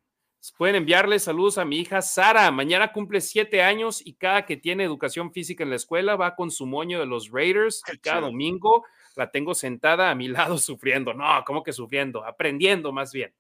[0.53, 2.51] Pueden enviarle saludos a mi hija Sara.
[2.51, 6.51] Mañana cumple siete años y cada que tiene educación física en la escuela va con
[6.51, 8.85] su moño de los Raiders y cada domingo
[9.16, 11.15] la tengo sentada a mi lado sufriendo.
[11.15, 12.25] No, ¿cómo que sufriendo?
[12.25, 13.35] Aprendiendo más bien.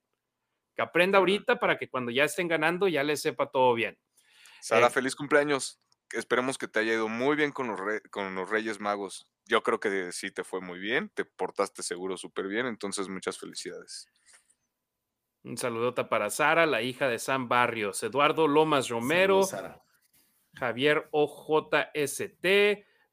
[0.74, 3.98] Que aprenda ahorita para que cuando ya estén ganando ya le sepa todo bien.
[4.60, 5.80] Sara, eh, feliz cumpleaños
[6.14, 9.26] esperemos que te haya ido muy bien con los, con los Reyes Magos.
[9.46, 13.38] Yo creo que sí te fue muy bien, te portaste seguro súper bien, entonces muchas
[13.38, 14.08] felicidades.
[15.44, 19.42] Un saludota para Sara, la hija de Sam Barrios, Eduardo Lomas Romero,
[20.54, 22.46] Javier OJST,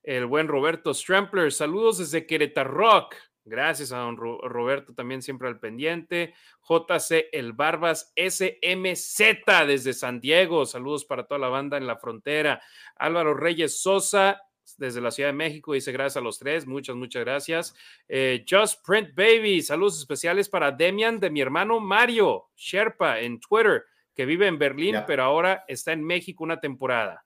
[0.03, 3.15] el buen Roberto Strampler, saludos desde Querétaro Rock.
[3.43, 6.33] Gracias a don Roberto también siempre al pendiente.
[6.69, 10.65] JC El Barbas SMZ desde San Diego.
[10.65, 12.61] Saludos para toda la banda en la frontera.
[12.95, 14.39] Álvaro Reyes Sosa
[14.77, 16.65] desde la Ciudad de México dice gracias a los tres.
[16.65, 17.75] Muchas, muchas gracias.
[18.07, 19.61] Eh, Just Print Baby.
[19.61, 23.83] Saludos especiales para Demian de mi hermano Mario Sherpa en Twitter,
[24.13, 27.25] que vive en Berlín, pero ahora está en México una temporada.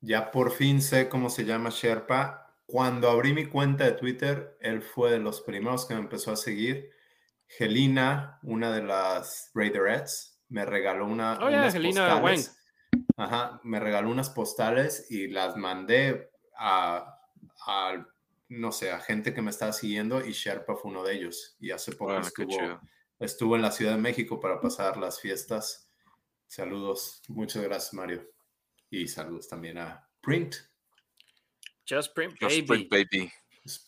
[0.00, 4.80] Ya por fin sé cómo se llama Sherpa cuando abrí mi cuenta de Twitter, él
[4.80, 6.90] fue de los primeros que me empezó a seguir.
[7.48, 12.56] Gelina, una de las Raiderettes, me regaló una, oh, unas postales.
[13.16, 16.29] Ajá, me regaló unas postales y las mandé
[16.60, 18.06] a,
[18.48, 21.56] no sé, a gente que me estaba siguiendo y Sherpa fue uno de ellos.
[21.58, 22.80] Y hace poco estuvo,
[23.18, 25.90] estuvo en la Ciudad de México para pasar las fiestas.
[26.46, 28.28] Saludos, muchas gracias Mario.
[28.90, 30.56] Y saludos también a Print,
[31.88, 32.14] Just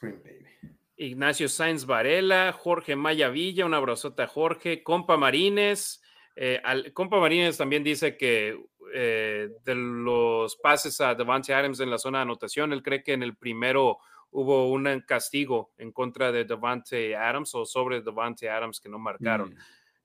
[0.00, 0.50] Print Baby.
[0.96, 6.02] Ignacio Sainz Varela, Jorge Maya Villa, un abrazote a Jorge, Compa Marines.
[6.34, 6.60] Eh,
[6.94, 8.58] Compa Marines también dice que
[8.92, 13.12] eh, de los pases a Devante Adams en la zona de anotación, él cree que
[13.12, 13.98] en el primero
[14.30, 19.50] hubo un castigo en contra de Devante Adams o sobre Devante Adams que no marcaron.
[19.50, 19.58] Mm.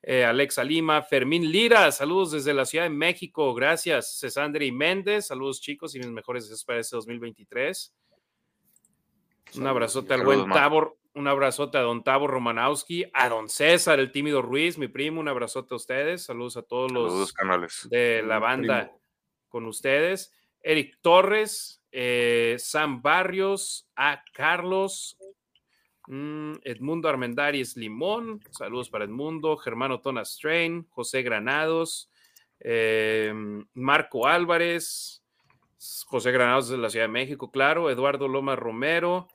[0.03, 4.19] Eh, Alexa Lima, Fermín Lira, saludos desde la Ciudad de México, gracias.
[4.19, 7.93] Cesandri Méndez, saludos chicos y mis mejores deseos para este 2023.
[9.55, 14.11] Un abrazote al buen Tabor, un abrazote a don Tabor Romanowski, a don César, el
[14.11, 18.39] tímido Ruiz, mi primo, un abrazote a ustedes, saludos a todos los canales de la
[18.39, 18.91] banda
[19.49, 20.33] con ustedes.
[20.61, 24.23] Eric Torres, eh, Sam Barrios, a.
[24.33, 25.17] Carlos,
[26.07, 32.09] Mm, Edmundo Armendáriz Limón, saludos para Edmundo, Germano Tona Strain, José Granados,
[32.61, 33.33] eh,
[33.73, 35.21] Marco Álvarez,
[36.05, 39.27] José Granados de la Ciudad de México, claro, Eduardo Loma Romero,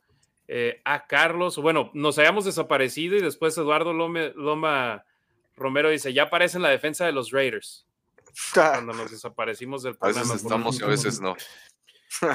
[0.48, 5.04] eh, a Carlos, bueno, nos hayamos desaparecido y después Eduardo Loma,
[5.56, 7.86] Romero dice, ya aparece en la defensa de los Raiders.
[8.54, 10.20] Cuando nos desaparecimos del programa.
[10.20, 11.36] A veces estamos y a veces no.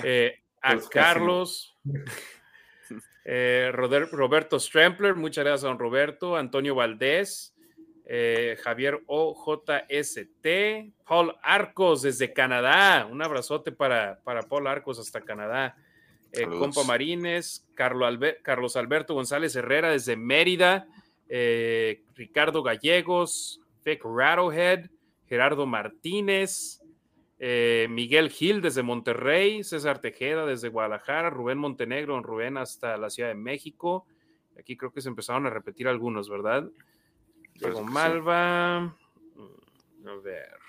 [0.04, 1.76] Eh, a Carlos.
[3.30, 6.38] Eh, Roberto Strempler, muchas gracias a don Roberto.
[6.38, 7.54] Antonio Valdés.
[8.10, 10.48] eh, Javier OJST,
[11.06, 15.76] Paul Arcos desde Canadá, un abrazote para, para Paul Arcos hasta Canadá,
[16.32, 20.88] eh, Compa Marines, Carlos Alberto González Herrera desde Mérida,
[21.30, 24.90] eh, Ricardo Gallegos, Vic Rattlehead,
[25.28, 26.82] Gerardo Martínez,
[27.40, 33.36] Miguel Gil desde Monterrey, César Tejeda desde Guadalajara, Rubén Montenegro, Rubén hasta la Ciudad de
[33.36, 34.08] México.
[34.58, 36.70] Aquí creo que se empezaron a repetir algunos, ¿verdad?
[37.54, 38.95] Diego Malva.
[39.36, 40.66] Mm, a ver.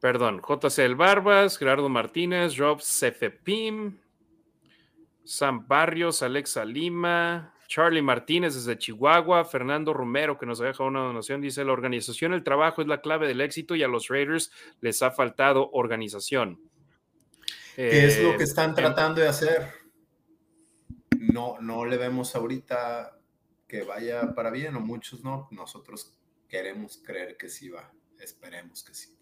[0.00, 3.98] Perdón, JC El Barbas, Gerardo Martínez, Rob Cefepim,
[5.24, 11.40] Sam Barrios, Alexa Lima, Charlie Martínez desde Chihuahua, Fernando Romero que nos deja una donación,
[11.40, 14.50] dice la organización, el trabajo es la clave del éxito y a los Raiders
[14.80, 16.58] les ha faltado organización.
[17.76, 19.80] ¿Qué es lo que eh, están em tratando de hacer?
[21.20, 23.18] no, no le vemos ahorita
[23.68, 25.48] que vaya para bien, o muchos no.
[25.50, 26.18] Nosotros
[26.48, 27.92] queremos creer que sí va.
[28.18, 29.14] Esperemos que sí.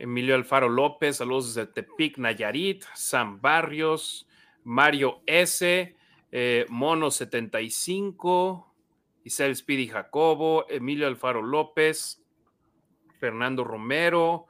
[0.00, 4.26] Emilio Alfaro López, saludos desde Tepic, Nayarit, Sam Barrios,
[4.64, 5.94] Mario S.,
[6.32, 8.74] eh, Mono 75,
[9.24, 12.24] Isabel Speedy Jacobo, Emilio Alfaro López,
[13.18, 14.46] Fernando Romero,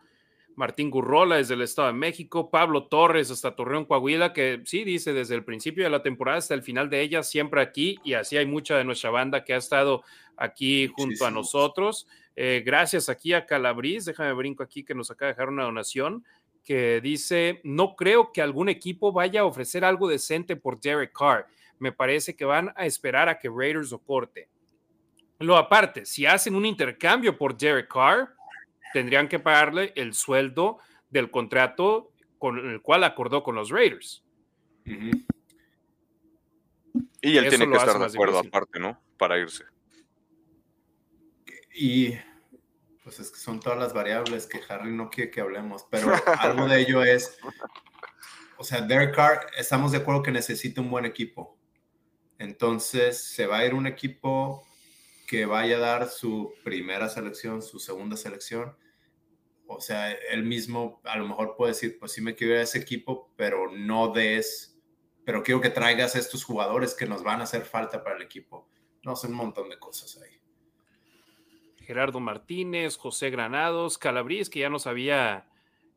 [0.55, 5.13] Martín Gurrola desde el Estado de México, Pablo Torres hasta Torreón, Coahuila, que sí dice
[5.13, 8.37] desde el principio de la temporada hasta el final de ella, siempre aquí, y así
[8.37, 10.05] hay mucha de nuestra banda que ha estado
[10.37, 12.07] aquí junto a nosotros.
[12.37, 16.25] Eh, gracias aquí a Calabriz, déjame brinco aquí que nos acaba de dejar una donación
[16.65, 21.47] que dice, no creo que algún equipo vaya a ofrecer algo decente por Derek Carr.
[21.79, 24.49] Me parece que van a esperar a que Raiders lo corte.
[25.39, 28.35] Lo aparte, si hacen un intercambio por Derek Carr,
[28.93, 30.79] tendrían que pagarle el sueldo
[31.09, 34.23] del contrato con el cual acordó con los Raiders.
[37.23, 39.01] Y él tiene que estar de acuerdo aparte, ¿no?
[39.19, 39.65] Para irse.
[41.83, 42.15] Y
[43.03, 46.69] pues es que son todas las variables que Harry no quiere que hablemos, pero algo
[46.69, 47.39] de ello es,
[48.59, 51.57] o sea, Derek Carr, estamos de acuerdo que necesita un buen equipo.
[52.39, 54.63] Entonces, se va a ir un equipo
[55.27, 58.77] que vaya a dar su primera selección, su segunda selección.
[59.67, 62.65] O sea, él mismo a lo mejor puede decir, pues sí me quiero ir a
[62.65, 64.79] ese equipo, pero no des,
[65.25, 68.23] pero quiero que traigas a estos jugadores que nos van a hacer falta para el
[68.23, 68.69] equipo.
[69.03, 70.40] No, sé, un montón de cosas ahí.
[71.91, 75.49] Gerardo Martínez, José Granados, Calabrís, que ya nos había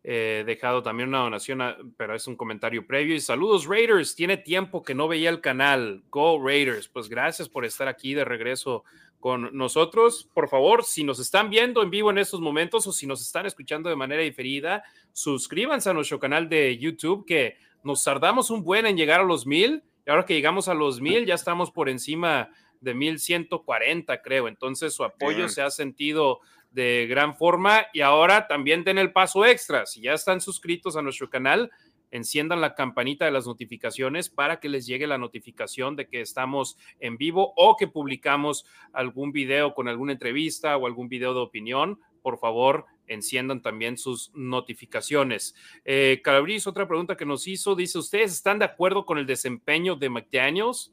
[0.03, 3.13] eh, dejado también una donación, pero es un comentario previo.
[3.13, 6.01] Y saludos Raiders, tiene tiempo que no veía el canal.
[6.09, 8.83] Go Raiders, pues gracias por estar aquí de regreso
[9.19, 10.27] con nosotros.
[10.33, 13.45] Por favor, si nos están viendo en vivo en estos momentos o si nos están
[13.45, 18.87] escuchando de manera diferida, suscríbanse a nuestro canal de YouTube que nos tardamos un buen
[18.87, 19.83] en llegar a los mil.
[20.07, 22.49] Y ahora que llegamos a los mil, ya estamos por encima
[22.83, 24.47] de mil ciento cuarenta, creo.
[24.47, 26.39] Entonces su apoyo se ha sentido
[26.71, 29.85] de gran forma y ahora también den el paso extra.
[29.85, 31.71] Si ya están suscritos a nuestro canal,
[32.11, 36.77] enciendan la campanita de las notificaciones para que les llegue la notificación de que estamos
[36.99, 41.99] en vivo o que publicamos algún video con alguna entrevista o algún video de opinión.
[42.21, 45.55] Por favor, enciendan también sus notificaciones.
[45.83, 49.95] Eh, Calabriz, otra pregunta que nos hizo, dice, ¿ustedes están de acuerdo con el desempeño
[49.95, 50.92] de McDaniels?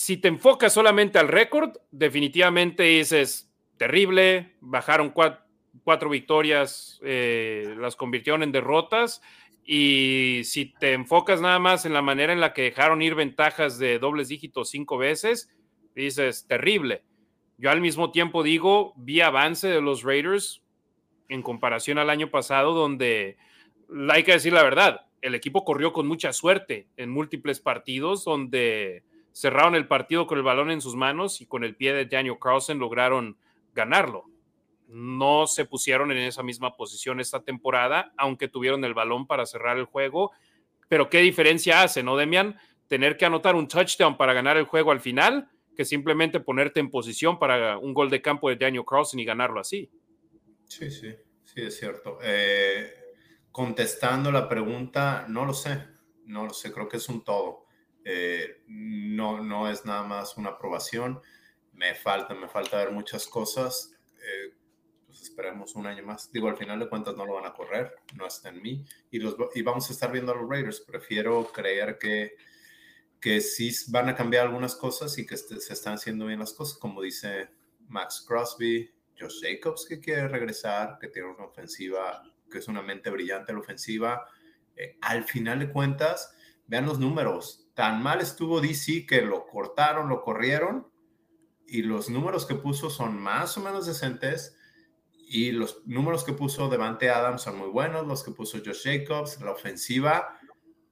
[0.00, 5.12] Si te enfocas solamente al récord, definitivamente dices, terrible, bajaron
[5.82, 9.20] cuatro victorias eh, las convirtieron en derrotas.
[9.64, 13.76] Y si te enfocas nada más en la manera en la que dejaron ir ventajas
[13.80, 15.52] de dobles dígitos cinco veces,
[15.96, 17.02] dices, terrible.
[17.58, 20.62] Yo al mismo tiempo digo, vi avance de los Raiders
[21.28, 23.36] en comparación al año pasado, donde
[24.08, 29.02] hay que decir la verdad, el equipo corrió con mucha suerte en múltiples partidos, donde
[29.38, 32.38] cerraron el partido con el balón en sus manos y con el pie de Daniel
[32.40, 33.36] Carlson lograron
[33.74, 34.24] ganarlo
[34.88, 39.76] no se pusieron en esa misma posición esta temporada, aunque tuvieron el balón para cerrar
[39.76, 40.32] el juego.
[40.88, 42.58] Pero qué diferencia hace, ¿no, Demian?
[42.88, 46.90] Tener que anotar un touchdown para ganar el juego al final, que simplemente ponerte en
[46.90, 49.90] posición para un gol de campo de Daniel Carlson y ganarlo así.
[50.64, 52.18] Sí, sí, sí, es cierto.
[52.22, 52.90] Eh,
[53.52, 55.84] contestando la pregunta, no lo sé,
[56.24, 57.66] no lo sé, creo que es un todo.
[58.10, 61.20] Eh, no, no es nada más una aprobación.
[61.74, 63.92] Me falta, me falta ver muchas cosas.
[64.14, 64.54] Eh,
[65.10, 66.32] esperemos un año más.
[66.32, 68.86] Digo, al final de cuentas no lo van a correr, no está en mí.
[69.10, 70.80] Y, los, y vamos a estar viendo a los Raiders.
[70.80, 72.36] Prefiero creer que,
[73.20, 76.54] que sí van a cambiar algunas cosas y que este, se están haciendo bien las
[76.54, 77.50] cosas, como dice
[77.88, 78.90] Max Crosby,
[79.20, 83.58] Josh Jacobs, que quiere regresar, que tiene una ofensiva, que es una mente brillante la
[83.58, 84.24] ofensiva.
[84.74, 86.32] Eh, al final de cuentas,
[86.68, 87.68] vean los números.
[87.74, 90.86] Tan mal estuvo DC que lo cortaron, lo corrieron
[91.66, 94.56] y los números que puso son más o menos decentes
[95.12, 99.40] y los números que puso Devante Adams son muy buenos, los que puso Josh Jacobs,
[99.40, 100.38] la ofensiva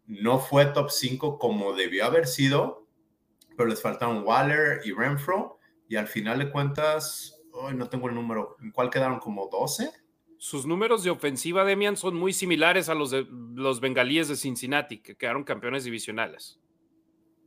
[0.06, 2.86] no fue top 5 como debió haber sido,
[3.56, 5.58] pero les faltaron Waller y Renfro
[5.88, 7.40] y al final de cuentas,
[7.74, 9.18] no tengo el número, ¿en cuál quedaron?
[9.18, 9.90] ¿Como 12?
[10.38, 14.98] Sus números de ofensiva, Demian, son muy similares a los de los bengalíes de Cincinnati,
[14.98, 16.60] que quedaron campeones divisionales.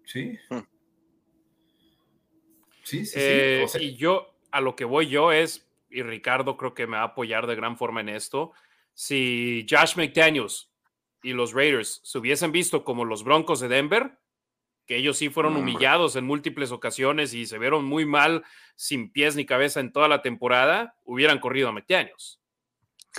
[0.05, 0.37] Sí.
[0.49, 0.59] Hmm.
[2.83, 3.19] Sí, sí, sí.
[3.19, 7.03] Eh, y yo, a lo que voy yo es, y Ricardo creo que me va
[7.03, 8.53] a apoyar de gran forma en esto,
[8.93, 10.71] si Josh McDaniels
[11.21, 14.17] y los Raiders se hubiesen visto como los Broncos de Denver,
[14.85, 18.43] que ellos sí fueron humillados en múltiples ocasiones y se vieron muy mal,
[18.75, 22.38] sin pies ni cabeza en toda la temporada, hubieran corrido a McDaniels.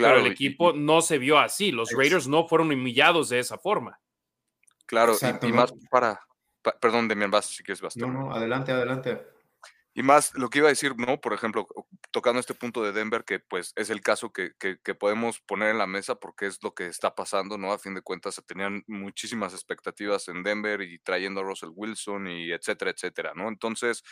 [0.00, 1.72] Claro, el equipo no se vio así.
[1.72, 4.00] Los Raiders no fueron humillados de esa forma.
[4.86, 6.20] Claro, y, más para,
[6.80, 9.22] Perdón, Demian, vas si quieres, No, no, adelante, adelante.
[9.92, 11.20] Y más lo que iba a decir, ¿no?
[11.20, 11.66] Por ejemplo,
[12.12, 15.78] tocando este punto de Denver, que pues es el caso que, que, podemos poner en
[15.78, 17.72] la mesa porque es lo que está pasando, ¿no?
[17.72, 22.28] A fin de cuentas se tenían muchísimas expectativas en Denver y trayendo a Russell Wilson
[22.28, 23.48] y etcétera, etcétera, ¿no?
[23.48, 24.04] Entonces,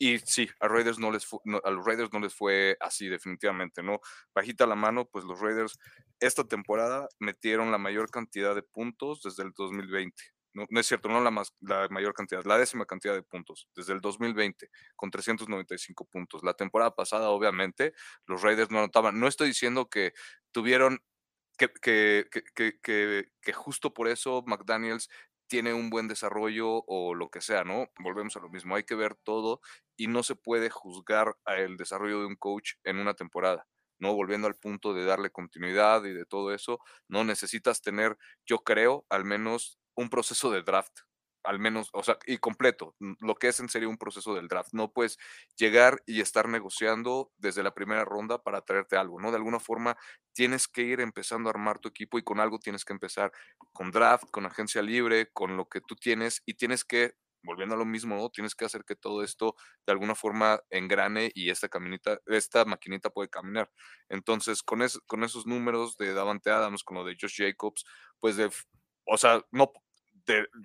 [0.00, 1.28] y sí, a, Raiders no les
[1.62, 4.00] a los Raiders no les fue así definitivamente, ¿no?
[4.34, 5.78] Bajita la mano, pues los Raiders
[6.20, 10.14] esta temporada metieron la mayor cantidad de puntos desde el 2020.
[10.54, 13.92] No, es cierto, no la, más, la mayor cantidad, la décima cantidad de puntos desde
[13.92, 16.42] el 2020 con 395 puntos.
[16.42, 17.92] La temporada pasada, obviamente,
[18.26, 19.20] los Raiders no anotaban.
[19.20, 20.14] No estoy diciendo que
[20.50, 20.98] tuvieron
[21.58, 25.10] que, que, que, que, justo por eso McDaniels
[25.50, 27.88] tiene un buen desarrollo o lo que sea, ¿no?
[27.98, 29.60] Volvemos a lo mismo, hay que ver todo
[29.96, 33.66] y no se puede juzgar el desarrollo de un coach en una temporada.
[33.98, 34.14] ¿no?
[34.14, 36.78] Volviendo al punto de darle continuidad y de todo eso,
[37.08, 38.16] no necesitas tener,
[38.46, 41.00] yo creo, al menos un proceso de draft,
[41.44, 44.72] al menos, o sea, y completo, lo que es en serio un proceso del draft.
[44.72, 45.18] No puedes
[45.56, 49.30] llegar y estar negociando desde la primera ronda para traerte algo, ¿no?
[49.30, 49.96] De alguna forma
[50.32, 53.32] tienes que ir empezando a armar tu equipo y con algo tienes que empezar
[53.72, 57.78] con draft, con agencia libre, con lo que tú tienes y tienes que volviendo a
[57.78, 58.30] lo mismo, ¿no?
[58.30, 59.56] Tienes que hacer que todo esto
[59.86, 63.70] de alguna forma engrane y esta caminita, esta maquinita puede caminar.
[64.08, 67.84] Entonces, con, con esos números de Davante Adams, con lo de Josh Jacobs,
[68.20, 68.50] pues de,
[69.06, 69.72] o sea, no,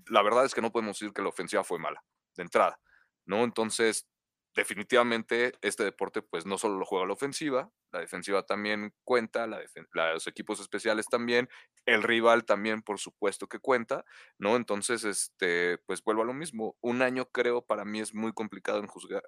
[0.08, 2.04] la verdad es que no podemos decir que la ofensiva fue mala,
[2.36, 2.80] de entrada,
[3.26, 3.44] ¿no?
[3.44, 4.08] Entonces,
[4.56, 10.28] definitivamente este deporte pues no solo lo juega la ofensiva, la defensiva también cuenta, los
[10.28, 11.50] equipos especiales también,
[11.86, 14.06] el rival también por supuesto que cuenta,
[14.38, 14.56] ¿no?
[14.56, 18.80] Entonces, este, pues vuelvo a lo mismo, un año creo para mí es muy complicado
[18.80, 19.24] en juzgar,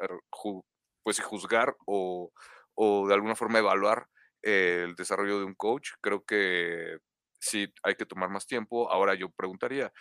[1.04, 2.32] pues juzgar o,
[2.76, 4.08] o de alguna forma evaluar
[4.42, 7.00] el desarrollo de un coach, creo que
[7.40, 8.92] sí hay que tomar más tiempo.
[8.92, 9.92] Ahora yo preguntaría,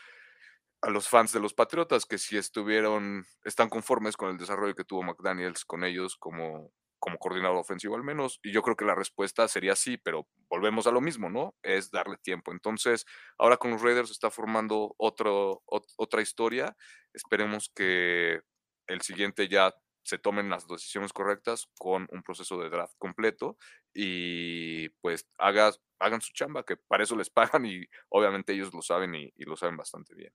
[0.82, 4.84] a los fans de los Patriotas que si estuvieron, están conformes con el desarrollo que
[4.84, 8.40] tuvo McDaniels con ellos como, como coordinador ofensivo al menos.
[8.42, 11.54] Y yo creo que la respuesta sería sí, pero volvemos a lo mismo, ¿no?
[11.62, 12.52] Es darle tiempo.
[12.52, 13.06] Entonces,
[13.38, 16.76] ahora con los Raiders está formando otro, otra historia.
[17.12, 18.40] Esperemos que
[18.86, 19.74] el siguiente ya
[20.04, 23.58] se tomen las decisiones correctas con un proceso de draft completo
[23.92, 28.82] y pues hagas, hagan su chamba, que para eso les pagan y obviamente ellos lo
[28.82, 30.32] saben y lo saben bastante bien.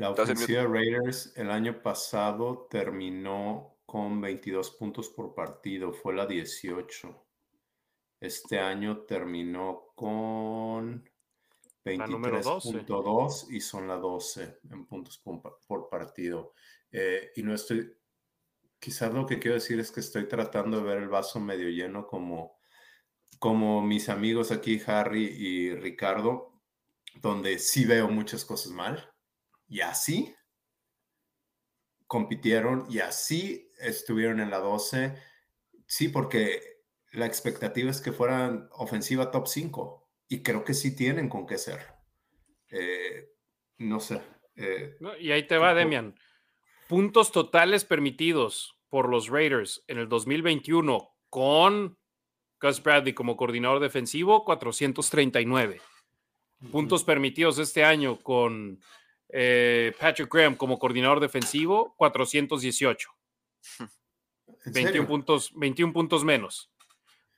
[0.00, 7.26] La ofensiva Raiders el año pasado terminó con 22 puntos por partido, fue la 18.
[8.18, 11.06] Este año terminó con
[11.84, 16.54] 23.2 y son la 12 en puntos por, partido.
[16.90, 17.94] Eh, y no estoy,
[18.78, 22.06] quizás lo que quiero decir es que estoy tratando de ver el vaso medio lleno
[22.06, 22.58] como,
[23.38, 26.54] como mis amigos aquí, Harry y Ricardo,
[27.16, 29.09] donde sí veo muchas cosas mal
[29.70, 30.34] y así
[32.06, 35.16] compitieron y así estuvieron en la 12.
[35.86, 36.60] Sí, porque
[37.12, 41.56] la expectativa es que fueran ofensiva top 5 y creo que sí tienen con qué
[41.56, 41.86] ser.
[42.68, 43.30] Eh,
[43.78, 44.20] no sé.
[44.56, 46.18] Eh, y ahí te va, Demian.
[46.88, 51.96] Puntos totales permitidos por los Raiders en el 2021 con
[52.60, 55.80] Gus Bradley como coordinador defensivo, 439.
[56.72, 58.80] Puntos permitidos este año con
[59.32, 63.10] eh, Patrick Graham como coordinador defensivo, 418.
[64.66, 66.70] 21 puntos, 21 puntos menos.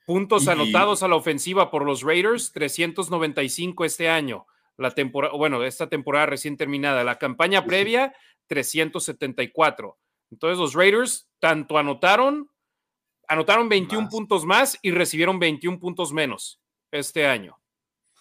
[0.05, 4.45] Puntos anotados a la ofensiva por los Raiders, 395 este año.
[4.75, 7.03] La temporada, bueno, esta temporada recién terminada.
[7.03, 8.13] La campaña previa,
[8.47, 9.97] 374.
[10.31, 12.49] Entonces los Raiders tanto anotaron,
[13.27, 16.59] anotaron 21 puntos más y recibieron 21 puntos menos
[16.91, 17.57] este año,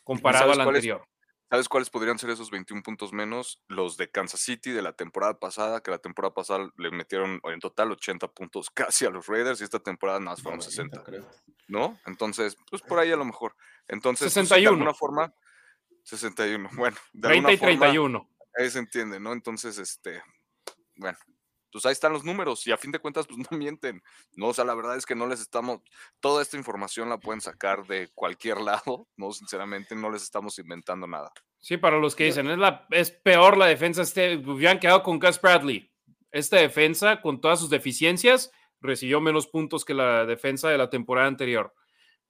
[0.04, 1.08] comparado al anterior.
[1.52, 3.60] ¿Sabes cuáles podrían ser esos 21 puntos menos?
[3.68, 7.60] Los de Kansas City de la temporada pasada, que la temporada pasada le metieron en
[7.60, 11.04] total 80 puntos casi a los Raiders y esta temporada nada más fueron 60.
[11.68, 12.00] ¿No?
[12.06, 13.54] Entonces, pues por ahí a lo mejor.
[13.86, 14.48] Entonces, 61.
[14.48, 15.34] Pues, de alguna forma,
[16.04, 16.70] 61.
[16.72, 18.28] Bueno, de 30 y 31.
[18.58, 19.34] ahí se entiende, ¿no?
[19.34, 20.22] Entonces, este,
[20.96, 21.18] bueno,
[21.72, 24.02] pues ahí están los números y a fin de cuentas pues no mienten,
[24.36, 24.48] ¿no?
[24.48, 25.80] O sea, la verdad es que no les estamos,
[26.20, 29.32] toda esta información la pueden sacar de cualquier lado, ¿no?
[29.32, 31.32] Sinceramente no les estamos inventando nada.
[31.58, 35.18] Sí, para los que dicen, es, la, es peor la defensa, este, hubieran quedado con
[35.18, 35.90] Gus Bradley.
[36.30, 38.50] Esta defensa, con todas sus deficiencias,
[38.80, 41.72] recibió menos puntos que la defensa de la temporada anterior.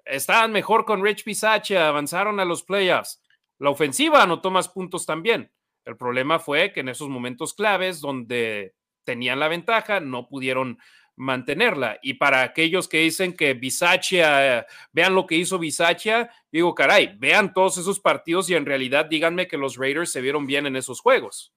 [0.04, 3.22] Estaban mejor con Rich Bisaccia, avanzaron a los playoffs.
[3.58, 5.52] La ofensiva anotó más puntos también.
[5.84, 8.74] El problema fue que en esos momentos claves donde
[9.04, 10.78] tenían la ventaja, no pudieron
[11.16, 11.98] mantenerla.
[12.02, 17.52] Y para aquellos que dicen que Bisaccia, vean lo que hizo Bisaccia, digo, caray, vean
[17.52, 21.00] todos esos partidos y en realidad díganme que los Raiders se vieron bien en esos
[21.00, 21.52] juegos.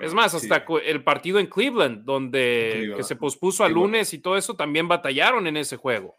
[0.00, 4.54] es más, hasta el partido en Cleveland, donde se pospuso a lunes y todo eso,
[4.54, 6.16] también batallaron en ese juego.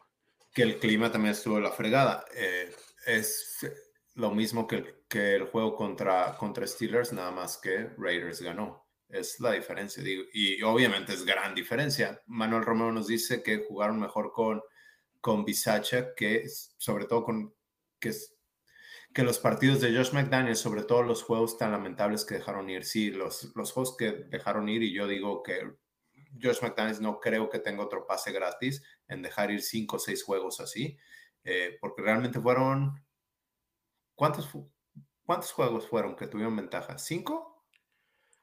[0.53, 2.23] Que el clima también estuvo la fregada.
[2.33, 2.73] Eh,
[3.05, 3.69] es
[4.13, 8.84] lo mismo que, que, el juego contra, contra Steelers, nada más que Raiders ganó.
[9.15, 12.21] Es la diferencia, y obviamente es gran diferencia.
[12.25, 14.61] Manuel Romero nos dice que jugaron mejor con,
[15.21, 16.45] con Bisacha, que
[16.77, 17.55] sobre todo con
[17.97, 18.11] que,
[19.13, 22.83] que los partidos de Josh McDaniel, sobre todo los juegos tan lamentables que dejaron ir.
[22.83, 25.77] Sí, los, los juegos que dejaron ir, y yo digo que
[26.41, 30.23] Josh McDaniel no creo que tenga otro pase gratis en dejar ir cinco o seis
[30.23, 30.97] juegos así,
[31.45, 33.01] eh, porque realmente fueron.
[34.13, 34.49] ¿Cuántos,
[35.23, 36.97] ¿Cuántos juegos fueron que tuvieron ventaja?
[36.97, 37.54] ¿Cinco?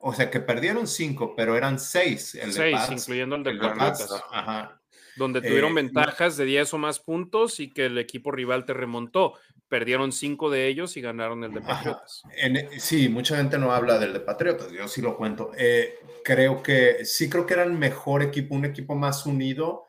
[0.05, 2.35] O sea, que perdieron cinco, pero eran seis.
[2.35, 4.11] El seis, incluyendo el de Patriotas.
[4.33, 4.81] Ajá.
[5.15, 8.75] Donde tuvieron eh, ventajas de 10 o más puntos y que el equipo rival te
[8.75, 9.35] remontó.
[9.69, 12.23] Perdieron cinco de ellos y ganaron el de Patriotas.
[12.37, 15.53] En, sí, mucha gente no habla del de Patriotas, yo sí lo cuento.
[15.57, 19.87] Eh, creo que sí, creo que era el mejor equipo, un equipo más unido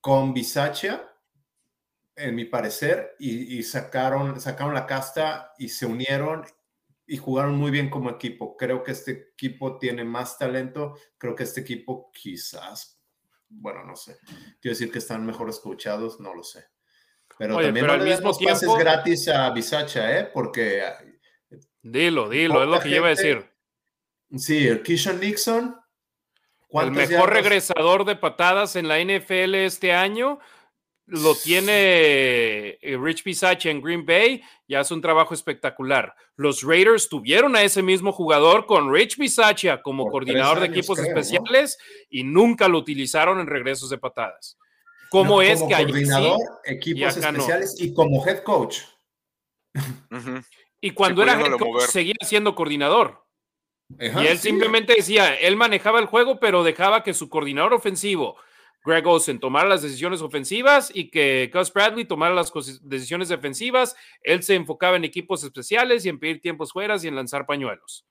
[0.00, 1.08] con Bisaccia,
[2.16, 6.44] en mi parecer, y, y, sacaron, sacaron la casta y se unieron
[7.10, 8.54] y jugaron muy bien como equipo.
[8.56, 10.94] Creo que este equipo tiene más talento.
[11.16, 13.00] Creo que este equipo quizás,
[13.48, 14.18] bueno, no sé.
[14.60, 16.66] Quiero decir que están mejor escuchados, no lo sé.
[17.38, 20.30] Pero también no al mismo tiempo, pases gratis a Bisacha, ¿eh?
[20.32, 20.82] Porque...
[21.80, 23.50] Dilo, dilo, es lo que yo iba a decir.
[24.36, 25.80] Sí, el Kishon Nixon.
[26.70, 30.40] El mejor regresador de patadas en la NFL este año
[31.08, 36.14] lo tiene eh, Rich Bisaccia en Green Bay y hace un trabajo espectacular.
[36.36, 41.78] Los Raiders tuvieron a ese mismo jugador con Rich Bisaccia como coordinador de equipos especiales
[42.10, 44.58] y nunca lo utilizaron en regresos de patadas.
[45.10, 48.80] ¿Cómo es que hay coordinador, equipos especiales y como head coach?
[50.80, 53.24] Y cuando era head coach seguía siendo coordinador.
[53.98, 58.36] y él simplemente decía, él manejaba el juego, pero dejaba que su coordinador ofensivo
[58.84, 62.52] Greg Olsen tomara las decisiones ofensivas y que Gus Bradley tomara las
[62.82, 63.96] decisiones defensivas.
[64.22, 68.06] Él se enfocaba en equipos especiales y en pedir tiempos fuera y en lanzar pañuelos.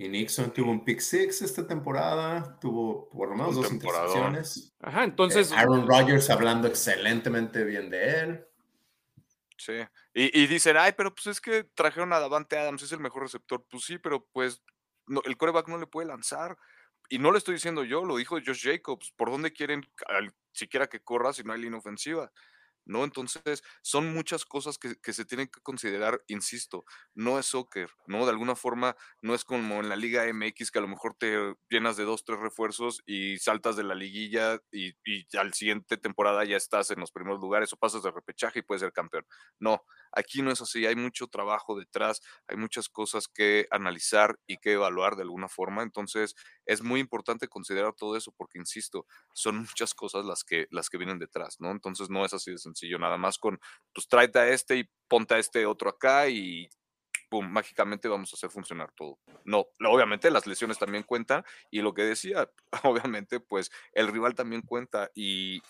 [0.00, 4.74] Y Nixon tuvo un pick six esta temporada, tuvo por lo menos dos intercepciones.
[4.80, 5.52] Ajá, entonces.
[5.52, 8.44] Eh, Aaron Rodgers hablando excelentemente bien de él.
[9.58, 9.74] Sí,
[10.14, 13.62] y, dicen, ay, pero pues es que trajeron a Davante Adams, es el mejor receptor.
[13.70, 14.62] Pues sí, pero pues
[15.26, 16.56] el coreback no le puede lanzar
[17.10, 19.86] y no lo estoy diciendo yo, lo dijo Josh Jacobs, ¿por dónde quieren
[20.52, 22.32] siquiera que corra si no hay línea ofensiva?
[22.84, 23.04] ¿No?
[23.04, 26.84] Entonces, son muchas cosas que, se tienen que considerar, insisto,
[27.14, 28.24] no es soccer, ¿no?
[28.24, 31.54] De alguna forma, no es como en la Liga MX que a lo mejor te
[31.68, 36.44] llenas de dos, tres refuerzos y saltas de la liguilla y, y al siguiente temporada
[36.44, 39.26] ya estás en los primeros lugares o pasas de repechaje y puedes ser campeón.
[39.58, 44.58] No, aquí no es así, hay mucho trabajo detrás, hay muchas cosas que analizar y
[44.58, 46.34] que evaluar de alguna forma, entonces
[46.66, 50.98] es muy importante considerar todo eso porque, insisto, son muchas cosas las que, las que
[50.98, 51.70] vienen detrás, ¿no?
[51.70, 53.58] Entonces no es así de sencillo, nada más con,
[53.92, 56.68] pues tráete a este y ponte a este otro acá y
[57.30, 59.18] pum, mágicamente vamos a hacer funcionar todo.
[59.44, 62.50] No, obviamente las lesiones también cuentan y lo que decía,
[62.84, 65.62] obviamente pues el rival también cuenta y,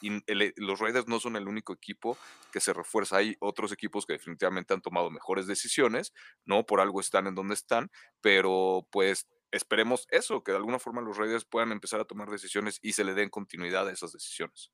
[0.56, 2.16] los Raiders no son el único equipo
[2.50, 3.18] que se refuerza.
[3.18, 6.12] Hay otros equipos que definitivamente han tomado mejores decisiones,
[6.44, 6.64] ¿no?
[6.64, 7.90] Por algo están en donde están,
[8.22, 12.78] pero pues esperemos eso, que de alguna forma los Raiders puedan empezar a tomar decisiones
[12.82, 14.72] y se le den continuidad a esas decisiones.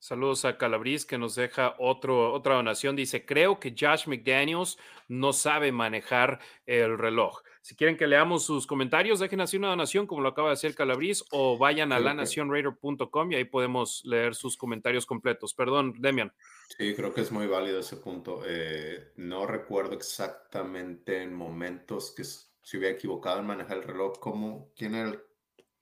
[0.00, 2.96] Saludos a Calabriz que nos deja otro, otra donación.
[2.96, 4.78] Dice, creo que Josh McDaniels
[5.08, 7.42] no sabe manejar el reloj.
[7.60, 10.74] Si quieren que leamos sus comentarios, dejen así una donación, como lo acaba de hacer
[10.74, 15.52] Calabriz, o vayan a lanacionraider.com y ahí podemos leer sus comentarios completos.
[15.52, 16.32] Perdón, Demian.
[16.78, 18.40] Sí, creo que es muy válido ese punto.
[18.46, 24.72] Eh, no recuerdo exactamente en momentos que se hubiera equivocado en manejar el reloj, como
[24.74, 25.20] quién era el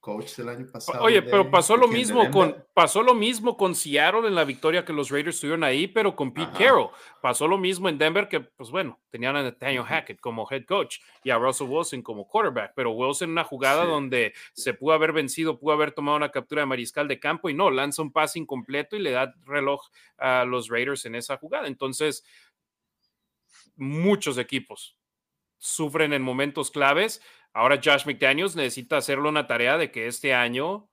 [0.09, 1.03] coach del año pasado.
[1.03, 4.93] Oye, pero pasó lo mismo con pasó lo mismo con Seattle en la victoria que
[4.93, 6.89] los Raiders tuvieron ahí, pero con Pete Carroll.
[7.21, 10.99] Pasó lo mismo en Denver que pues bueno, tenían a Nathaniel Hackett como head coach
[11.23, 15.13] y a Russell Wilson como quarterback, pero Wilson en una jugada donde se pudo haber
[15.13, 18.39] vencido, pudo haber tomado una captura de mariscal de campo y no, lanza un pase
[18.39, 19.81] incompleto y le da reloj
[20.17, 21.67] a los Raiders en esa jugada.
[21.67, 22.23] Entonces,
[23.75, 24.98] muchos equipos
[25.59, 27.21] sufren en momentos claves
[27.53, 30.89] Ahora Josh McDaniels necesita hacerle una tarea de que este año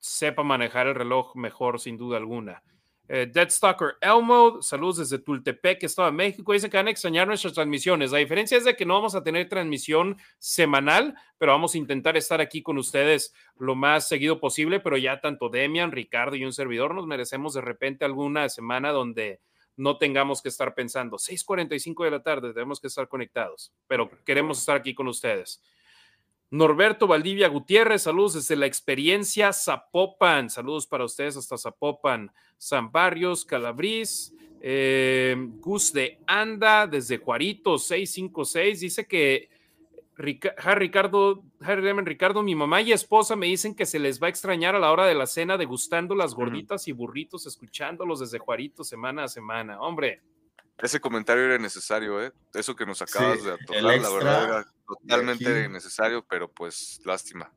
[0.00, 2.62] sepa manejar el reloj mejor, sin duda alguna.
[3.06, 6.52] Eh, Deadstalker Elmo, saludos desde Tultepec, Estado de México.
[6.52, 8.10] Dicen que van a extrañar nuestras transmisiones.
[8.10, 12.16] La diferencia es de que no vamos a tener transmisión semanal, pero vamos a intentar
[12.16, 14.80] estar aquí con ustedes lo más seguido posible.
[14.80, 19.40] Pero ya tanto Demian, Ricardo y un servidor nos merecemos de repente alguna semana donde
[19.76, 24.58] no tengamos que estar pensando 6:45 de la tarde, tenemos que estar conectados, pero queremos
[24.58, 25.62] estar aquí con ustedes.
[26.50, 33.44] Norberto Valdivia Gutiérrez, saludos desde la experiencia Zapopan, saludos para ustedes hasta Zapopan, San Barrios,
[33.44, 39.48] Calabrís, eh, Gus de Anda desde Juarito 656, dice que
[40.16, 44.78] Ricardo, Ricardo, mi mamá y esposa me dicen que se les va a extrañar a
[44.78, 49.28] la hora de la cena degustando las gorditas y burritos, escuchándolos desde Juarito semana a
[49.28, 49.80] semana.
[49.80, 50.22] Hombre,
[50.78, 52.32] ese comentario era necesario, ¿eh?
[52.52, 57.52] Eso que nos acabas de tocar, la verdad era totalmente necesario, pero pues lástima.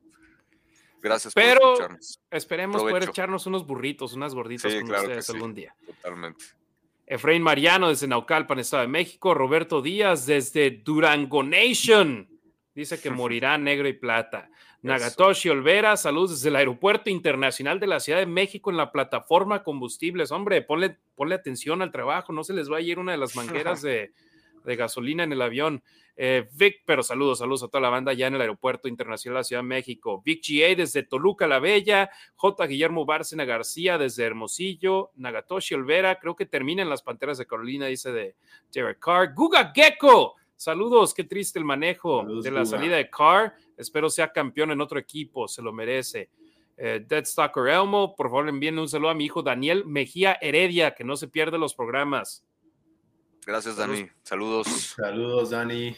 [1.00, 2.20] Gracias pero por escucharnos.
[2.30, 5.74] Esperemos poder echarnos unos burritos, unas gorditas con ustedes algún día.
[5.86, 6.44] Totalmente.
[7.06, 9.32] Efraín Mariano desde Naucalpan, Estado de México.
[9.32, 12.28] Roberto Díaz desde Durango Nation.
[12.78, 14.52] Dice que morirá negro y plata.
[14.82, 19.64] Nagatoshi Olvera, saludos desde el Aeropuerto Internacional de la Ciudad de México en la plataforma
[19.64, 20.30] combustibles.
[20.30, 23.34] Hombre, ponle, ponle atención al trabajo, no se les va a ir una de las
[23.34, 24.12] mangueras de,
[24.64, 25.82] gasolina en el avión.
[26.16, 29.40] Eh, Vic, pero saludos, saludos a toda la banda ya en el Aeropuerto Internacional de
[29.40, 30.22] la Ciudad de México.
[30.24, 32.64] Vic GA desde Toluca la Bella, J.
[32.64, 37.86] Guillermo Bárcena García desde Hermosillo, Nagatoshi Olvera, creo que termina en las Panteras de Carolina,
[37.86, 38.36] dice de
[38.72, 39.34] Jared Carr.
[39.34, 44.72] Guga Gecko, saludos, qué triste el manejo de la salida de Carr Espero sea campeón
[44.72, 46.30] en otro equipo, se lo merece.
[46.76, 51.04] Eh, Deadstalker Elmo, por favor envíen un saludo a mi hijo Daniel Mejía Heredia, que
[51.04, 52.44] no se pierde los programas.
[53.46, 54.08] Gracias, Dani.
[54.22, 54.66] Saludos.
[54.96, 55.96] Saludos, Dani.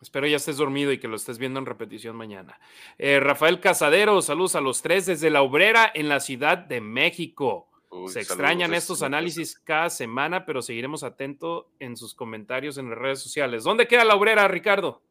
[0.00, 2.58] Espero ya estés dormido y que lo estés viendo en repetición mañana.
[2.98, 7.70] Eh, Rafael Casadero, saludos a los tres desde La Obrera en la Ciudad de México.
[8.08, 13.20] Se extrañan estos análisis cada semana, pero seguiremos atentos en sus comentarios en las redes
[13.20, 13.64] sociales.
[13.64, 15.02] ¿Dónde queda La Obrera, Ricardo?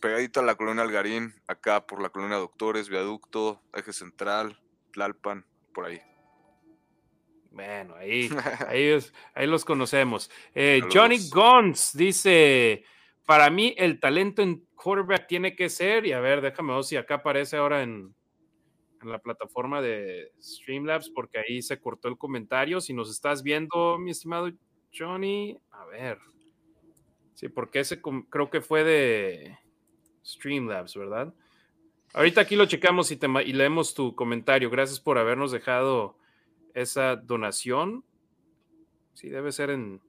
[0.00, 4.56] pegadito a la colonia Algarín, acá por la colonia Doctores, Viaducto, Eje Central,
[4.92, 6.00] Tlalpan, por ahí.
[7.50, 8.28] Bueno, ahí,
[9.34, 10.30] ahí, los conocemos.
[10.54, 12.84] Eh, Johnny Gons dice,
[13.24, 16.96] para mí el talento en quarterback tiene que ser, y a ver, déjame ver si
[16.96, 18.14] acá aparece ahora en,
[19.06, 22.80] la plataforma de Streamlabs, porque ahí se cortó el comentario.
[22.80, 24.50] Si nos estás viendo, mi estimado
[24.96, 26.18] Johnny, a ver.
[27.34, 29.58] Sí, porque ese creo que fue de,
[30.26, 31.32] Streamlabs, ¿verdad?
[32.12, 34.70] Ahorita aquí lo checamos y, y leemos tu comentario.
[34.70, 36.16] Gracias por habernos dejado
[36.74, 38.04] esa donación.
[39.14, 40.00] Sí, debe ser en.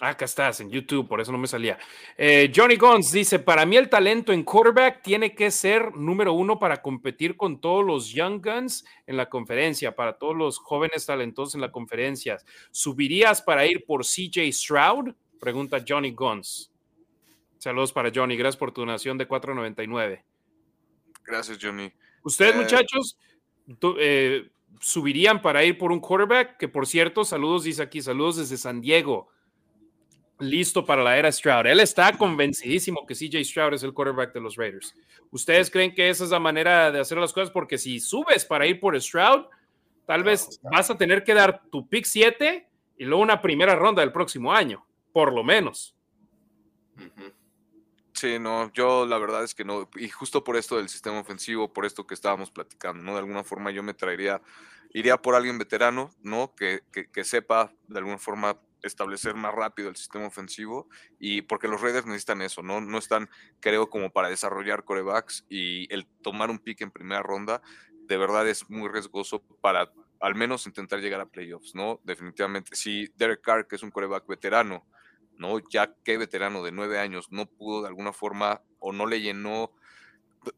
[0.00, 1.76] Acá estás, en YouTube, por eso no me salía.
[2.16, 6.58] Eh, Johnny Gons dice: Para mí, el talento en quarterback tiene que ser número uno
[6.60, 11.56] para competir con todos los Young Guns en la conferencia, para todos los jóvenes talentosos
[11.56, 12.38] en la conferencia.
[12.70, 15.14] ¿Subirías para ir por CJ Stroud?
[15.40, 16.70] Pregunta Johnny Gons.
[17.58, 18.36] Saludos para Johnny.
[18.36, 20.22] Gracias por tu donación de 4.99.
[21.24, 21.92] Gracias, Johnny.
[22.22, 23.18] Ustedes, eh, muchachos,
[23.98, 24.48] eh,
[24.80, 28.80] subirían para ir por un quarterback, que por cierto, saludos, dice aquí, saludos desde San
[28.80, 29.28] Diego.
[30.40, 31.66] Listo para la era Stroud.
[31.66, 34.94] Él está convencidísimo que CJ Stroud es el quarterback de los Raiders.
[35.30, 37.50] ¿Ustedes creen que esa es la manera de hacer las cosas?
[37.50, 39.46] Porque si subes para ir por Stroud,
[40.06, 44.00] tal vez vas a tener que dar tu pick 7 y luego una primera ronda
[44.00, 45.96] del próximo año, por lo menos.
[48.18, 51.72] Sí, no, yo la verdad es que no, y justo por esto del sistema ofensivo,
[51.72, 53.12] por esto que estábamos platicando, ¿no?
[53.12, 54.42] De alguna forma yo me traería,
[54.92, 56.52] iría por alguien veterano, ¿no?
[56.56, 60.88] Que, que, sepa de alguna forma establecer más rápido el sistema ofensivo
[61.20, 62.80] y porque los Raiders necesitan eso, ¿no?
[62.80, 63.30] No están,
[63.60, 67.62] creo, como para desarrollar corebacks y el tomar un pick en primera ronda
[68.08, 72.00] de verdad es muy riesgoso para al menos intentar llegar a playoffs, ¿no?
[72.02, 72.74] Definitivamente.
[72.74, 74.84] Si Derek Carr, que es un coreback veterano,
[75.38, 75.58] ¿no?
[75.70, 79.72] Ya que veterano de nueve años no pudo de alguna forma o no le llenó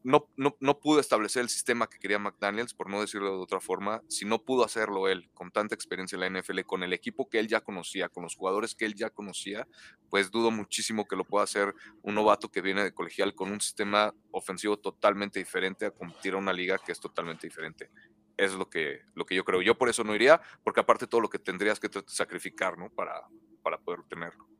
[0.03, 4.01] no, no, pudo establecer el sistema que quería McDaniels, por no decirlo de otra forma,
[4.07, 7.39] si no pudo hacerlo él, con tanta experiencia en la NFL, con el equipo que
[7.39, 9.67] él ya conocía, con los jugadores que él ya conocía,
[10.09, 13.61] pues dudo muchísimo que lo pueda hacer un novato que viene de colegial con un
[13.61, 17.89] sistema ofensivo totalmente diferente a competir a una liga que es totalmente diferente.
[18.37, 19.61] Es lo que, lo que yo creo.
[19.61, 22.89] Yo por eso no iría, porque aparte todo lo que tendrías que sacrificar, ¿no?
[22.89, 23.21] Para,
[23.61, 24.50] para poder tenerlo.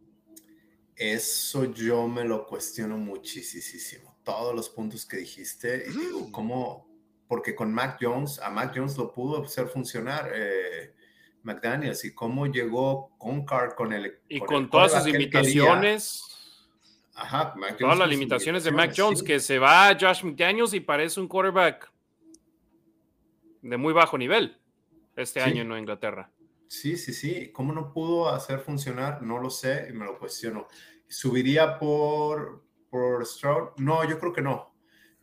[0.95, 5.85] Eso yo me lo cuestiono muchísimo todos los puntos que dijiste.
[5.87, 6.31] Y digo.
[6.31, 6.87] ¿cómo?
[7.27, 10.93] Porque con Mac Jones, a Mac Jones lo pudo hacer funcionar eh,
[11.43, 12.03] McDaniels.
[12.03, 14.19] ¿Y cómo llegó con Carr con el.
[14.27, 16.27] Y con, todas sus limitaciones.
[17.13, 20.73] Ajá, Mac Jones Todas las limitaciones de Mac Jones, que se va a Josh McDaniels
[20.73, 21.91] y parece un quarterback
[23.61, 24.57] de muy bajo nivel
[25.15, 26.31] este año en Nueva Inglaterra.
[26.71, 27.51] Sí, sí, sí.
[27.51, 29.21] ¿Cómo no pudo hacer funcionar?
[29.21, 30.69] No lo sé y me lo cuestiono.
[31.05, 33.71] Subiría por, por Stroud?
[33.75, 34.73] No, yo creo que no.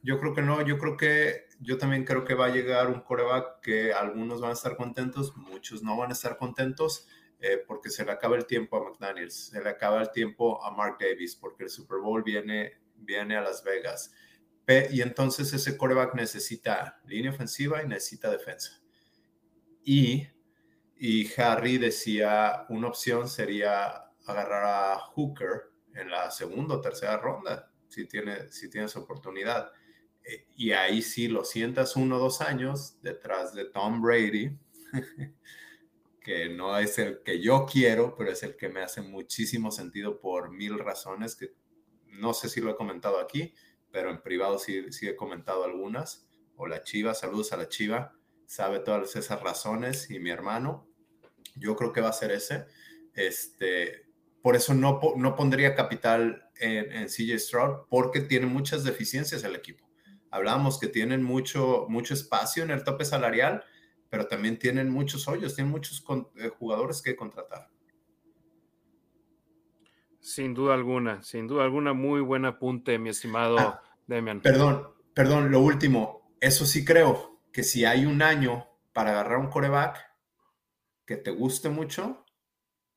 [0.02, 0.60] Yo creo que no.
[0.60, 4.50] Yo creo que yo también creo que va a llegar un coreback que algunos van
[4.50, 7.08] a estar contentos, muchos no van a estar contentos.
[7.40, 10.70] Eh, porque se le acaba el tiempo a McDaniels, se le acaba el tiempo a
[10.70, 14.12] Mark Davis, porque el Super Bowl viene, viene a Las Vegas.
[14.90, 18.82] y entonces ese coreback necesita línea ofensiva y necesita defensa.
[19.82, 20.28] Y,
[20.98, 27.72] y Harry decía, una opción sería agarrar a Hooker en la segunda o tercera ronda,
[27.88, 29.70] si, tiene, si tienes oportunidad.
[30.24, 34.58] Eh, y ahí sí lo sientas uno o dos años detrás de Tom Brady,
[36.20, 40.20] que no es el que yo quiero, pero es el que me hace muchísimo sentido
[40.20, 41.54] por mil razones que
[42.06, 43.54] no sé si lo he comentado aquí,
[43.92, 46.28] pero en privado sí, sí he comentado algunas.
[46.56, 50.87] O la Chiva, saludos a la Chiva, sabe todas esas razones y mi hermano,
[51.58, 52.66] yo creo que va a ser ese.
[53.14, 54.06] Este,
[54.42, 59.54] por eso no, no pondría capital en, en, CJ Stroud, porque tiene muchas deficiencias el
[59.54, 59.88] equipo.
[60.30, 63.64] Hablamos que tienen mucho, mucho espacio en el tope salarial,
[64.10, 66.04] pero también tienen muchos hoyos, tienen muchos
[66.36, 67.68] eh, jugadores que contratar.
[70.20, 74.40] Sin duda alguna, sin duda alguna, muy buen apunte, mi estimado ah, Demian.
[74.40, 79.48] Perdón, perdón, lo último, eso sí creo que si hay un año para agarrar un
[79.48, 80.07] coreback
[81.08, 82.26] que te guste mucho,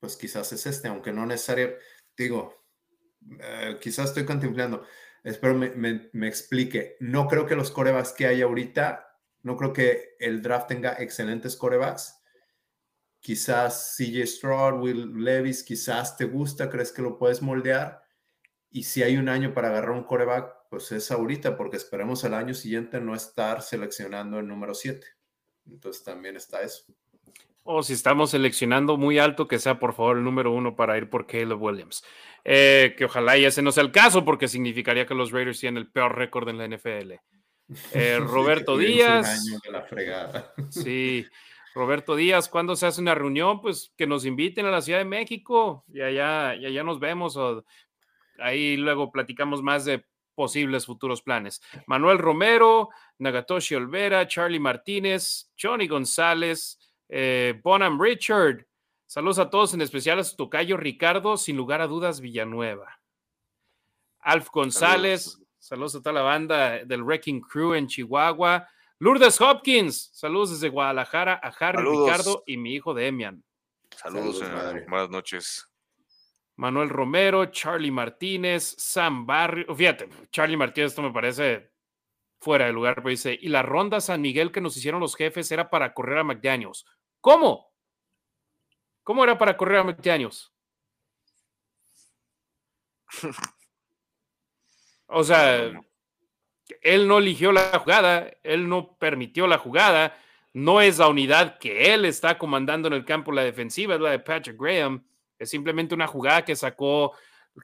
[0.01, 1.77] pues quizás es este, aunque no necesario,
[2.17, 2.67] digo,
[3.39, 4.83] eh, quizás estoy contemplando,
[5.23, 10.17] espero me, me, explique, no creo que los corebacks que hay ahorita, no creo que
[10.19, 12.19] el draft tenga excelentes corebacks,
[13.21, 18.03] quizás CJ Stroud, Will Levis, quizás te gusta, crees que lo puedes moldear,
[18.69, 22.33] y si hay un año para agarrar un coreback, pues es ahorita, porque esperemos el
[22.33, 25.07] año siguiente no estar seleccionando el número 7.
[25.65, 26.83] Entonces también está eso.
[27.63, 31.09] O si estamos seleccionando muy alto, que sea por favor el número uno para ir
[31.09, 32.03] por Caleb Williams.
[32.43, 35.77] Eh, que ojalá y ese no sea el caso, porque significaría que los Raiders tienen
[35.77, 37.13] el peor récord en la NFL.
[37.93, 39.45] Eh, Roberto Díaz.
[40.71, 41.25] Sí,
[41.73, 43.61] Roberto Díaz, ¿cuándo se hace una reunión?
[43.61, 47.37] Pues que nos inviten a la Ciudad de México y allá, y allá nos vemos.
[47.37, 47.63] O
[48.39, 50.03] ahí luego platicamos más de
[50.35, 51.61] posibles futuros planes.
[51.87, 52.89] Manuel Romero,
[53.19, 56.77] Nagatoshi Olvera, Charlie Martínez, Johnny González.
[57.13, 58.65] Eh, Bonham Richard.
[59.05, 63.01] Saludos a todos, en especial a su tocayo Ricardo, sin lugar a dudas, Villanueva.
[64.21, 65.95] Alf González, saludos.
[65.95, 68.65] a toda la banda del Wrecking Crew en Chihuahua.
[68.99, 73.43] Lourdes Hopkins, saludos desde Guadalajara a Harry, Ricardo y mi hijo Demian.
[73.97, 75.67] Saludos, saludos buenas noches.
[76.55, 79.75] Manuel Romero, Charlie Martínez, Sam Barrio.
[79.75, 81.71] Fíjate, Charlie Martínez, esto me parece
[82.39, 85.51] fuera de lugar, pero dice, y la ronda San Miguel que nos hicieron los jefes
[85.51, 86.85] era para correr a McDaniels.
[87.21, 87.71] ¿Cómo?
[89.03, 90.53] ¿Cómo era para correr a 20 años?
[95.13, 95.73] O sea,
[96.81, 100.17] él no eligió la jugada, él no permitió la jugada,
[100.53, 104.11] no es la unidad que él está comandando en el campo la defensiva, es la
[104.11, 105.05] de Patrick Graham,
[105.37, 107.11] es simplemente una jugada que sacó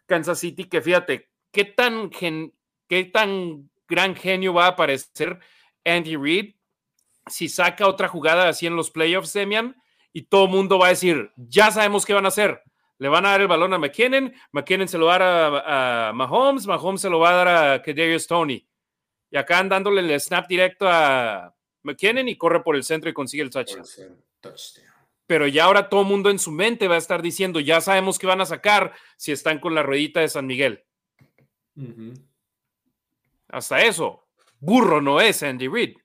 [0.05, 5.39] Kansas City, que fíjate, qué tan, qué tan gran genio va a aparecer
[5.85, 6.56] Andy Reid
[7.29, 9.75] si saca otra jugada así en los playoffs, Demian,
[10.13, 12.61] y todo el mundo va a decir, ya sabemos qué van a hacer.
[12.99, 16.13] Le van a dar el balón a McKinnon, McKinnon se lo va a dar a,
[16.13, 18.67] Mahomes, Mahomes se lo va a dar a Kadarius Tony.
[19.29, 23.43] Y acá dándole el snap directo a McKinnon y corre por el centro y consigue
[23.43, 23.85] el touchdown.
[25.27, 28.17] Pero ya ahora todo el mundo en su mente va a estar diciendo, ya sabemos
[28.17, 30.83] qué van a sacar si están con la ruedita de San Miguel.
[33.49, 34.27] Hasta eso,
[34.59, 35.97] burro no es Andy Reid.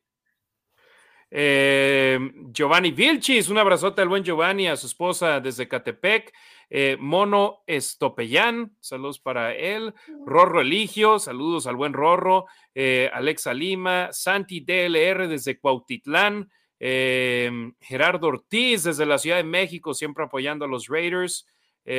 [1.35, 2.19] Eh,
[2.51, 6.31] Giovanni Vilchis, un abrazote al buen Giovanni, a su esposa desde Catepec.
[6.69, 9.95] Eh, Mono Estopellán, saludos para él.
[10.27, 12.45] Rorro Eligio, saludos al buen Rorro.
[12.75, 16.51] Eh, Alexa Lima, Santi DLR desde Cuautitlán.
[16.79, 21.47] Gerardo Ortiz desde la Ciudad de México, siempre apoyando a los Raiders.
[21.87, 21.91] A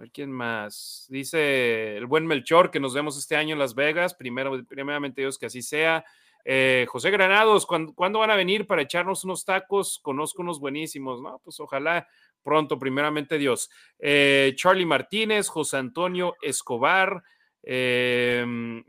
[0.00, 1.06] ver quién más.
[1.08, 4.14] Dice el buen Melchor que nos vemos este año en Las Vegas.
[4.14, 6.04] Primero, primeramente Dios que así sea.
[6.44, 9.98] Eh, José Granados, ¿cuándo, van a venir para echarnos unos tacos?
[10.02, 11.40] Conozco unos buenísimos, ¿no?
[11.44, 12.08] Pues ojalá
[12.42, 13.70] pronto, primeramente Dios.
[13.98, 17.22] Eh, Charlie Martínez, José Antonio Escobar,
[17.62, 18.82] em,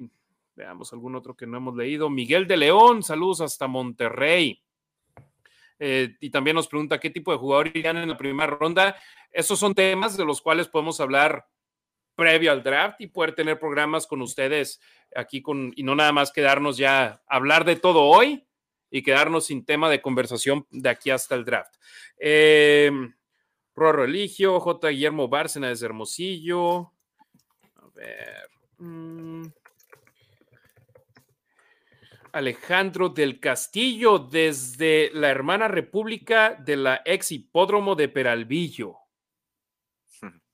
[0.55, 2.09] veamos algún otro que no hemos leído.
[2.09, 4.61] Miguel de León, saludos hasta Monterrey.
[5.83, 8.95] Eh, y también nos pregunta qué tipo de jugador irían en la primera ronda.
[9.31, 11.47] Esos son temas de los cuales podemos hablar
[12.15, 14.79] previo al draft y poder tener programas con ustedes
[15.15, 18.45] aquí con, y no nada más quedarnos ya hablar de todo hoy
[18.89, 21.75] y quedarnos sin tema de conversación de aquí hasta el draft.
[22.17, 22.91] Eh,
[23.75, 24.89] Rorro Eligio, J.
[24.89, 26.91] Guillermo Bárcena desde Hermosillo.
[27.75, 28.49] A ver.
[28.77, 29.45] Mm.
[32.33, 39.00] Alejandro del Castillo desde la hermana república de la ex hipódromo de Peralvillo.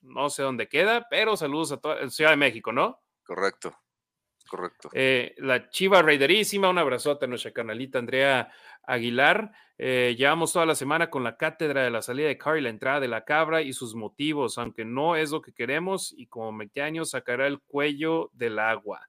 [0.08, 3.02] No sé dónde queda, pero saludos a toda Ciudad de México, ¿no?
[3.24, 3.76] Correcto,
[4.50, 4.90] correcto.
[4.94, 8.52] Eh, la Chiva Raiderísima, un abrazote a nuestra canalita Andrea
[8.84, 9.52] Aguilar.
[9.78, 12.70] Eh, llevamos toda la semana con la cátedra de la salida de Car y la
[12.70, 16.52] entrada de la cabra y sus motivos, aunque no es lo que queremos, y como
[16.52, 19.08] McDaniel sacará el cuello del agua.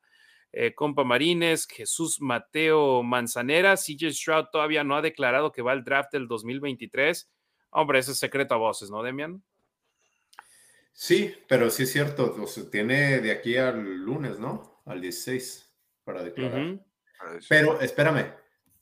[0.53, 5.85] Eh, compa Marines, Jesús Mateo Manzanera, CJ Stroud todavía no ha declarado que va al
[5.85, 7.31] draft del 2023.
[7.71, 9.43] Hombre, ese es secreto a voces, ¿no, Demian?
[11.01, 12.35] Sí, pero sí es cierto,
[12.73, 14.83] tiene de aquí al lunes, ¿no?
[14.85, 15.73] Al 16
[16.03, 16.85] para declarar.
[17.49, 18.35] Pero espérame,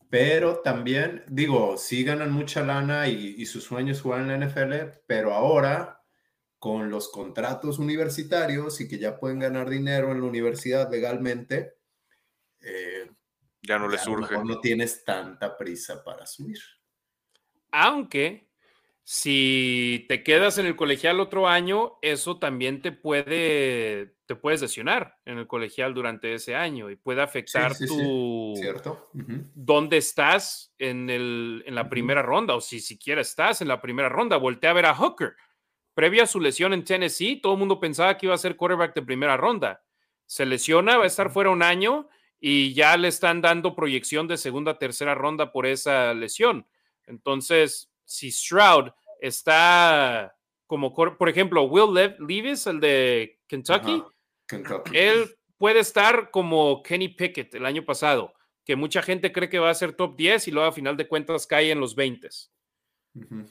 [0.09, 4.47] pero también, digo, sí ganan mucha lana y, y su sueño es jugar en la
[4.47, 6.07] NFL, pero ahora
[6.59, 11.75] con los contratos universitarios y que ya pueden ganar dinero en la universidad legalmente,
[12.63, 13.11] eh,
[13.61, 14.43] ya no les surge.
[14.43, 16.61] No tienes tanta prisa para subir.
[17.73, 18.46] Aunque
[19.09, 25.17] si te quedas en el colegial otro año, eso también te puede, te puedes lesionar
[25.25, 29.09] en el colegial durante ese año y puede afectar tu ¿Cierto?
[29.55, 34.09] dónde estás en, el, en la primera ronda o si siquiera estás en la primera
[34.09, 34.39] ronda.
[34.39, 35.37] Voltea a ver a Hooker
[35.95, 38.93] previa a su lesión en Tennessee, todo el mundo pensaba que iba a ser quarterback
[38.95, 39.85] de primera ronda.
[40.27, 42.09] Se lesiona, va a estar fuera un año
[42.41, 46.67] y ya le están dando proyección de segunda, tercera ronda por esa lesión.
[47.07, 50.35] Entonces, si Stroud está
[50.67, 54.03] como, por ejemplo, Will Levis, el de Kentucky,
[54.93, 58.33] él puede estar como Kenny Pickett el año pasado,
[58.65, 61.07] que mucha gente cree que va a ser top 10 y luego a final de
[61.07, 62.29] cuentas cae en los 20.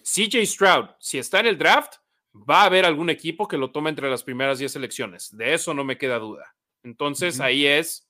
[0.04, 1.96] CJ Stroud, si está en el draft,
[2.34, 5.36] va a haber algún equipo que lo tome entre las primeras 10 selecciones.
[5.36, 6.56] De eso no me queda duda.
[6.84, 8.08] Entonces ahí es,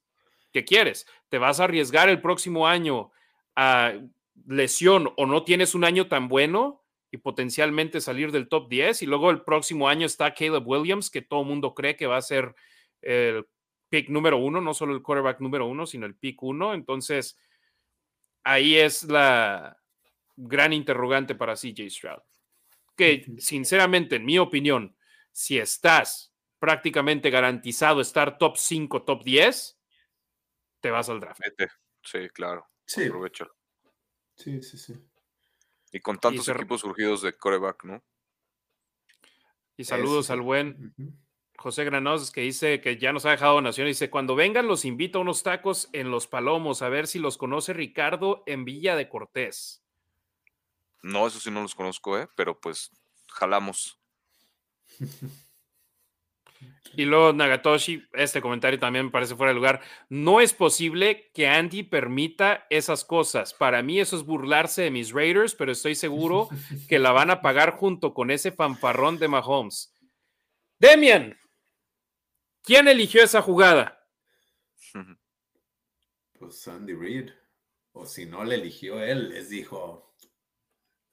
[0.52, 1.08] ¿qué quieres?
[1.30, 3.12] ¿Te vas a arriesgar el próximo año
[3.56, 3.94] a
[4.48, 9.02] lesión o no tienes un año tan bueno y potencialmente salir del top 10?
[9.02, 12.18] Y luego el próximo año está Caleb Williams, que todo el mundo cree que va
[12.18, 12.56] a ser
[13.02, 13.48] el
[13.90, 16.74] pick número uno, no solo el quarterback número uno, sino el pick uno.
[16.74, 17.38] Entonces
[18.44, 19.78] ahí es la
[20.36, 22.22] gran interrogante para CJ Stroud
[22.96, 24.96] que sinceramente, en mi opinión,
[25.32, 29.80] si estás prácticamente garantizado estar top 5, top 10,
[30.80, 31.42] te vas al draft.
[32.02, 32.68] Sí, claro.
[32.86, 33.06] Sí.
[33.06, 33.52] Aprovecho.
[34.36, 34.94] Sí, sí, sí.
[35.92, 38.04] Y con tantos equipos surgidos de coreback, ¿no?
[39.78, 40.94] Y saludos al buen
[41.58, 43.88] José Granados que dice que ya nos ha dejado nación.
[43.88, 47.38] Dice: Cuando vengan, los invito a unos tacos en Los Palomos, a ver si los
[47.38, 49.84] conoce Ricardo en Villa de Cortés.
[51.02, 52.28] No, eso sí no los conozco, ¿eh?
[52.36, 52.92] pero pues
[53.28, 54.00] jalamos.
[56.98, 59.82] Y luego Nagatoshi, este comentario también me parece fuera de lugar.
[60.10, 63.54] No es posible que Andy permita esas cosas.
[63.54, 66.48] Para mí eso es burlarse de mis Raiders, pero estoy seguro
[66.88, 69.94] que la van a pagar junto con ese fanfarrón de Mahomes.
[70.80, 71.38] Demian,
[72.64, 74.08] ¿quién eligió esa jugada?
[76.40, 77.32] Pues Andy Reid.
[77.98, 80.15] O si no le eligió él, les dijo,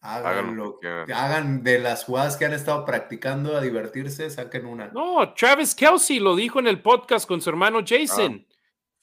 [0.05, 4.89] Hagan, lo que hagan de las jugadas que han estado practicando a divertirse, saquen una.
[4.89, 8.55] No, Travis Kelsey lo dijo en el podcast con su hermano Jason, ah.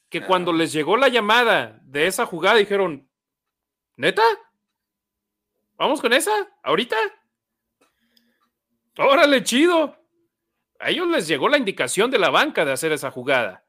[0.09, 0.27] que ah.
[0.27, 3.09] cuando les llegó la llamada de esa jugada dijeron,
[3.95, 4.23] ¿neta?
[5.77, 6.31] ¿Vamos con esa?
[6.63, 6.97] ¿Ahorita?
[8.97, 9.95] Órale, chido.
[10.79, 13.65] A ellos les llegó la indicación de la banca de hacer esa jugada.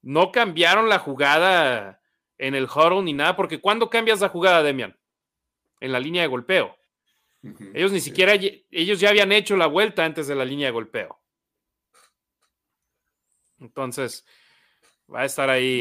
[0.00, 2.00] No cambiaron la jugada
[2.38, 4.97] en el huddle ni nada, porque ¿cuándo cambias la jugada, Demian?
[5.80, 6.76] En la línea de golpeo.
[7.74, 11.20] ellos ni siquiera, ellos ya habían hecho la vuelta antes de la línea de golpeo.
[13.60, 14.24] Entonces,
[15.12, 15.80] va a estar ahí.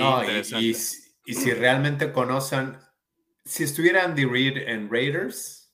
[0.60, 2.78] y, si realmente conocen,
[3.45, 5.74] si estuviera Andy Reid en Raiders,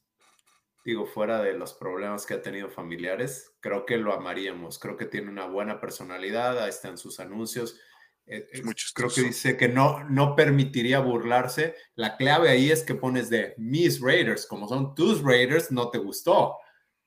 [0.84, 4.80] digo, fuera de los problemas que ha tenido familiares, creo que lo amaríamos.
[4.80, 7.80] Creo que tiene una buena personalidad, ahí están sus anuncios.
[8.26, 8.48] Eh,
[8.94, 11.76] creo que dice que no, no permitiría burlarse.
[11.96, 15.98] La clave ahí es que pones de mis Raiders, como son tus Raiders, no te
[15.98, 16.58] gustó.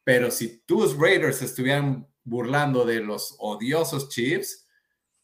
[0.05, 4.69] Pero si tus Raiders estuvieran burlando de los odiosos Chiefs,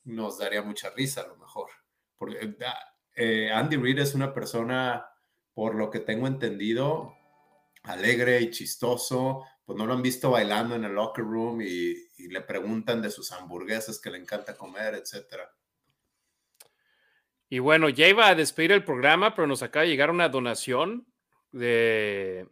[0.04, 1.70] nos daría mucha risa a lo mejor.
[2.16, 2.56] Porque eh,
[3.16, 5.06] eh, Andy Reid es una persona,
[5.54, 7.14] por lo que tengo entendido,
[7.82, 9.44] alegre y chistoso.
[9.64, 13.10] Pues no lo han visto bailando en el locker room y, y le preguntan de
[13.10, 15.48] sus hamburguesas que le encanta comer, etcétera.
[17.52, 21.06] Y bueno, ya iba a despedir el programa, pero nos acaba de llegar una donación
[21.50, 22.48] de,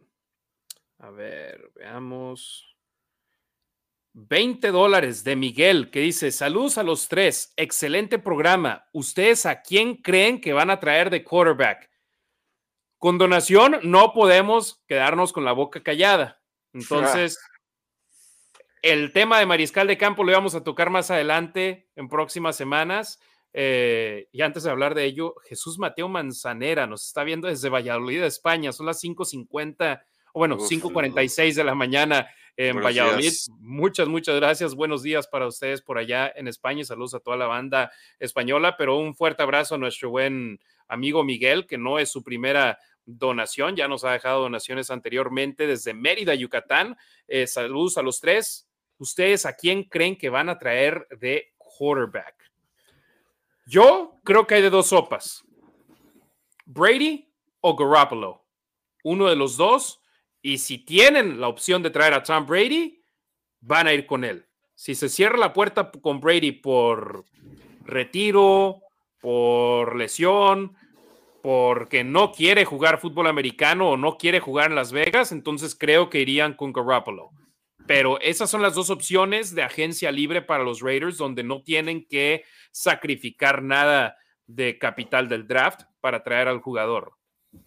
[0.99, 2.77] a ver, veamos,
[4.13, 8.85] 20 dólares de Miguel, que dice, saludos a los tres, excelente programa.
[8.93, 11.89] ¿Ustedes a quién creen que van a traer de quarterback?
[12.99, 16.43] Con donación no podemos quedarnos con la boca callada.
[16.73, 17.39] Entonces,
[18.83, 23.19] el tema de mariscal de campo lo vamos a tocar más adelante en próximas semanas.
[23.53, 28.23] Eh, y antes de hablar de ello, Jesús Mateo Manzanera nos está viendo desde Valladolid,
[28.23, 28.71] España.
[28.71, 30.01] Son las 5.50,
[30.33, 33.31] o bueno, 5.46 de la mañana en Valladolid.
[33.59, 34.75] Muchas, muchas gracias.
[34.75, 36.83] Buenos días para ustedes por allá en España.
[36.83, 41.67] Saludos a toda la banda española, pero un fuerte abrazo a nuestro buen amigo Miguel,
[41.67, 46.97] que no es su primera donación, ya nos ha dejado donaciones anteriormente desde Mérida, Yucatán.
[47.27, 48.67] Eh, saludos a los tres.
[48.97, 52.50] ¿Ustedes a quién creen que van a traer de quarterback?
[53.71, 55.45] Yo creo que hay de dos sopas.
[56.65, 57.31] Brady
[57.61, 58.45] o Garoppolo.
[59.05, 60.01] Uno de los dos.
[60.41, 63.01] Y si tienen la opción de traer a Tom Brady,
[63.61, 64.45] van a ir con él.
[64.75, 67.23] Si se cierra la puerta con Brady por
[67.85, 68.81] retiro,
[69.21, 70.75] por lesión,
[71.41, 76.09] porque no quiere jugar fútbol americano o no quiere jugar en Las Vegas, entonces creo
[76.09, 77.29] que irían con Garoppolo.
[77.87, 82.05] Pero esas son las dos opciones de agencia libre para los Raiders, donde no tienen
[82.05, 84.17] que sacrificar nada
[84.47, 87.17] de capital del draft para traer al jugador.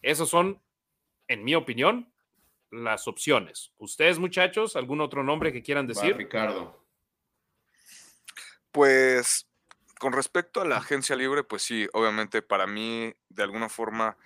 [0.02, 0.62] Esas son,
[1.28, 2.12] en mi opinión,
[2.70, 3.72] las opciones.
[3.78, 6.16] Ustedes, muchachos, ¿algún otro nombre que quieran decir?
[6.16, 6.84] Ricardo.
[8.72, 9.46] Pues
[9.98, 14.16] con respecto a la agencia libre, pues sí, obviamente para mí, de alguna forma,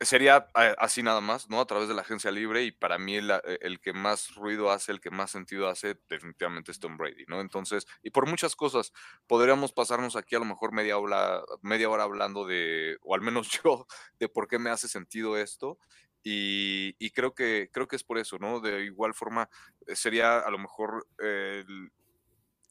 [0.00, 1.60] sería así nada más, ¿no?
[1.60, 4.70] A través de la agencia libre y para mí el, eh, el, que más ruido
[4.70, 7.40] hace, el que más sentido hace, definitivamente es Tom Brady, ¿no?
[7.40, 8.92] Entonces, y por muchas cosas,
[9.26, 13.50] podríamos pasarnos aquí a lo mejor media hora, media hora hablando de, o al menos
[13.64, 13.86] yo,
[14.20, 15.78] de por qué me hace sentido esto.
[16.22, 18.60] Y, y creo, que, creo que es por eso, ¿no?
[18.60, 19.48] De igual forma,
[19.86, 21.06] eh, sería a lo mejor,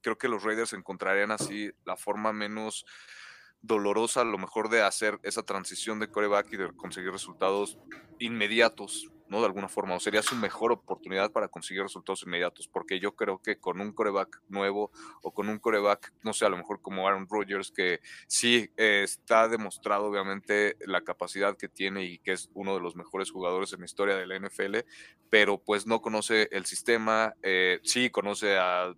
[0.02, 2.86] creo que los Raiders encontrarían así la forma menos
[3.62, 7.78] dolorosa a lo mejor de hacer esa transición de coreback y de conseguir resultados
[8.20, 9.40] inmediatos, ¿no?
[9.40, 13.40] De alguna forma, o sería su mejor oportunidad para conseguir resultados inmediatos, porque yo creo
[13.40, 17.08] que con un coreback nuevo o con un coreback, no sé, a lo mejor como
[17.08, 22.50] Aaron Rodgers, que sí eh, está demostrado obviamente la capacidad que tiene y que es
[22.54, 24.78] uno de los mejores jugadores en la historia de la NFL,
[25.30, 28.94] pero pues no conoce el sistema, eh, sí conoce a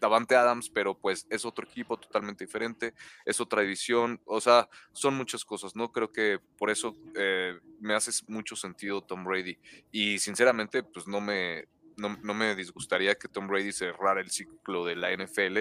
[0.00, 2.94] Davante Adams, pero pues es otro equipo totalmente diferente,
[3.24, 5.92] es otra división, o sea, son muchas cosas, ¿no?
[5.92, 9.58] Creo que por eso eh, me hace mucho sentido Tom Brady
[9.90, 11.66] y sinceramente pues no me,
[11.96, 15.60] no, me disgustaría que Tom Brady cerrara el ciclo de la NFL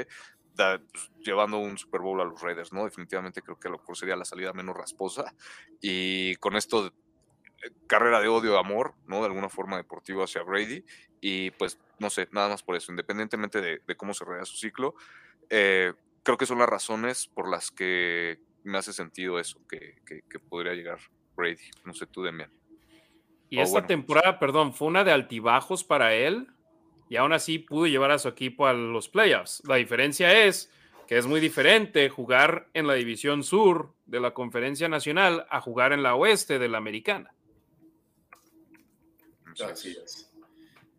[0.56, 2.86] pues, llevando un Super Bowl a los Raiders, ¿no?
[2.86, 5.34] Definitivamente creo que a lo mejor sería la salida menos rasposa
[5.82, 6.94] y con esto
[7.88, 9.20] carrera de odio, amor, ¿no?
[9.20, 10.84] De alguna forma deportiva hacia Brady
[11.22, 14.96] y pues no sé, nada más por eso, independientemente de, cómo se rodea su ciclo,
[15.50, 19.96] eh, creo que son las razones por las que me hace sentido eso, que,
[20.50, 21.00] podría llegar
[21.36, 21.70] Brady.
[21.84, 22.52] No sé tú, Demian.
[23.50, 26.48] Y esta temporada, perdón, fue una de altibajos para él
[27.10, 29.62] y aún así pudo llevar a su equipo a los playoffs.
[29.68, 30.72] La diferencia es
[31.08, 35.94] que es muy diferente jugar en la división sur de la conferencia nacional a jugar
[35.94, 37.36] en la oeste de la americana.
[39.64, 40.32] Así es.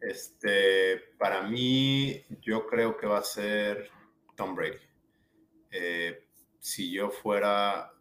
[0.01, 3.91] Este, para mí, yo creo que va a ser
[4.35, 4.79] Tom Brady.
[5.71, 6.29] Eh,
[6.59, 7.93] si yo fuera,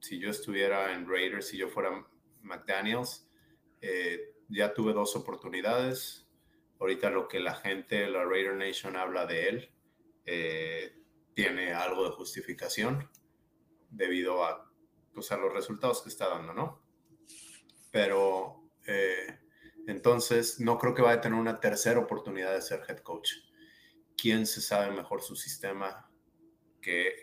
[0.00, 2.06] si yo estuviera en Raiders, si yo fuera
[2.42, 3.28] McDaniels,
[3.80, 6.26] eh, ya tuve dos oportunidades.
[6.78, 9.70] Ahorita lo que la gente, la Raider Nation habla de él,
[10.26, 11.02] eh,
[11.34, 13.10] tiene algo de justificación
[13.90, 14.70] debido a
[15.14, 16.82] pues a los resultados que está dando, ¿no?
[17.90, 19.38] Pero eh,
[19.86, 23.32] entonces no creo que vaya a tener una tercera oportunidad de ser head coach.
[24.16, 26.10] ¿Quién se sabe mejor su sistema
[26.80, 27.14] que,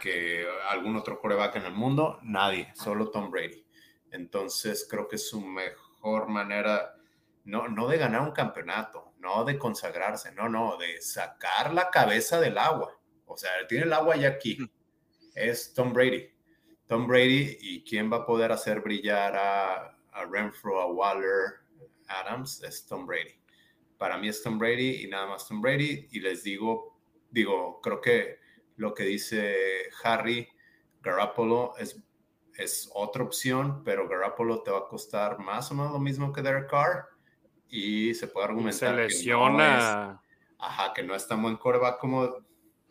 [0.00, 2.18] que algún otro coreback en el mundo?
[2.22, 3.66] Nadie, solo Tom Brady.
[4.10, 6.94] Entonces creo que es su mejor manera,
[7.44, 12.38] no, no de ganar un campeonato, no de consagrarse, no, no, de sacar la cabeza
[12.40, 12.96] del agua.
[13.26, 14.58] O sea, tiene el agua ya aquí.
[15.34, 16.30] Es Tom Brady.
[16.86, 21.60] Tom Brady y quién va a poder hacer brillar a, a Renfro, a Waller,
[22.08, 23.40] Adams, es Tom Brady.
[23.96, 26.08] Para mí es Tom Brady y nada más Tom Brady.
[26.10, 26.98] Y les digo,
[27.30, 28.38] digo, creo que
[28.76, 29.56] lo que dice
[30.04, 30.48] Harry,
[31.02, 32.02] Garoppolo es
[32.58, 36.42] es otra opción, pero Garoppolo te va a costar más o menos lo mismo que
[36.42, 37.06] Derek Carr
[37.68, 39.56] y se puede argumentar se lesiona.
[39.56, 40.18] Que no es,
[40.58, 42.44] ajá, que no es tan buen coreback como,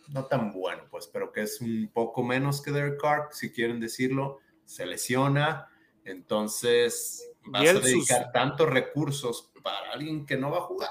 [0.08, 3.82] no tan bueno, pues, pero que es un poco menos que Derek Carr, si quieren
[3.82, 5.68] decirlo, se lesiona,
[6.08, 10.90] entonces vas a dedicar tantos recursos para alguien que no va a jugar.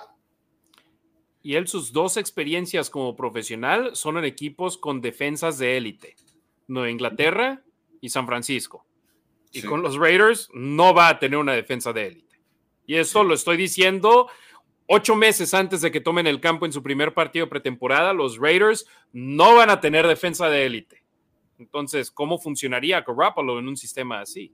[1.42, 6.16] Y él, sus dos experiencias como profesional son en equipos con defensas de élite.
[6.66, 7.62] Nueva Inglaterra
[8.00, 8.84] y San Francisco.
[9.52, 12.40] Y con los Raiders no va a tener una defensa de élite.
[12.84, 14.28] Y eso lo estoy diciendo
[14.86, 18.12] ocho meses antes de que tomen el campo en su primer partido pretemporada.
[18.12, 21.04] Los Raiders no van a tener defensa de élite.
[21.58, 24.52] Entonces, ¿cómo funcionaría Garoppolo en un sistema así?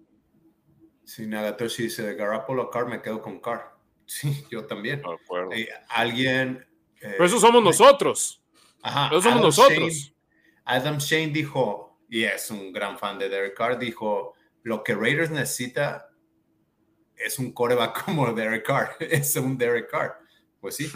[1.04, 3.72] Sí, Nagatoshi dice de Garoppolo Carr, me quedo con Carr.
[4.04, 5.00] Sí, yo también.
[5.52, 6.66] Eh, alguien.
[7.00, 8.42] Eh, Pero eso somos nosotros.
[8.82, 9.06] Ajá.
[9.06, 10.14] Eso somos nosotros.
[10.64, 14.34] Adam Shane dijo: y es un gran fan de Derek Carr, dijo,
[14.64, 16.10] lo que Raiders necesita
[17.16, 20.18] es un coreback como Derek Carr, es un Derek Carr.
[20.60, 20.92] Pues sí.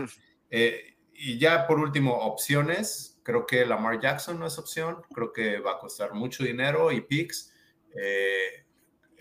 [0.51, 3.19] Eh, y ya por último, opciones.
[3.23, 5.03] Creo que Lamar Jackson no es opción.
[5.15, 7.51] Creo que va a costar mucho dinero y picks.
[7.99, 8.66] Eh,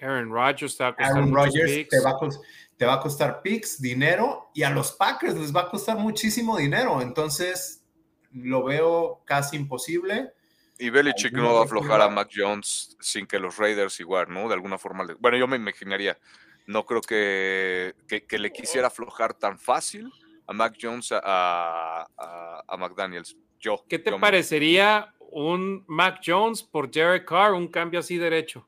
[0.02, 2.30] Aaron Rodgers está Aaron Rodgers te va, a,
[2.78, 6.58] te va a costar picks, dinero y a los Packers les va a costar muchísimo
[6.58, 7.02] dinero.
[7.02, 7.84] Entonces
[8.36, 10.34] lo veo casi imposible.
[10.78, 14.48] Y Belichick no va a aflojar a Mac Jones sin que los Raiders igual, ¿no?
[14.50, 15.08] De alguna forma.
[15.20, 16.18] Bueno, yo me imaginaría,
[16.68, 20.12] no creo que, que, le quisiera aflojar tan fácil
[20.48, 22.06] a Mac Jones a,
[22.68, 23.38] a, McDaniels.
[23.58, 23.86] Yo.
[23.88, 28.68] ¿Qué te parecería un Mac Jones por Derek Carr, un cambio así derecho?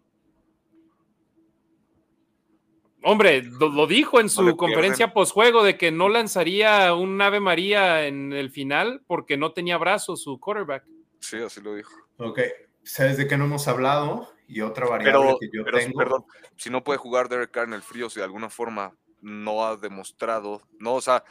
[3.10, 8.34] Hombre, lo, dijo en su conferencia postjuego de que no lanzaría un Ave María en
[8.34, 10.84] el final porque no tenía brazos su quarterback.
[11.22, 11.94] Sí, así lo dijo.
[12.18, 12.42] Ok,
[12.84, 15.98] sabes de qué no hemos hablado y otra variable que yo tengo.
[15.98, 16.26] Perdón,
[16.58, 19.78] si no puede jugar Derek Carr en el frío, si de alguna forma no ha
[19.78, 21.24] demostrado, no, o sea,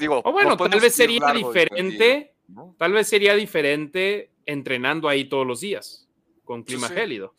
[0.00, 0.20] digo.
[0.24, 2.34] O bueno, tal vez sería diferente,
[2.76, 6.08] tal vez sería diferente entrenando ahí todos los días,
[6.42, 7.36] con clima gélido.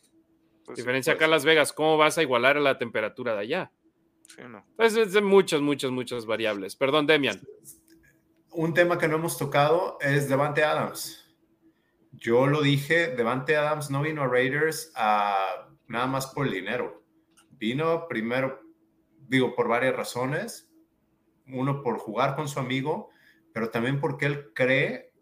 [0.66, 3.72] Pues Diferencia acá en Las Vegas, ¿cómo vas a igualar a la temperatura de allá?
[4.26, 4.66] Sí, no.
[4.76, 6.74] Pues es de muchas, muchas, muchas variables.
[6.74, 7.40] Perdón, Demian.
[8.50, 11.22] Un tema que no hemos tocado es Devante Adams.
[12.12, 17.04] Yo lo dije, Devante Adams no vino a Raiders a, nada más por el dinero.
[17.50, 18.60] Vino primero,
[19.28, 20.72] digo, por varias razones.
[21.46, 23.10] Uno, por jugar con su amigo,
[23.52, 25.12] pero también porque él cree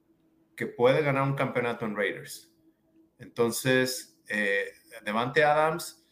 [0.57, 2.51] que puede ganar un campeonato en Raiders.
[3.19, 4.73] Entonces, eh,
[5.05, 6.05] Devante Adams,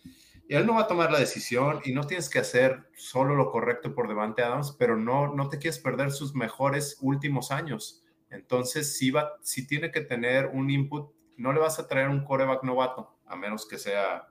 [0.49, 3.95] él no va a tomar la decisión y no tienes que hacer solo lo correcto
[3.95, 8.03] por Devante Adams, pero no, no te quieres perder sus mejores últimos años
[8.33, 12.25] entonces, si, va, si tiene que tener un input, no le vas a traer un
[12.25, 14.27] coreback novato, a menos que sea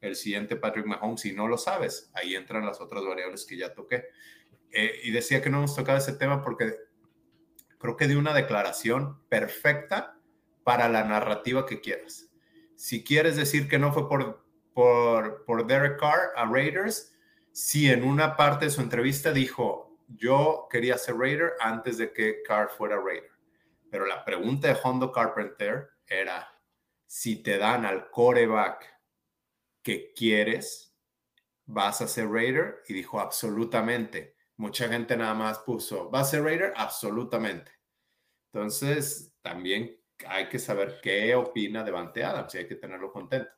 [0.00, 2.10] el siguiente Patrick Mahomes, si no lo sabes.
[2.14, 4.04] Ahí entran las otras variables que ya toqué.
[4.70, 6.76] Eh, y decía que no hemos tocado ese tema porque
[7.78, 10.16] creo que dio una declaración perfecta
[10.62, 12.31] para la narrativa que quieras.
[12.82, 14.44] Si quieres decir que no fue por,
[14.74, 17.16] por, por Derek Carr a Raiders,
[17.52, 22.42] si en una parte de su entrevista dijo, yo quería ser Raider antes de que
[22.42, 23.30] Carr fuera Raider.
[23.88, 26.60] Pero la pregunta de Hondo Carpenter era,
[27.06, 28.84] si te dan al coreback
[29.80, 30.98] que quieres,
[31.66, 32.82] ¿vas a ser Raider?
[32.88, 34.34] Y dijo, absolutamente.
[34.56, 36.72] Mucha gente nada más puso, ¿va a ser Raider?
[36.76, 37.70] Absolutamente.
[38.52, 43.50] Entonces, también hay que saber qué opina Devante Adams y hay que tenerlo contento.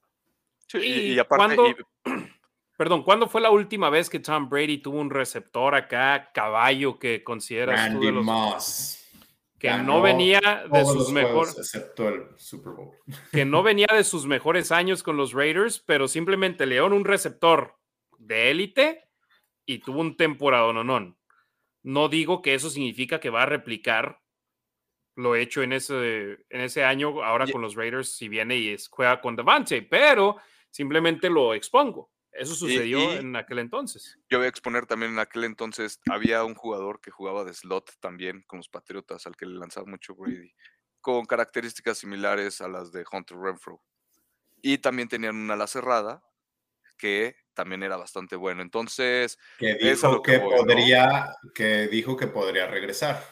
[0.74, 1.57] y, aparte...
[2.77, 7.23] Perdón, ¿cuándo fue la última vez que Tom Brady tuvo un receptor acá, caballo, que
[7.23, 9.05] consideras Randy Moss
[9.65, 12.91] que no venía de sus mejores excepto el Super Bowl.
[13.32, 17.78] que no venía de sus mejores años con los Raiders, pero simplemente León un receptor
[18.19, 19.09] de élite
[19.65, 21.16] y tuvo un temporada no, no.
[21.82, 24.20] No digo que eso significa que va a replicar
[25.16, 29.20] lo hecho en ese, en ese año, ahora con los Raiders, si viene y juega
[29.20, 30.36] con Davante, pero
[30.70, 32.11] simplemente lo expongo.
[32.32, 34.19] Eso sucedió en aquel entonces.
[34.28, 37.93] Yo voy a exponer también en aquel entonces, había un jugador que jugaba de slot
[38.01, 40.53] también con los Patriotas, al que le lanzaba mucho Brady,
[41.01, 43.81] con características similares a las de Hunter Renfro.
[44.62, 46.24] Y también tenían una ala cerrada
[46.99, 48.62] que también era bastante bueno.
[48.62, 53.23] Entonces, que dijo que, podría, que dijo que podría regresar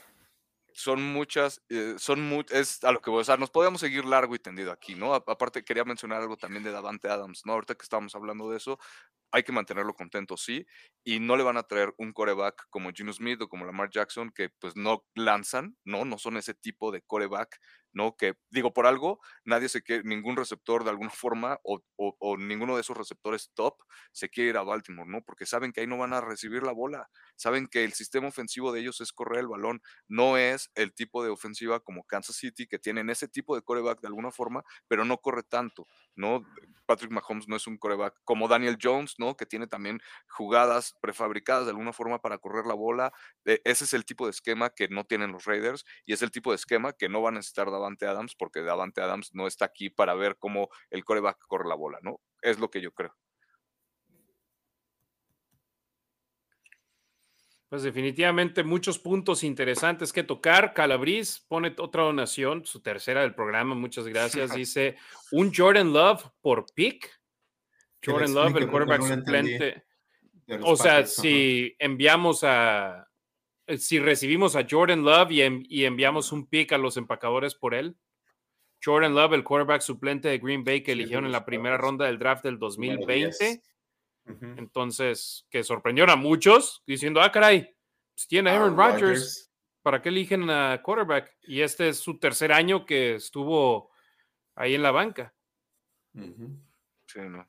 [0.75, 3.39] son muchas, eh, son es a lo que voy a usar.
[3.39, 5.15] Nos podemos seguir largo y tendido aquí, ¿no?
[5.15, 7.53] aparte, quería mencionar algo también de Davante Adams, ¿no?
[7.55, 8.79] Ahorita que estábamos hablando de eso,
[9.33, 10.67] hay que mantenerlo contento, sí,
[11.05, 14.31] y no le van a traer un coreback como Gino Smith o como Lamar Jackson
[14.31, 16.05] que pues no lanzan, ¿no?
[16.05, 17.59] No son ese tipo de coreback
[17.93, 18.17] ¿no?
[18.17, 21.83] Que digo, por algo, nadie se quiere, ningún receptor de alguna forma o,
[22.39, 23.77] ninguno de esos receptores top
[24.13, 25.23] se quiere ir a Baltimore, ¿no?
[25.23, 28.73] Porque saben que ahí no van a recibir la bola, saben que el sistema ofensivo
[28.73, 32.67] de ellos es correr el balón, no es el tipo de ofensiva como Kansas City,
[32.67, 35.87] que tienen ese tipo de coreback de alguna forma, pero no corre tanto,
[36.17, 36.45] ¿no?
[36.87, 39.37] Patrick Mahomes no es un coreback como Daniel Jones, ¿no?
[39.37, 43.13] Que tiene también jugadas prefabricadas de alguna forma para correr la bola.
[43.45, 46.31] E, ese es el tipo de esquema que no tienen los Raiders y es el
[46.31, 49.65] tipo de esquema que no van a necesitar Davante Adams porque Davante Adams no está
[49.65, 52.21] aquí para ver cómo el coreback corre la bola, ¿no?
[52.43, 53.15] Es lo que yo creo.
[57.73, 60.75] Pues definitivamente muchos puntos interesantes que tocar.
[60.75, 64.55] Calabriz pone otra donación, su tercera del programa, muchas gracias.
[64.55, 64.97] Dice,
[65.31, 67.11] un Jordan Love por pick.
[68.05, 69.85] Jordan Love, el quarterback suplente.
[70.65, 73.09] O sea, si enviamos a,
[73.79, 77.97] si recibimos a Jordan Love y, enviamos un pick a los empacadores por él.
[78.85, 82.19] Jordan Love, el quarterback suplente de Green Bay que eligieron en la primera ronda del
[82.19, 83.63] draft del 2020.
[84.27, 87.75] Entonces, que sorprendieron a muchos diciendo, ah, caray,
[88.15, 89.51] pues tiene Aaron Rodgers.
[89.83, 91.37] ¿Para qué eligen a quarterback?
[91.43, 93.91] Y este es su tercer año que estuvo
[94.55, 95.35] ahí en la banca.
[96.15, 97.49] Sí, no.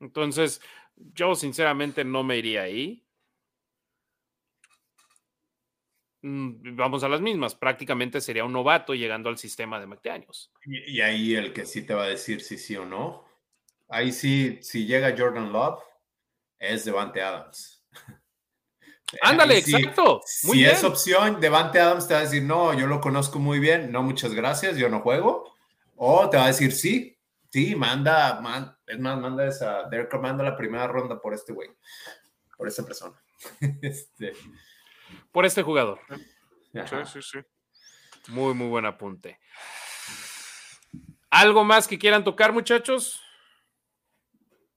[0.00, 0.60] Entonces,
[0.96, 3.04] yo sinceramente no me iría ahí.
[6.22, 7.54] Mm, vamos a las mismas.
[7.54, 10.50] Prácticamente sería un novato llegando al sistema de McDaniels.
[10.66, 13.27] Y, y ahí el que sí te va a decir si sí o no
[13.88, 15.82] Ahí sí, si llega Jordan Love,
[16.58, 17.86] es Devante Adams.
[19.22, 20.20] Ándale, exacto.
[20.24, 23.90] si es opción, Devante Adams te va a decir, no, yo lo conozco muy bien,
[23.90, 25.54] no, muchas gracias, yo no juego.
[25.96, 28.40] O te va a decir, sí, sí, manda,
[28.86, 31.70] es más, manda esa, Derek manda la primera ronda por este güey,
[32.56, 33.16] por esta persona.
[33.82, 34.34] este.
[35.32, 36.00] Por este jugador.
[36.72, 37.38] Sí, sí, sí.
[38.28, 39.38] Muy, muy buen apunte.
[41.30, 43.22] ¿Algo más que quieran tocar, muchachos?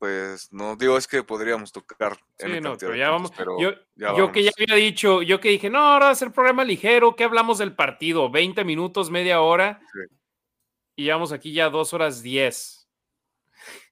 [0.01, 2.17] Pues no digo es que podríamos tocar.
[2.39, 3.31] Sí, no, pero ya vamos.
[3.59, 7.15] yo, que ya había dicho, yo que dije, no, ahora va a ser programa ligero,
[7.15, 9.79] que hablamos del partido, 20 minutos, media hora.
[10.95, 12.89] Y vamos aquí ya dos horas diez.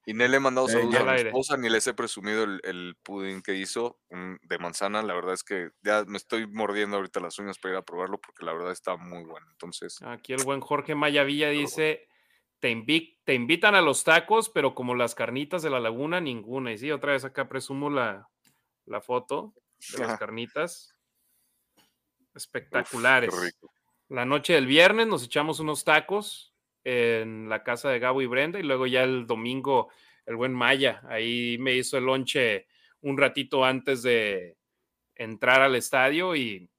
[0.04, 2.96] Y no le he mandado saludos a mi esposa, ni les he presumido el, el
[3.04, 5.04] pudín que hizo de manzana.
[5.04, 8.20] La verdad es que ya me estoy mordiendo ahorita las uñas para ir a probarlo
[8.20, 9.46] porque la verdad está muy bueno.
[9.52, 10.02] Entontonces.
[10.02, 12.09] Aquí el buen Jorge Mayavilla dice:
[12.60, 16.72] te, invitan a los tacos, pero como las carnitas de la laguna, ninguna.
[16.74, 18.28] Y sí, otra vez acá presumo la,
[19.02, 19.54] foto
[19.94, 20.96] de las carnitas.
[22.36, 23.34] Espectaculares.
[24.08, 26.54] la noche del viernes nos echamos unos tacos
[26.84, 29.90] en la casa de Gabo y Brenda y luego ya el domingo
[30.26, 32.68] el buen Maya ahí me hizo el lonche
[33.02, 34.58] un ratito antes de
[35.16, 36.70] entrar al estadio y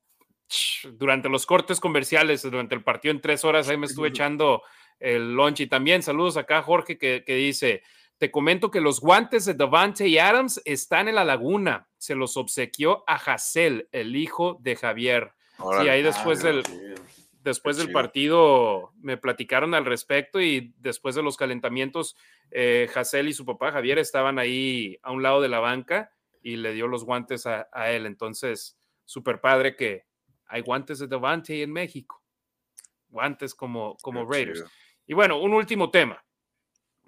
[0.93, 4.63] durante los cortes comerciales, durante el partido en tres horas, ahí me estuve echando
[5.01, 5.61] el lunch.
[5.61, 7.83] Y también saludos acá Jorge que, dice,
[8.19, 11.89] te comento que los guantes de Davante y Adams están en la laguna.
[11.99, 15.33] Se los obsequió a Hassel, el hijo de Javier.
[15.59, 16.63] sí, ahí después del,
[17.43, 22.17] después del partido me platicaron al respecto y después de los calentamientos,
[22.51, 22.89] eh,
[23.25, 26.13] y su papá Javier estaban ahí a un lado de la banca
[26.43, 28.07] y le dio los guantes a, él.
[28.07, 30.07] Entonces, súper padre que
[30.47, 32.23] hay guantes de Davante en México.
[33.09, 34.65] Guantes como, como Raiders.
[35.11, 36.25] Y bueno, un último tema.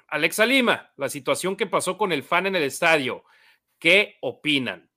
[0.08, 3.22] Alexa Lima, la situación que pasó con el fan en el estadio.
[3.78, 4.90] ¿Qué opinan?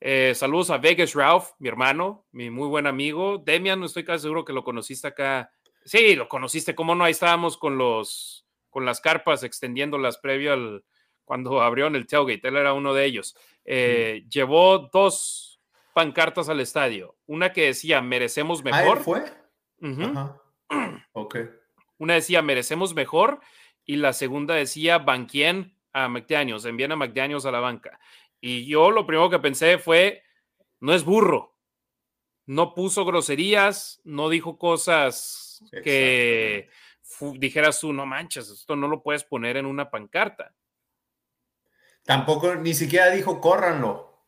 [0.00, 3.36] Eh, saludos a Vegas Ralph, mi hermano, mi muy buen amigo.
[3.36, 5.52] Demian, no estoy casi seguro que lo conociste acá.
[5.84, 7.04] Sí, lo conociste, ¿cómo no?
[7.04, 10.84] Ahí estábamos con los con las carpas extendiéndolas previo al
[11.26, 12.48] cuando abrieron el tailgate.
[12.48, 13.36] Él era uno de ellos.
[13.66, 15.60] Eh, llevó dos
[15.92, 17.14] pancartas al estadio.
[17.26, 19.00] Una que decía merecemos ah, mejor.
[19.00, 19.22] fue?
[21.12, 21.36] Ok.
[21.98, 23.40] Una decía, merecemos mejor,
[23.84, 27.98] y la segunda decía, banquien a McDaniels, envían a McDaniels a la banca.
[28.40, 30.22] Y yo lo primero que pensé fue,
[30.80, 31.56] no es burro,
[32.46, 36.68] no puso groserías, no dijo cosas que
[37.34, 40.54] dijeras tú, no manches, esto no lo puedes poner en una pancarta.
[42.04, 44.24] Tampoco, ni siquiera dijo córranlo.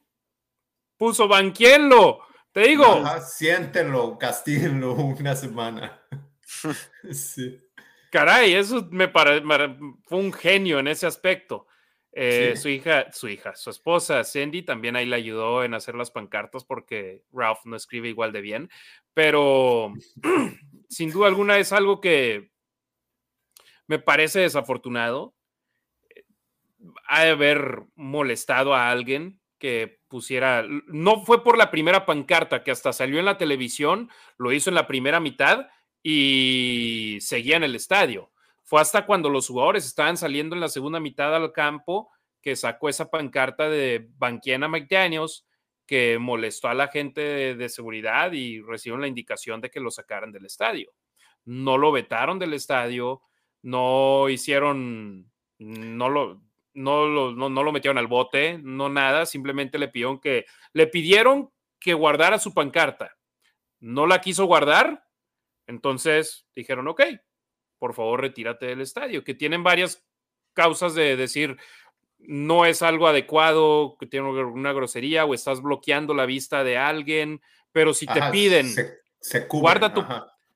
[0.98, 2.20] Puso banquienlo,
[2.52, 2.84] te digo.
[2.84, 6.02] Ajá, siéntenlo, castíguenlo una semana.
[7.12, 7.58] sí.
[8.10, 9.44] Caray, eso me parece,
[10.04, 11.66] fue un genio en ese aspecto.
[12.12, 16.10] Eh, su hija, su hija, su esposa Cindy también ahí le ayudó en hacer las
[16.10, 18.68] pancartas porque Ralph no escribe igual de bien,
[19.14, 19.92] pero
[20.88, 22.50] sin duda alguna es algo que
[23.86, 25.36] me parece desafortunado.
[27.06, 32.72] Ha de haber molestado a alguien que pusiera, no fue por la primera pancarta que
[32.72, 35.68] hasta salió en la televisión, lo hizo en la primera mitad
[36.02, 38.30] y seguía en el estadio
[38.70, 42.08] fue hasta cuando los jugadores estaban saliendo en la segunda mitad al campo
[42.40, 45.44] que sacó esa pancarta de Banquiena McDaniels
[45.86, 50.30] que molestó a la gente de, seguridad y recibieron la indicación de que lo sacaran
[50.30, 50.92] del estadio.
[51.44, 53.22] No lo vetaron del estadio,
[53.62, 55.28] no hicieron,
[55.58, 56.40] no lo,
[56.72, 61.50] no lo, no, lo metieron al bote, no nada, simplemente le pidieron que, le pidieron
[61.80, 63.16] que guardara su pancarta.
[63.80, 65.02] No la quiso guardar,
[65.70, 67.02] entonces dijeron, ok,
[67.78, 70.04] por favor retírate del estadio, que tienen varias
[70.52, 71.56] causas de decir
[72.18, 77.40] no es algo adecuado, que tiene una grosería o estás bloqueando la vista de alguien,
[77.72, 78.66] pero si te piden,
[79.20, 80.04] se, guarda tu,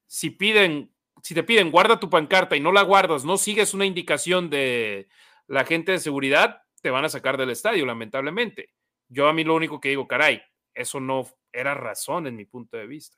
[0.04, 0.92] si piden,
[1.22, 5.08] si te piden, guarda tu pancarta y no la guardas, no sigues una indicación de
[5.46, 8.74] la gente de seguridad, te van a sacar del estadio, lamentablemente.
[9.08, 10.42] Yo a mí lo único que digo, caray,
[10.74, 13.16] eso no era razón en mi punto de vista.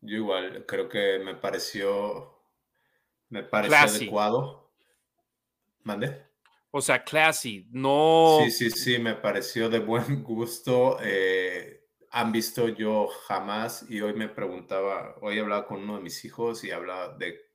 [0.00, 2.40] Yo igual, creo que me pareció,
[3.28, 4.72] me pareció adecuado.
[5.82, 6.26] ¿Mande?
[6.70, 8.38] O sea, classy, no.
[8.42, 10.98] Sí, sí, sí, me pareció de buen gusto.
[11.02, 16.24] Eh, han visto yo jamás, y hoy me preguntaba, hoy hablaba con uno de mis
[16.24, 17.48] hijos y hablaba de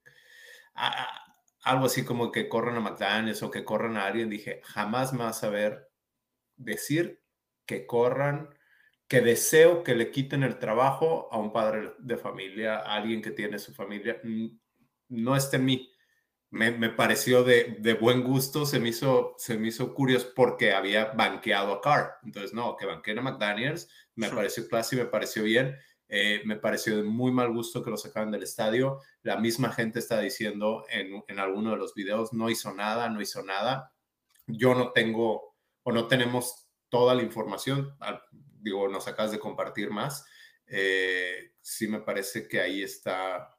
[1.64, 4.30] algo así como que corran a McDaniels o que corran a alguien.
[4.30, 5.90] Dije, jamás me vas a ver
[6.56, 7.24] decir
[7.66, 8.54] que corran
[9.08, 13.32] que deseo que le quiten el trabajo a un padre de familia, a alguien que
[13.32, 14.22] tiene su familia,
[15.10, 15.90] no esté en mí.
[16.50, 20.72] Me, me pareció de, de, buen gusto, se me, hizo, se me hizo curioso porque
[20.72, 22.18] había banqueado a Carr.
[22.24, 25.76] Entonces, no, que banqueen a McDaniels, me pareció clase y me pareció bien.
[26.10, 29.00] Eh, me pareció de muy mal gusto que lo sacaran del estadio.
[29.24, 33.20] La misma gente está diciendo en, en alguno de los videos, no hizo nada, no
[33.20, 33.92] hizo nada.
[34.46, 36.63] Yo no tengo o no tenemos
[36.94, 37.98] toda la información
[38.64, 40.26] digo, nos acabas de compartir más.
[40.66, 43.56] Eh, sí me parece que ahí está,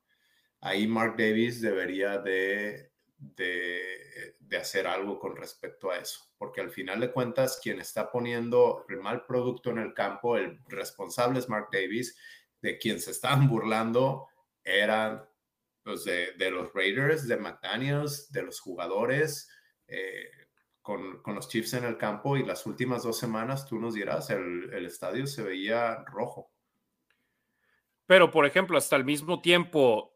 [0.61, 7.01] ahí Mark Davis debería de, de, hacer algo con respecto a eso, porque al final
[7.01, 11.71] de cuentas, quien está poniendo el mal producto en el campo, el responsable es Mark
[11.73, 12.17] Davis,
[12.63, 14.29] de quien se estaban burlando
[14.63, 15.29] eran
[15.83, 19.51] los de, de los Raiders, de McDaniels, de los jugadores.
[19.89, 20.31] Eh,
[20.85, 24.71] con, los Chiefs en el campo y las últimas dos semanas, tú nos dirás, el,
[24.85, 26.53] estadio se veía rojo.
[28.05, 30.13] Pero, por ejemplo, hasta el mismo tiempo,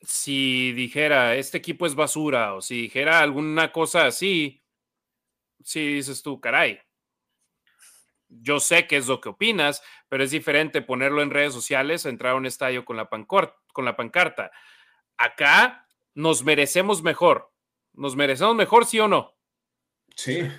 [0.00, 4.64] si dijera, este equipo es basura, o si dijera alguna cosa así,
[5.62, 6.80] si dices tú, caray,
[8.26, 12.32] yo sé qué es lo que opinas, pero es diferente ponerlo en redes sociales entrar
[12.32, 14.50] a un estadio con la, con la pancarta.
[15.16, 17.52] Acá nos merecemos mejor.
[17.92, 19.37] ¿Nos merecemos mejor, sí o no?
[20.18, 20.50] Sí.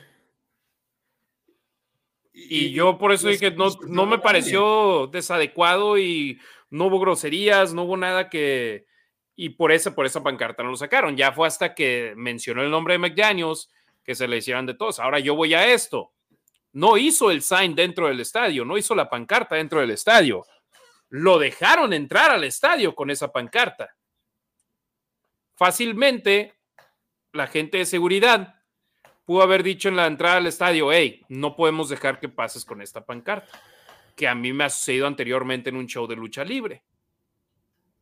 [2.32, 7.84] Y, yo por eso dije, no, no me pareció desadecuado y no hubo groserías, no
[7.84, 8.88] hubo nada que...
[9.36, 11.18] Y por eso, por esa pancarta no lo sacaron.
[11.18, 13.70] Ya fue hasta que mencionó el nombre de McDaniels
[14.02, 14.98] que se le hicieran de todos.
[14.98, 16.14] Ahora yo voy a esto.
[16.72, 20.46] No hizo el sign dentro del estadio, no hizo la pancarta dentro del estadio.
[21.10, 23.94] Lo dejaron entrar al estadio con esa pancarta.
[25.56, 26.56] Fácilmente,
[27.34, 28.59] la gente de seguridad
[29.30, 32.82] pudo haber dicho en la entrada al estadio, hey, no podemos dejar que pases con
[32.82, 33.62] esta pancarta,
[34.16, 36.82] que a mí me ha sucedido anteriormente en un show de lucha libre.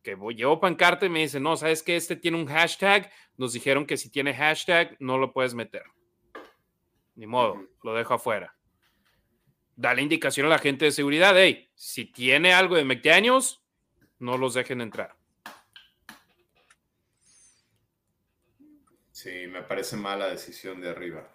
[0.02, 3.52] Que voy, llevo pancarta y me dicen, no, sabes que este tiene un hashtag, nos
[3.52, 5.82] dijeron que si tiene hashtag no lo puedes meter.
[7.14, 8.56] Ni modo, lo dejo afuera.
[9.76, 13.62] Dale indicación a la gente de seguridad, hey, si tiene algo de McDaniels,
[14.18, 15.17] no los dejen entrar.
[19.20, 21.28] Sí, me parece mala decisión de arriba,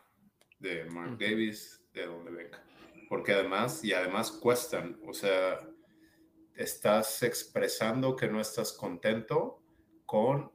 [0.57, 2.63] de Mark Davis, de donde venga.
[3.09, 5.59] Porque además, y además cuestan, o sea,
[6.55, 9.61] estás expresando que no estás contento
[10.05, 10.49] con,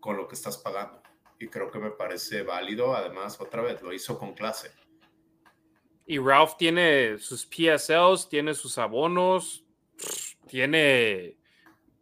[0.00, 1.02] con lo que estás pagando.
[1.38, 4.70] Y creo que me parece válido, además, otra vez, lo hizo con clase.
[6.06, 9.66] Y Ralph tiene sus PSLs, tiene sus abonos,
[10.48, 11.36] tiene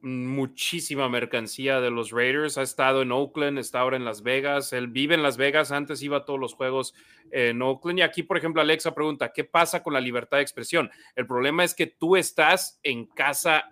[0.03, 2.59] muchísima mercancía de los Raiders.
[2.59, 4.73] Ha estado en Oakland, está ahora en Las Vegas.
[4.73, 6.95] Él vive en Las Vegas, antes iba a todos los juegos
[7.31, 8.01] en Oakland.
[8.01, 10.91] Y aquí, por ejemplo, Alexa pregunta, ¿qué pasa con la libertad de expresión?
[11.15, 13.71] El problema es que tú estás en casa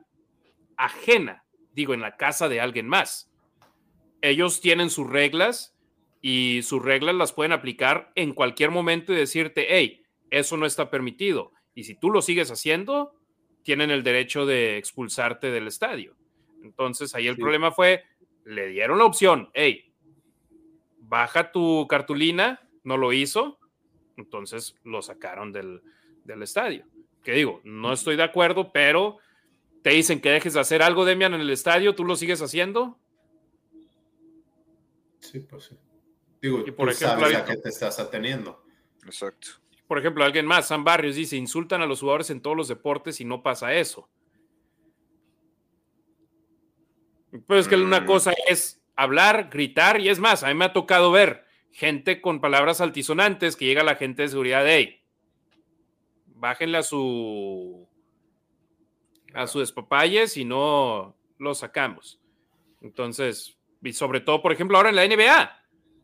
[0.77, 3.31] ajena, digo, en la casa de alguien más.
[4.23, 5.77] Ellos tienen sus reglas
[6.23, 10.91] y sus reglas las pueden aplicar en cualquier momento y decirte, hey, eso no está
[10.91, 11.53] permitido.
[11.75, 13.15] Y si tú lo sigues haciendo,
[13.63, 16.17] tienen el derecho de expulsarte del estadio.
[16.63, 18.05] Entonces ahí el problema fue,
[18.45, 19.93] le dieron la opción, hey,
[20.99, 23.59] baja tu cartulina, no lo hizo,
[24.17, 25.83] entonces lo sacaron del,
[26.25, 26.85] del estadio.
[27.23, 29.19] Que digo, no estoy de acuerdo, pero
[29.83, 32.99] te dicen que dejes de hacer algo, Demian, en el estadio, ¿tú lo sigues haciendo?
[35.21, 35.77] Sí, pues sí.
[36.41, 38.65] Digo, y por ejemplo, sabes a qué te estás ateniendo.
[39.05, 39.49] Exacto.
[39.87, 43.21] Por ejemplo, alguien más, San Barrios, dice, insultan a los jugadores en todos los deportes
[43.21, 44.09] y no pasa eso.
[47.47, 48.07] Pues es que una mm.
[48.07, 52.41] cosa es hablar, gritar, y es más, a mí me ha tocado ver gente con
[52.41, 55.03] palabras altisonantes que llega la gente de seguridad de, hey,
[56.35, 57.89] bájenle a su
[59.35, 59.63] a su
[60.37, 62.21] y no lo sacamos.
[62.81, 65.57] Entonces, y sobre todo, por ejemplo, ahora en la NBA.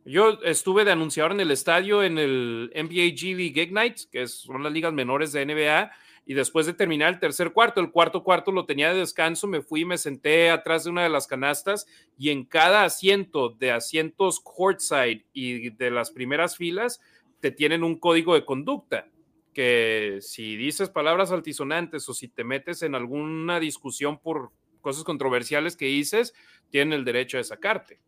[0.04, 4.62] Yo estuve de anunciador en el estadio en el NBA G League Ignite, que son
[4.62, 5.90] las ligas menores de NBA,
[6.26, 9.62] y después de terminar el tercer cuarto, el cuarto cuarto lo tenía de descanso, me
[9.62, 11.86] fui y me senté atrás de una de las canastas
[12.18, 17.00] y en cada asiento de asientos courtside y de las primeras filas
[17.40, 19.08] te tienen un código de conducta
[19.54, 24.50] que si dices palabras altisonantes o si te metes en alguna discusión por
[24.80, 26.34] cosas controversiales que dices,
[26.70, 28.00] tienen el derecho de sacarte.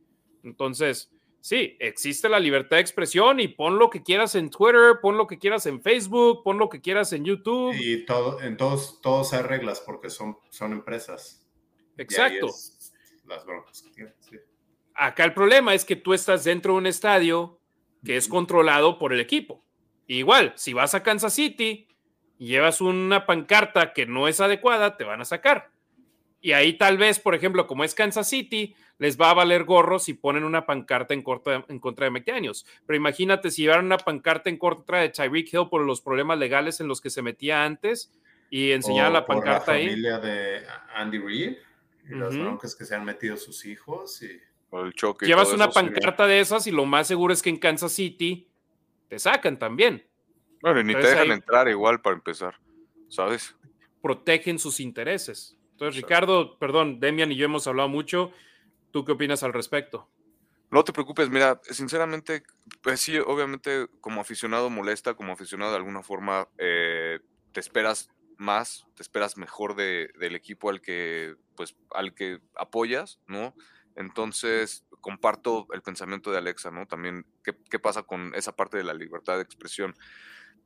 [0.43, 1.11] Entonces,
[1.49, 5.27] sí, existe la libertad de expresión y pon lo que quieras en Twitter, pon lo
[5.27, 7.75] que quieras en Facebook, pon lo que quieras en YouTube.
[7.75, 11.43] Y todo, en todos, todos hay reglas porque son, son empresas.
[11.97, 12.49] Exacto.
[13.25, 13.83] Las broncas
[14.95, 17.59] Acá el problema es que tú estás dentro de un estadio
[18.05, 19.65] que es controlado por el equipo.
[20.07, 21.89] Igual, si vas a Kansas City
[22.37, 25.71] y llevas una pancarta que no es adecuada, te van a sacar.
[26.41, 29.99] Y ahí tal vez, por ejemplo, como es Kansas City, les va a valer gorro
[29.99, 31.25] si ponen una pancarta en,
[31.69, 32.65] en contra de McDaniels.
[32.87, 36.81] Pero imagínate si llevaran una pancarta en contra de Tyreek Hill por los problemas legales
[36.81, 38.13] en los que se metía antes
[38.51, 39.85] y enseñar la pancarta ahí.
[39.85, 40.63] La familia de
[40.95, 41.57] Andy Reid
[42.09, 44.41] y las broncas que se han metido sus hijos y...
[44.73, 47.93] el choque Llevas una pancarta de esas y lo más seguro es que en Kansas
[47.93, 48.49] City
[49.09, 50.07] te sacan también.
[50.63, 52.55] Bueno, y ni te dejan entrar igual para empezar,
[53.09, 53.55] ¿sabes?
[54.01, 55.58] Protegen sus intereses.
[55.79, 58.33] Entonces, Ricardo, perdón, Demian y yo hemos hablado mucho.
[58.91, 60.09] ¿Tú qué opinas al respecto?
[60.73, 62.43] No te preocupes, mira, sinceramente,
[62.83, 67.21] pues sí, obviamente como aficionado molesta, como aficionado de alguna forma eh,
[67.53, 73.21] te esperas más, te esperas mejor de, del equipo al que, pues, al que apoyas,
[73.29, 73.55] ¿no?
[73.95, 76.87] Entonces, comparto el pensamiento de Alexa, ¿no?
[76.89, 79.95] También, ¿qué, pasa con esa parte de la libertad de expresión?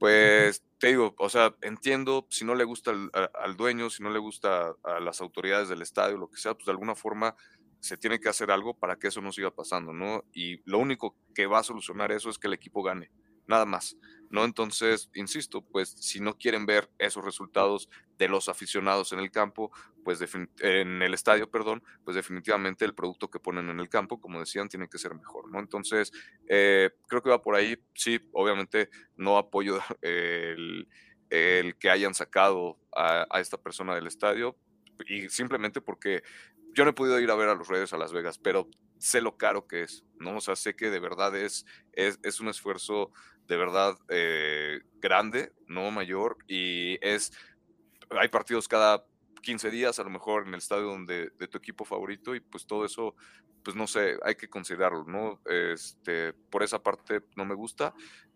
[0.02, 4.18] Pues te digo, o sea, entiendo si no le gusta al, dueño, si no le
[4.18, 7.36] gusta a las autoridades del estadio, lo que sea, pues de alguna forma
[7.78, 10.24] se tiene que hacer algo para que eso no siga pasando, ¿no?
[10.32, 13.12] Y lo único que va a solucionar eso es que el equipo gane,
[13.46, 13.96] nada más.
[14.28, 14.44] ¿no?
[14.44, 17.88] Entonces, insisto, pues si no quieren ver esos resultados
[18.22, 19.72] de los aficionados en el campo,
[20.04, 20.20] pues
[20.60, 24.68] en el estadio, perdón, pues definitivamente el producto que ponen en el campo, como decían,
[24.68, 25.58] tiene que ser mejor, ¿no?
[25.58, 26.12] Entonces,
[26.46, 30.86] eh, creo que va por ahí, sí, obviamente no apoyo el,
[31.28, 34.56] que hayan sacado a, esta persona del estadio,
[35.08, 36.22] y simplemente porque
[36.74, 38.68] yo no he podido ir a ver a los Reyes a Las Vegas, pero
[38.98, 40.36] sé lo caro que es, ¿no?
[40.36, 43.10] O sea, sé que de verdad es, es, es un esfuerzo
[43.48, 47.32] de verdad eh, grande, no mayor, y es,
[48.10, 49.04] hay partidos cada
[49.42, 52.66] 15 días, a lo mejor en el estadio donde, de tu equipo favorito, y pues
[52.66, 53.14] todo eso,
[53.62, 55.40] pues no sé, hay que considerarlo, ¿no?
[55.46, 57.94] Este, por esa parte no me gusta,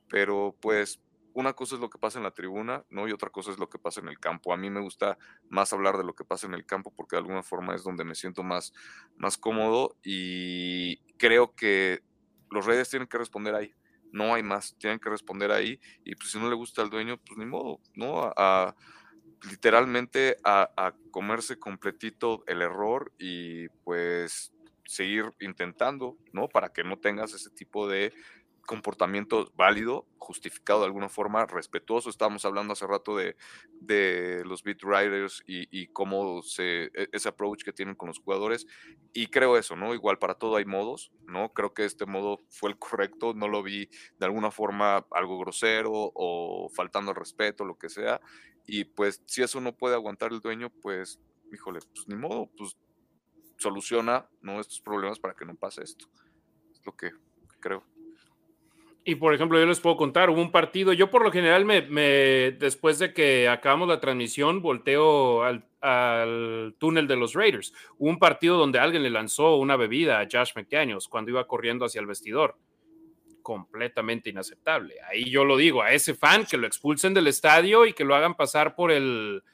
[0.09, 1.01] pero pues
[1.35, 3.07] una cosa es lo que pasa en la tribuna, ¿no?
[3.07, 4.55] Y otra cosa es lo que pasa en el campo.
[4.55, 5.19] A mí me gusta
[5.51, 8.05] más hablar de lo que pasa en el campo porque de alguna forma es donde
[8.05, 8.73] me siento más,
[9.19, 12.03] más cómodo y creo que
[12.51, 13.75] los redes tienen que responder ahí
[14.17, 17.19] no hay más, tienen que responder ahí y pues si no le gusta al dueño,
[17.19, 18.33] pues ni modo, ¿no?
[18.37, 18.75] A,
[19.43, 24.53] literalmente a, comerse completito el error y pues
[24.85, 26.49] seguir intentando, ¿no?
[26.49, 28.13] Para que no tengas ese tipo de
[28.67, 32.11] comportamiento válido, justificado de alguna forma, respetuoso.
[32.11, 33.37] Estábamos hablando hace rato de,
[33.81, 38.67] de los beat writers y, cómo se, e, ese approach que tienen con los jugadores.
[39.15, 39.95] Y creo eso, ¿no?
[39.95, 41.53] Igual para todo hay modos, ¿no?
[41.55, 45.91] Creo que este modo fue el correcto, no lo vi de alguna forma algo grosero
[45.93, 48.21] o faltando al respeto, lo que sea.
[48.67, 51.21] Y pues si eso no puede aguantar el dueño, pues,
[51.53, 52.77] híjole, pues ni modo, pues
[53.59, 54.61] soluciona, ¿no?
[54.61, 56.07] Estos problemas para que no pase esto.
[56.73, 57.13] Es lo que
[57.61, 57.85] creo.
[59.09, 61.81] Y por ejemplo, yo les puedo contar, hubo un partido, yo por lo general me,
[62.59, 67.73] después de que acabamos la transmisión, volteo al, túnel de los Raiders.
[67.99, 71.85] Hubo un partido donde alguien le lanzó una bebida a Josh McDaniels cuando iba corriendo
[71.85, 72.57] hacia el vestidor.
[73.47, 74.97] Completamente inaceptable.
[75.09, 78.17] Ahí yo lo digo, a ese fan que lo expulsen del estadio y que lo
[78.17, 79.45] hagan pasar por el,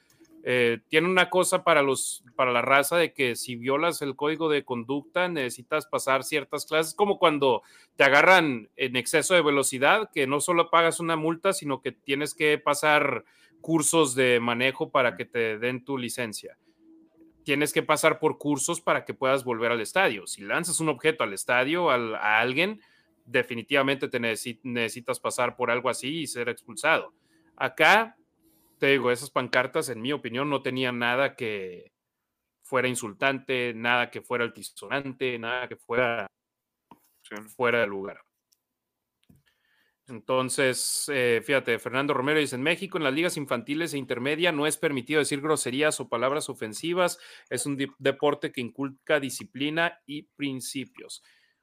[0.45, 4.49] eh, tiene una cosa para, los, para la raza de que si violas el código
[4.49, 7.61] de conducta necesitas pasar ciertas clases, como cuando
[7.97, 12.33] te agarran en exceso de velocidad, que no solo pagas una multa, sino que tienes
[12.33, 13.27] que pasar
[13.61, 16.57] cursos de manejo para que te den tu licencia.
[17.45, 20.27] Tienes que pasar por cursos para que puedas volver al estadio.
[20.27, 22.81] Si lanzas un objeto al estadio, a alguien,
[23.25, 27.15] definitivamente te necesitas pasar por algo así y ser expulsado.
[27.57, 28.17] Acá
[28.79, 31.93] te digo, esas pancartas, en mi opinión, no tenían nada que
[32.63, 36.27] fuera insultante, nada que fuera altisonante, nada que fuera
[37.55, 38.21] fuera de lugar.
[40.09, 44.67] Entonces, eh, fíjate, Fernando Romero dice, en México, en las ligas infantiles e intermedia, no
[44.67, 47.19] es permitido decir groserías o palabras ofensivas.
[47.51, 51.23] Es un deporte que inculca disciplina y principios.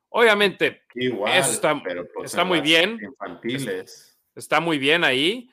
[0.09, 2.99] Obviamente, eso está, pues, está muy bien.
[3.01, 4.19] Infantiles.
[4.35, 5.49] Está muy bien ahí.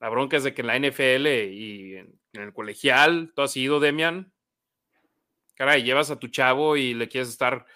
[0.00, 3.80] La bronca es de que en la NFL y en, el colegial, tú has ido,
[3.80, 4.32] Demian.
[5.54, 7.66] Caray, llevas a tu chavo y le quieres estar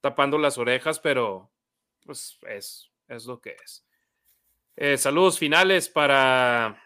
[0.00, 1.50] tapando las orejas, pero
[2.04, 3.84] pues es, es lo que es.
[4.76, 6.80] Eh, saludos finales para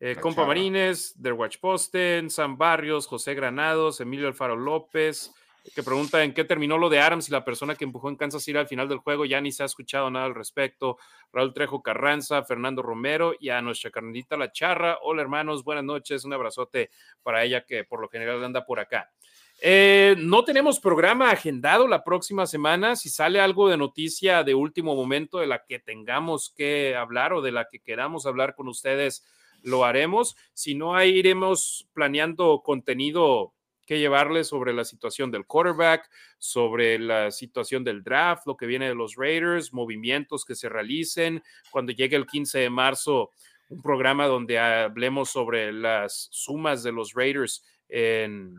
[0.00, 5.32] eh, Compa Marines, Der Watch Posten, Sam Barrios, José Granados, Emilio Alfaro López,
[5.72, 8.42] que pregunta en qué terminó lo de Adams y la persona que empujó en Kansas
[8.42, 9.24] City al final del juego.
[9.24, 10.98] Ya ni se ha escuchado nada al respecto.
[11.32, 14.98] Raúl Trejo Carranza, Fernando Romero y a nuestra carnalita La Charra.
[15.02, 16.24] Hola hermanos, buenas noches.
[16.24, 16.90] Un abrazote
[17.22, 19.10] para ella que por lo general anda por acá.
[19.60, 22.96] Eh, no tenemos programa agendado la próxima semana.
[22.96, 27.40] Si sale algo de noticia de último momento de la que tengamos que hablar o
[27.40, 29.24] de la que queramos hablar con ustedes,
[29.62, 30.36] lo haremos.
[30.52, 33.54] Si no, ahí iremos planeando contenido
[33.86, 38.88] que llevarles sobre la situación del quarterback, sobre la situación del draft, lo que viene
[38.88, 41.42] de los Raiders, movimientos que se realicen.
[41.70, 43.30] Cuando llegue el 15 de marzo,
[43.68, 48.54] un programa donde hablemos sobre las sumas de los Raiders en,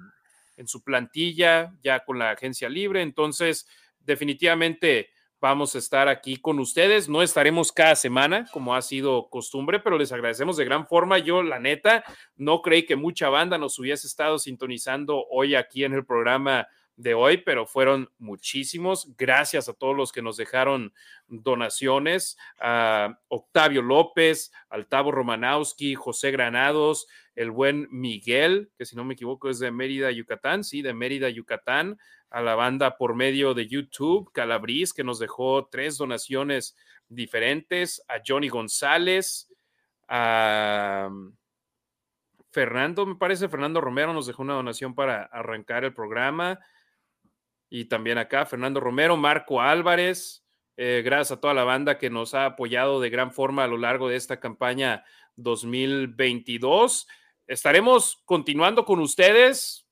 [0.58, 3.02] en su plantilla, ya con la agencia libre.
[3.02, 3.68] Entonces,
[4.00, 5.10] definitivamente
[5.46, 7.08] vamos a estar aquí con ustedes.
[7.08, 11.20] No estaremos cada semana, como ha sido costumbre, pero les agradecemos de gran forma.
[11.20, 12.04] Yo, la neta,
[12.36, 17.14] no creí que mucha banda nos hubiese estado sintonizando hoy aquí en el programa de
[17.14, 19.16] hoy, pero fueron muchísimos.
[19.18, 20.96] Gracias a todos los que nos dejaron
[21.28, 27.06] donaciones, a Octavio López, Altavo Romanowski, José Granados,
[27.36, 31.30] el buen Miguel, que si no me equivoco es de Mérida, Yucatán, sí, de Mérida,
[31.30, 31.98] Yucatán,
[32.30, 36.76] a la banda por medio de YouTube, Calabriz, que nos dejó tres donaciones
[37.08, 39.54] diferentes, a Johnny González,
[40.08, 41.34] a mm,
[42.52, 46.60] Fernando, me parece, Fernando Romero nos dejó una donación para arrancar el programa.
[47.70, 50.46] Y también acá, Fernando Romero, Marco Álvarez,
[50.78, 53.78] eh, gracias a toda la banda que nos ha apoyado de gran forma a lo
[53.78, 55.04] largo de esta campaña
[55.36, 57.08] 2022.
[57.48, 59.86] Estaremos continuando con ustedes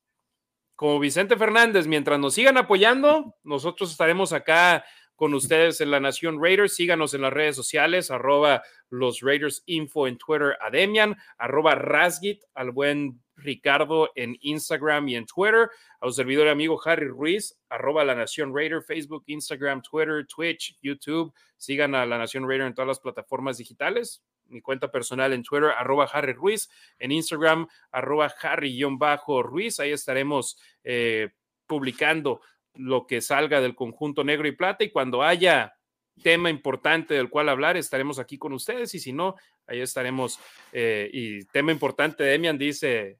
[0.75, 4.83] como Vicente Fernández, mientras nos sigan apoyando, nosotros estaremos acá
[5.15, 6.75] con ustedes en la Nación Raiders.
[6.75, 12.43] Síganos en las redes sociales, arroba los Raiders Info en Twitter a Demian, arroba Rasgit
[12.55, 15.69] al buen Ricardo en Instagram y en Twitter,
[16.01, 20.77] a su servidor y amigo Harry Ruiz, arroba la Nación Raider, Facebook, Instagram, Twitter, Twitch,
[20.81, 21.33] YouTube.
[21.57, 25.71] Sigan a la Nación Raider en todas las plataformas digitales mi cuenta personal en Twitter,
[25.77, 29.79] arroba Harry Ruiz, en Instagram, arroba Harry-Ruiz.
[29.79, 31.29] Ahí estaremos eh,
[31.67, 32.41] publicando
[32.75, 35.75] lo que salga del conjunto negro y plata y cuando haya
[36.21, 39.35] tema importante del cual hablar, estaremos aquí con ustedes y si no,
[39.67, 40.39] ahí estaremos.
[40.71, 43.19] Eh, y tema importante, Demian dice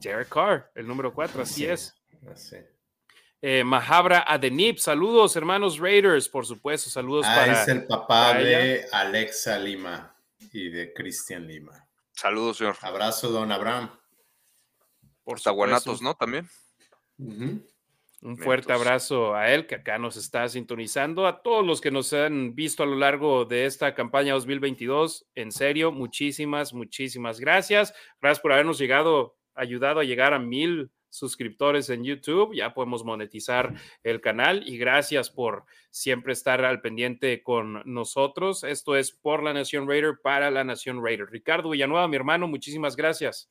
[0.00, 1.94] Jared Carr, el número cuatro, así, es.
[3.42, 7.62] Eh, Mahabra Adenip, saludos hermanos Raiders, por supuesto, saludos ah, para.
[7.62, 10.15] Es el papá de Alexa Lima
[10.52, 11.86] y de Cristian Lima.
[12.12, 12.76] Saludos, señor.
[12.80, 13.90] Abrazo, don Abraham.
[15.22, 16.14] Por Taguanatos, ¿no?
[16.14, 16.48] También.
[17.18, 22.12] Un fuerte abrazo a él que acá nos está sintonizando, a todos los que nos
[22.12, 25.26] han visto a lo largo de esta campaña 2022.
[25.34, 27.94] En serio, muchísimas, muchísimas gracias.
[28.20, 32.54] Gracias por habernos llegado, ayudado a llegar a mil suscriptores en YouTube.
[32.54, 38.64] Ya podemos monetizar el canal y gracias por siempre estar al pendiente con nosotros.
[38.64, 41.30] Esto es por la Nación Raider para la Nación Raider.
[41.30, 43.50] Ricardo Villanueva, mi hermano, muchísimas gracias.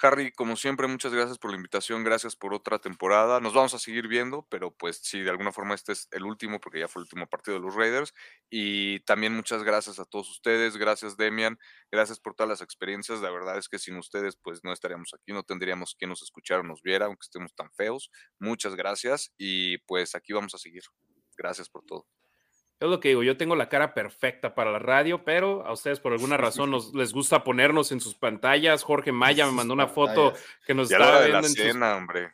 [0.00, 3.40] Harry, como siempre, muchas gracias por la invitación, gracias por otra temporada.
[3.40, 6.60] Nos vamos a seguir viendo, pero pues sí, de alguna forma este es el último,
[6.60, 8.12] porque ya fue el último partido de los Raiders.
[8.50, 11.58] Y también muchas gracias a todos ustedes, gracias Demian,
[11.90, 13.20] gracias por todas las experiencias.
[13.20, 16.60] La verdad es que sin ustedes pues no estaríamos aquí, no tendríamos quien nos escuchara
[16.60, 18.10] o nos viera, aunque estemos tan feos.
[18.38, 20.82] Muchas gracias y pues aquí vamos a seguir.
[21.36, 22.21] Gracias por todo.
[22.82, 26.00] Es lo que digo, yo tengo la cara perfecta para la radio, pero a ustedes
[26.00, 28.82] por alguna razón nos, les gusta ponernos en sus pantallas.
[28.82, 30.32] Jorge Maya me mandó una foto
[30.66, 31.46] que nos estaba viendo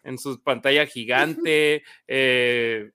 [0.04, 1.82] en, su pantalla gigante.
[2.10, 2.90] Eh,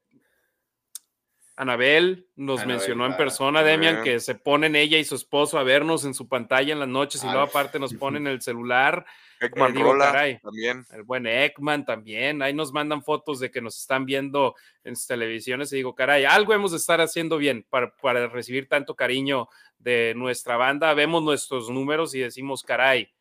[1.56, 6.04] Anabel nos mencionó en persona, Demian, que se ponen ella y su esposo a vernos
[6.04, 9.06] en su pantalla en las noches y luego aparte nos ponen el celular.
[9.40, 10.86] Ekman eh, también.
[10.92, 12.42] El buen Ekman también.
[12.42, 16.26] Ahí nos mandan fotos de que nos están viendo en sus televisiones y digo, caray,
[16.26, 20.94] algo hemos de estar haciendo bien para, para recibir tanto cariño de nuestra banda.
[20.94, 23.12] Vemos nuestros números y decimos, caray,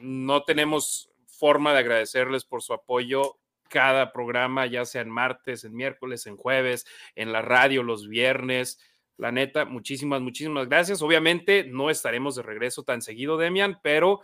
[0.00, 3.38] no tenemos forma de agradecerles por su apoyo
[3.68, 8.78] cada programa, ya sea en martes, en miércoles, en jueves, en la radio los viernes.
[9.16, 11.02] La neta, muchísimas, muchísimas gracias.
[11.02, 14.20] Obviamente no estaremos de regreso tan seguido, Demian, pero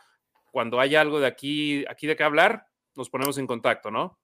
[0.53, 4.21] cuando haya algo de aquí, aquí de qué hablar, nos ponemos en contacto, ¿no?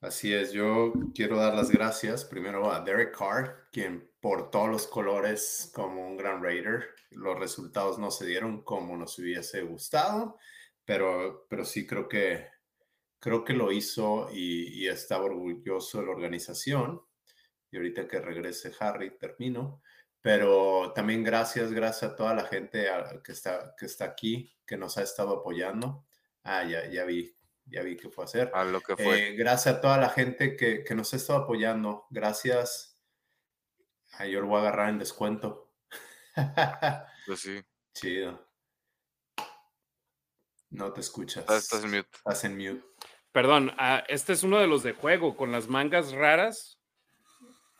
[0.00, 4.86] Así es, yo quiero dar las gracias primero a Derek Carr, quien por todos los
[4.86, 6.86] colores como un gran Raider.
[7.10, 10.38] Los resultados no se dieron como nos hubiese gustado,
[10.84, 12.48] pero, pero sí creo que,
[13.20, 17.00] creo que lo hizo y, y estaba orgulloso de la organización.
[17.70, 19.82] Y ahorita que regrese Harry, termino.
[20.22, 22.86] Pero también gracias, gracias a toda la gente
[23.24, 26.06] que está, que está aquí, que nos ha estado apoyando.
[26.44, 27.36] Ah, ya, ya vi,
[27.66, 28.50] ya vi qué fue a hacer.
[28.54, 29.30] A lo que fue.
[29.30, 32.06] Eh, gracias a toda la gente que, que, nos ha estado apoyando.
[32.10, 33.00] Gracias.
[34.12, 35.74] Ah, yo lo voy a agarrar en descuento.
[37.26, 37.60] pues sí.
[37.92, 38.48] Chido.
[40.70, 41.42] No te escuchas.
[41.50, 42.08] Estás, en mute.
[42.14, 42.84] Estás en mute.
[43.32, 46.81] Perdón, ah, este es uno de los de juego con las mangas raras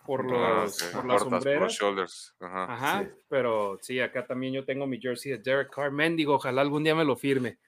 [0.07, 1.73] por, los, por las sombreras.
[1.73, 2.35] shoulders.
[2.41, 5.93] Ajá, pero sí, acá también yo tengo mi jersey de Derek Carr.
[5.93, 7.59] Mendigo, ojalá algún día me lo firme.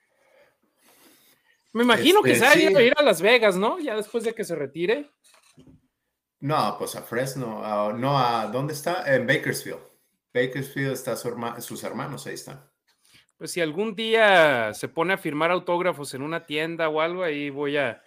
[1.73, 3.81] Me imagino que este, se va a ir a Las Vegas, ¿no?
[3.81, 5.11] Ya después de que se retire.
[6.41, 7.93] No, pues a Fresno.
[7.95, 9.13] no, a ¿dónde está?
[9.13, 9.81] En Bakersfield.
[10.33, 12.69] Bakersfield está sus hermanos, ahí están.
[13.37, 17.51] Pues si algún día se pone a firmar autógrafos en una tienda o algo, ahí
[17.51, 18.03] voy a,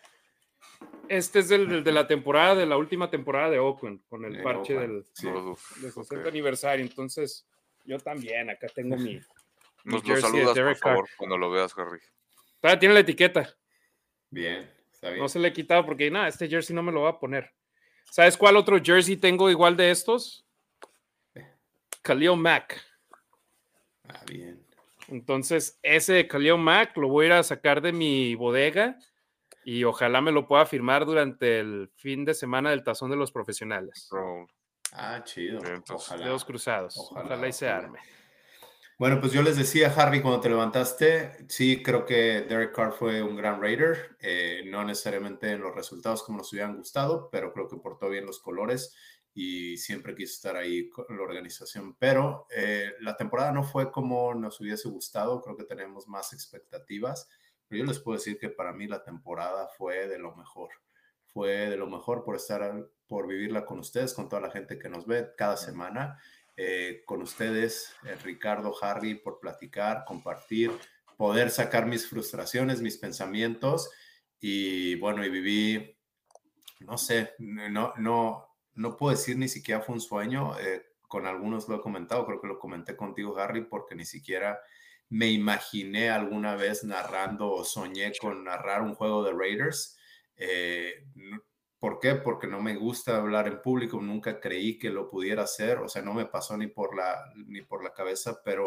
[1.10, 4.74] este es el, de la temporada, de la última temporada de Oakland, con el parche
[4.74, 6.86] del, 60 aniversario.
[6.86, 7.46] Entonces,
[7.86, 9.20] yo también, acá tengo mi.
[9.84, 12.00] Nos lo saludas, por favor, cuando lo veas, Harry.
[12.60, 13.56] Todavía tiene la etiqueta.
[14.30, 15.22] Bien, está bien.
[15.22, 17.54] No se le he quitado porque, nada, este jersey no me lo va a poner.
[18.12, 20.46] ¿Sabes cuál otro jersey tengo igual de estos?
[22.02, 22.82] Khalil Mack.
[24.10, 24.66] Ah, bien.
[25.08, 28.98] Entonces, ese de Khalil Mack lo voy a ir a sacar de mi bodega
[29.68, 33.34] y ojalá me lo pueda firmar durante el fin de semana del Tazón de los
[33.34, 34.10] Profesionales.
[34.94, 35.60] Ah, chido.
[35.90, 36.24] Ojalá.
[36.24, 36.96] Dedos cruzados.
[36.98, 38.00] Ojalá, y se arme.
[38.98, 43.22] Bueno, pues yo les decía, Harvey, cuando te levantaste, sí creo que Derek Carr fue
[43.22, 47.68] un gran Raider, eh, no necesariamente en los resultados como nos hubieran gustado, pero creo
[47.68, 48.96] que portó bien los colores
[49.34, 51.98] y siempre quiso estar ahí con la organización.
[52.00, 57.28] Pero eh, la temporada no fue como nos hubiese gustado, creo que tenemos más expectativas
[57.70, 60.70] yo les puedo decir que para mí la temporada fue de lo mejor.
[61.26, 64.90] Fue de lo mejor por estar, por vivirla con ustedes, con toda la gente que
[64.90, 66.20] nos ve cada semana.
[66.56, 70.72] Eh, con ustedes, eh, Ricardo, Harry, por platicar, compartir,
[71.16, 73.92] poder sacar mis frustraciones, mis pensamientos
[74.40, 75.98] y bueno, y viví,
[76.80, 81.68] no sé, no, no, no puedo decir ni siquiera fue un sueño, eh, con algunos
[81.68, 84.60] lo he comentado, creo que lo comenté contigo, Harry, porque ni siquiera
[85.10, 89.98] me imaginé alguna vez narrando o soñé con narrar un juego de Raiders.
[90.36, 91.06] Eh,
[91.80, 92.16] ¿Por qué?
[92.16, 96.02] Porque no me gusta hablar en público, nunca creí que lo pudiera hacer, o sea,
[96.02, 98.64] no me pasó ni por la, ni por la cabeza, pero,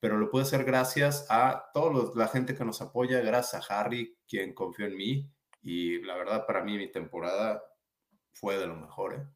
[0.00, 4.18] pero lo pude hacer gracias a toda la gente que nos apoya, gracias a Harry,
[4.26, 5.30] quien confió en mí,
[5.62, 7.62] y la verdad para mí mi temporada
[8.32, 9.14] fue de lo mejor.
[9.14, 9.26] ¿eh?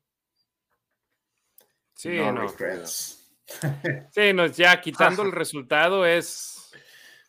[1.95, 2.47] Sí, no,
[4.13, 6.71] Sí, nos ya quitando el resultado es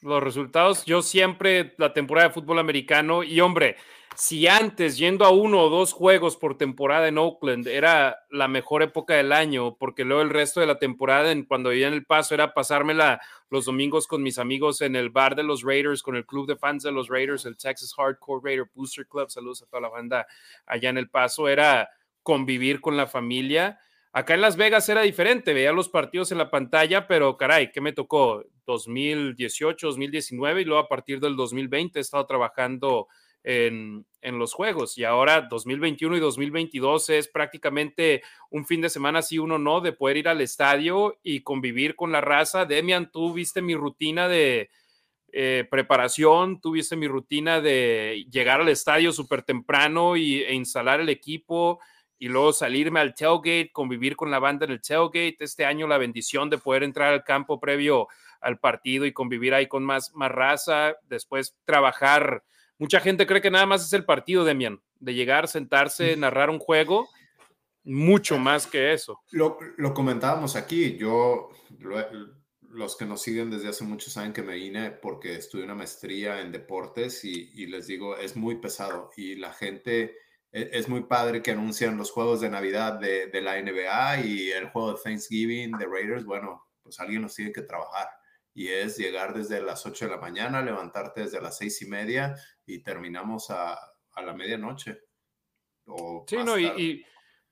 [0.02, 0.86] los resultados.
[0.86, 3.76] Yo siempre la temporada de fútbol americano y hombre,
[4.16, 8.84] si antes yendo a uno o dos juegos por temporada en Oakland era la mejor
[8.84, 12.06] época del año, porque luego el resto de la temporada, en, cuando vivía en El
[12.06, 16.16] Paso, era pasármela los domingos con mis amigos en el bar de los Raiders, con
[16.16, 19.30] el club de fans de los Raiders, el Texas Hardcore Raider Booster Club.
[19.30, 20.28] Saludos a toda la banda
[20.66, 21.48] allá en El Paso.
[21.48, 21.90] Era
[22.24, 23.80] convivir con la familia.
[24.12, 27.80] Acá en Las Vegas era diferente, veía los partidos en la pantalla, pero caray, ¿qué
[27.80, 28.44] me tocó?
[28.66, 33.08] 2018, 2019 y luego a partir del 2020 he estado trabajando
[33.44, 34.98] en, los juegos.
[34.98, 39.94] Y ahora 2021 y 2022 es prácticamente un fin de semana, sí, uno no, de
[39.94, 42.66] poder ir al estadio y convivir con la raza.
[42.66, 44.70] Demian, tú viste mi rutina de
[45.32, 51.00] eh, preparación, tú viste mi rutina de llegar al estadio súper temprano y, e instalar
[51.00, 51.80] el equipo
[52.20, 55.38] y luego salirme al tailgate, convivir con la banda en el tailgate.
[55.40, 58.08] Este año la bendición de poder entrar al campo previo
[58.42, 62.44] al partido y convivir ahí con más, más raza, después trabajar
[62.80, 66.60] Mucha gente cree que nada más es el partido, Demian, de llegar, sentarse, narrar un
[66.60, 67.10] juego,
[67.84, 69.20] mucho más que eso.
[69.32, 69.58] Lo,
[69.94, 71.50] comentábamos aquí, yo,
[72.70, 76.40] los que nos siguen desde hace muchos saben que me vine porque estudié una maestría
[76.40, 80.16] en deportes y, les digo, es muy pesado y la gente,
[80.52, 84.70] es, muy padre que anuncian los juegos de Navidad de, de la NBA y el
[84.70, 88.08] juego de Thanksgiving de Raiders, bueno, pues alguien nos tiene que trabajar
[88.54, 92.36] y es llegar desde las 8 de la mañana, levantarte desde las seis y media
[92.66, 95.00] y terminamos a, a la medianoche.
[96.28, 97.06] sí, no, y, y,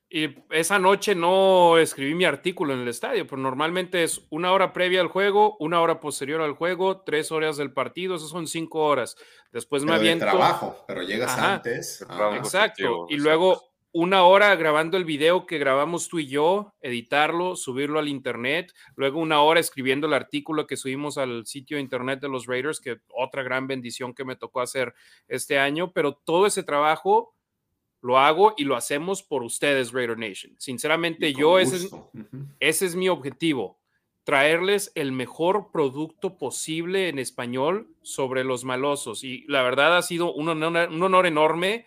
[0.10, 5.02] esa noche no escribí mi artículo en el estadio, pero normalmente es una hora previa
[5.02, 9.18] al juego, una hora posterior al juego, tres horas del partido, esas son cinco horas.
[9.52, 10.26] Después me aviento.
[10.26, 12.06] trabajo, pero llegas antes.
[12.36, 13.08] exacto.
[13.10, 18.08] Y luego una hora grabando el video que grabamos tú y yo, editarlo, subirlo al
[18.08, 22.46] internet, luego una hora escribiendo el artículo que subimos al sitio de internet de los
[22.46, 24.94] Raiders, que otra gran bendición que me tocó hacer
[25.28, 27.34] este año, pero todo ese trabajo
[28.02, 30.54] lo hago y lo hacemos por ustedes, Raider Nation.
[30.58, 31.90] Sinceramente, yo ese es,
[32.60, 33.80] ese es mi objetivo,
[34.24, 39.24] traerles el mejor producto posible en español sobre los malosos.
[39.24, 41.86] Y la verdad ha sido un honor, un honor enorme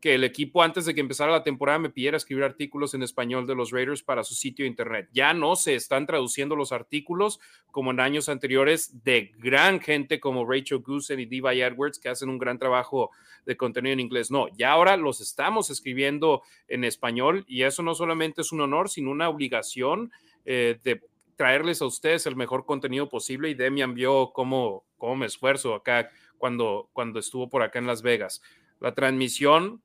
[0.00, 3.46] que el equipo antes de que empezara la temporada me pidiera escribir artículos en español
[3.46, 5.08] de los Raiders para su sitio de internet.
[5.12, 7.38] Ya no se están traduciendo los artículos
[7.70, 12.30] como en años anteriores de gran gente como Rachel Goosen y Diva Edwards que hacen
[12.30, 13.10] un gran trabajo
[13.44, 14.30] de contenido en inglés.
[14.30, 18.88] No, ya ahora los estamos escribiendo en español y eso no solamente es un honor,
[18.88, 20.10] sino una obligación
[20.46, 21.02] eh, de
[21.36, 26.10] traerles a ustedes el mejor contenido posible y Demian vio cómo, cómo me esfuerzo acá
[26.38, 28.42] cuando, cuando estuvo por acá en Las Vegas.
[28.80, 29.82] La transmisión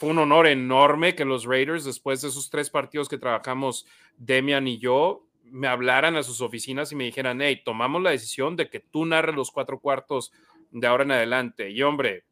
[0.00, 3.84] fue un honor enorme que los Raiders, después de esos tres partidos que trabajamos
[4.16, 8.56] Demian y yo, me hablaran a sus oficinas y me dijeran, hey, tomamos la decisión
[8.56, 10.32] de que tú narres los cuatro cuartos
[10.70, 11.68] de ahora en adelante.
[11.68, 12.24] Y hombre,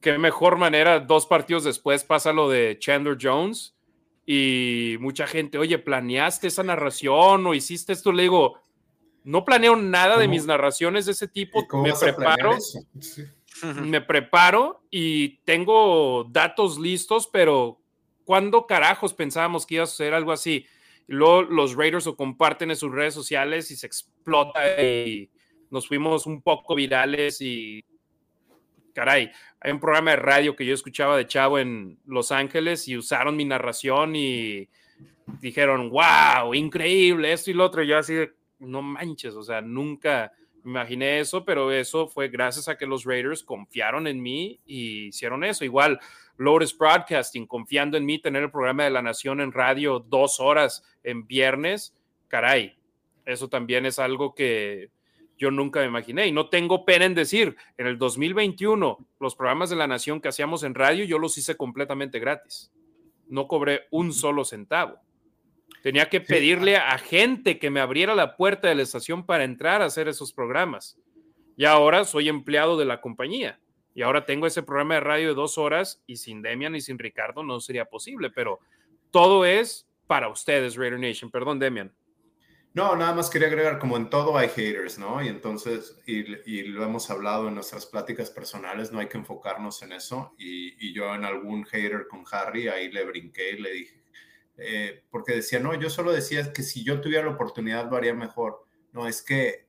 [0.00, 3.76] qué mejor manera, dos partidos después pasa lo de Chandler Jones
[4.24, 8.10] y mucha gente, oye, ¿planeaste esa narración o hiciste esto?
[8.10, 8.58] Le digo,
[9.22, 12.56] no planeo nada de mis narraciones de ese tipo, me preparo.
[13.64, 17.80] Me preparo y tengo datos listos, pero
[18.24, 20.66] ¿cuándo carajos pensábamos que iba a suceder algo así?
[21.08, 25.30] luego los Raiders lo comparten en sus redes sociales y se explota y
[25.70, 27.84] nos fuimos un poco virales y
[28.94, 29.30] caray,
[29.60, 33.36] hay un programa de radio que yo escuchaba de Chavo en Los Ángeles y usaron
[33.36, 34.68] mi narración y
[35.40, 37.82] dijeron, wow, increíble, esto y lo otro.
[37.82, 40.32] Yo así de, no manches, o sea, nunca,
[40.68, 45.44] imaginé eso, pero eso fue gracias a que los Raiders confiaron en mí y hicieron
[45.44, 45.64] eso.
[45.64, 45.98] Igual,
[46.36, 50.84] Lotus Broadcasting, confiando en mí, tener el programa de la Nación en radio dos horas
[51.02, 51.94] en viernes,
[52.28, 52.76] caray,
[53.24, 54.90] eso también es algo que
[55.36, 56.26] yo nunca me imaginé.
[56.26, 60.28] Y no tengo pena en decir, en el 2021, los programas de la Nación que
[60.28, 62.72] hacíamos en radio, yo los hice completamente gratis.
[63.28, 64.98] No cobré un solo centavo.
[65.82, 69.80] Tenía que pedirle a gente que me abriera la puerta de la estación para entrar
[69.80, 70.98] a hacer esos programas.
[71.56, 73.60] Y ahora soy empleado de la compañía.
[73.94, 76.98] Y ahora tengo ese programa de radio de dos horas y sin Demian y sin
[76.98, 78.60] Ricardo no sería posible, pero
[79.10, 81.30] todo es para ustedes, Raider Nation.
[81.30, 81.92] Perdón, Demian.
[82.74, 85.20] No, nada más quería agregar, como en todo hay haters, ¿no?
[85.20, 89.92] Y entonces, y, lo hemos hablado en nuestras pláticas personales, no hay que enfocarnos en
[89.92, 90.34] eso.
[90.38, 94.04] Y, y yo en algún hater con Harry, ahí le brinqué y le dije,
[94.58, 98.14] eh, porque decía, no, yo solo decía que si yo tuviera la oportunidad lo haría
[98.14, 98.64] mejor.
[98.92, 99.68] No, es que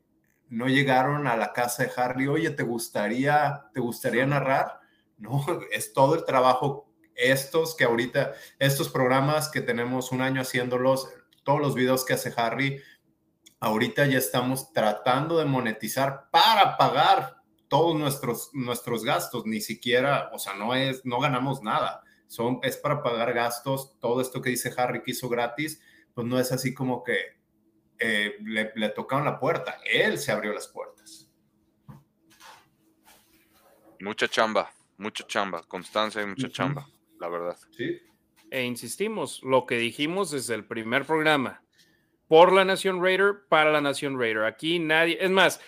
[0.50, 4.80] no llegaron a la casa de Harley, oye, ¿te gustaría, te gustaría narrar?
[5.18, 11.08] No, es todo el trabajo, estos que ahorita, estos programas que tenemos un año haciéndolos,
[11.44, 12.82] todos los videos que hace Harry,
[13.60, 20.40] ahorita ya estamos tratando de monetizar para pagar todos nuestros, nuestros gastos, ni siquiera, o
[20.40, 24.72] sea, no es, no ganamos nada, son, es para pagar gastos, todo esto que dice
[24.78, 25.82] Harry que hizo gratis,
[26.14, 27.18] pues no es así como que
[27.98, 31.28] eh, le, le tocaron la puerta, él se abrió las puertas.
[34.00, 36.88] Mucha chamba, mucha chamba, constancia y mucha chamba,
[37.20, 37.58] la verdad.
[37.72, 38.00] Sí.
[38.52, 41.64] E insistimos, lo que dijimos desde el primer programa,
[42.28, 44.44] por la Nación Raider, para la Nación Raider.
[44.44, 45.60] Aquí nadie, es más,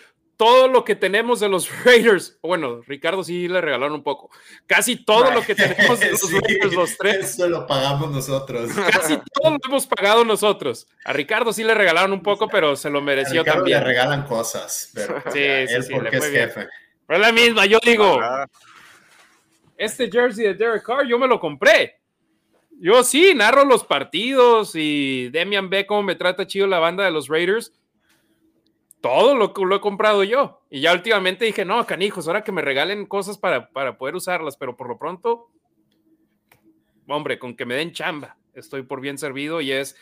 [0.42, 4.32] todo lo que tenemos de los Raiders, bueno, Ricardo sí le regalaron un poco,
[4.66, 8.72] casi todo lo que tenemos de los Sí, Raiders, los tres, Eso lo pagamos nosotros.
[8.92, 10.88] casi todo lo hemos pagado nosotros.
[11.06, 13.80] A Ricardo sí le regalaron un poco, pero se lo A mereció Ricardo también.
[13.82, 16.68] le regalan cosas, pero Sí, ya, sí, él sí, porque le es fue jefe.
[17.06, 18.20] Pero es la misma, yo digo,
[19.78, 22.00] este jersey de Derek Carr yo me lo compré.
[22.80, 27.28] Yo sí, narro los partidos y Demian Beckham me trata chido la banda de los
[27.28, 27.72] Raiders.
[29.02, 30.62] Todo lo, lo he comprado yo.
[30.70, 34.56] Y ya últimamente dije, no, canijos, ahora que me regalen cosas para, para poder usarlas,
[34.58, 35.50] pero por lo pronto,
[37.08, 39.96] hombre, con que me den chamba, estoy por bien servido y es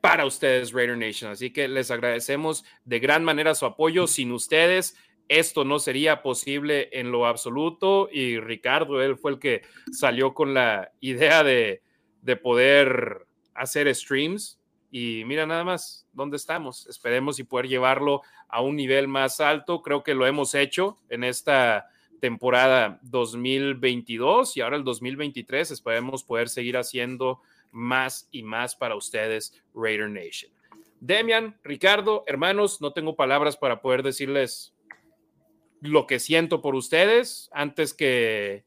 [0.00, 1.30] para ustedes, Raider Nation.
[1.30, 4.06] Así que les agradecemos de gran manera su apoyo.
[4.06, 4.96] Sin ustedes,
[5.28, 8.08] esto no sería posible en lo absoluto.
[8.12, 11.82] Y Ricardo, él fue el que salió con la idea de,
[12.22, 14.57] de poder hacer streams.
[14.90, 16.86] Y mira nada más dónde estamos.
[16.86, 19.82] Esperemos y poder llevarlo a un nivel más alto.
[19.82, 26.48] Creo que lo hemos hecho en esta temporada 2022 y ahora el 2023 esperemos poder
[26.48, 30.50] seguir haciendo más y más para ustedes, Raider Nation.
[31.00, 34.74] Demian, Ricardo, hermanos, no tengo palabras para poder decirles
[35.80, 38.64] lo que siento por ustedes antes que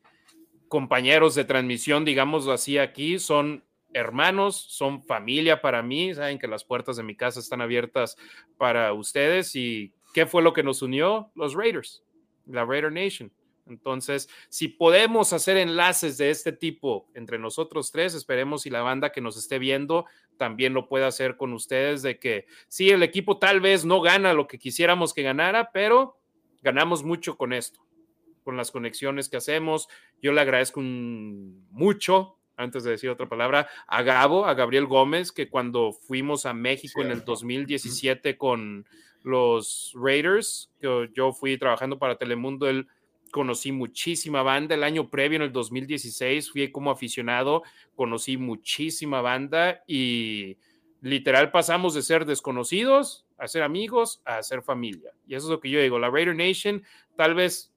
[0.69, 6.63] compañeros de transmisión, digámoslo así aquí, son hermanos, son familia para mí, saben que las
[6.63, 8.17] puertas de mi casa están abiertas
[8.57, 11.31] para ustedes y ¿qué fue lo que nos unió?
[11.35, 12.03] Los Raiders,
[12.45, 13.31] la Raider Nation.
[13.67, 19.11] Entonces, si podemos hacer enlaces de este tipo entre nosotros tres, esperemos y la banda
[19.11, 20.05] que nos esté viendo
[20.37, 24.33] también lo pueda hacer con ustedes, de que sí, el equipo tal vez no gana
[24.33, 26.19] lo que quisiéramos que ganara, pero
[26.61, 27.85] ganamos mucho con esto,
[28.43, 29.87] con las conexiones que hacemos.
[30.21, 35.49] Yo le agradezco mucho, antes de decir otra palabra, a Gabo, a Gabriel Gómez, que
[35.49, 37.31] cuando fuimos a México en el Cierto.
[37.31, 38.85] 2017 con
[39.23, 42.87] los Raiders, que yo fui trabajando para Telemundo, él
[43.31, 44.75] conocí muchísima banda.
[44.75, 47.63] El año previo, en el 2016, fui como aficionado,
[47.95, 50.57] conocí muchísima banda y
[51.01, 55.13] literal pasamos de ser desconocidos a ser amigos a ser familia.
[55.27, 55.97] Y eso es lo que yo digo.
[55.97, 56.83] La Raider Nation
[57.15, 57.70] tal vez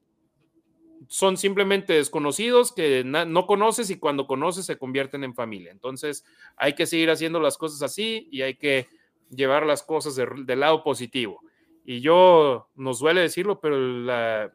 [1.07, 5.71] son simplemente desconocidos que no conoces y cuando conoces se convierten en familia.
[5.71, 6.25] Entonces
[6.57, 8.87] hay que seguir haciendo las cosas así y hay que
[9.29, 11.41] llevar las cosas de- del lado positivo.
[11.85, 14.51] Y yo, nos duele decirlo, pero la,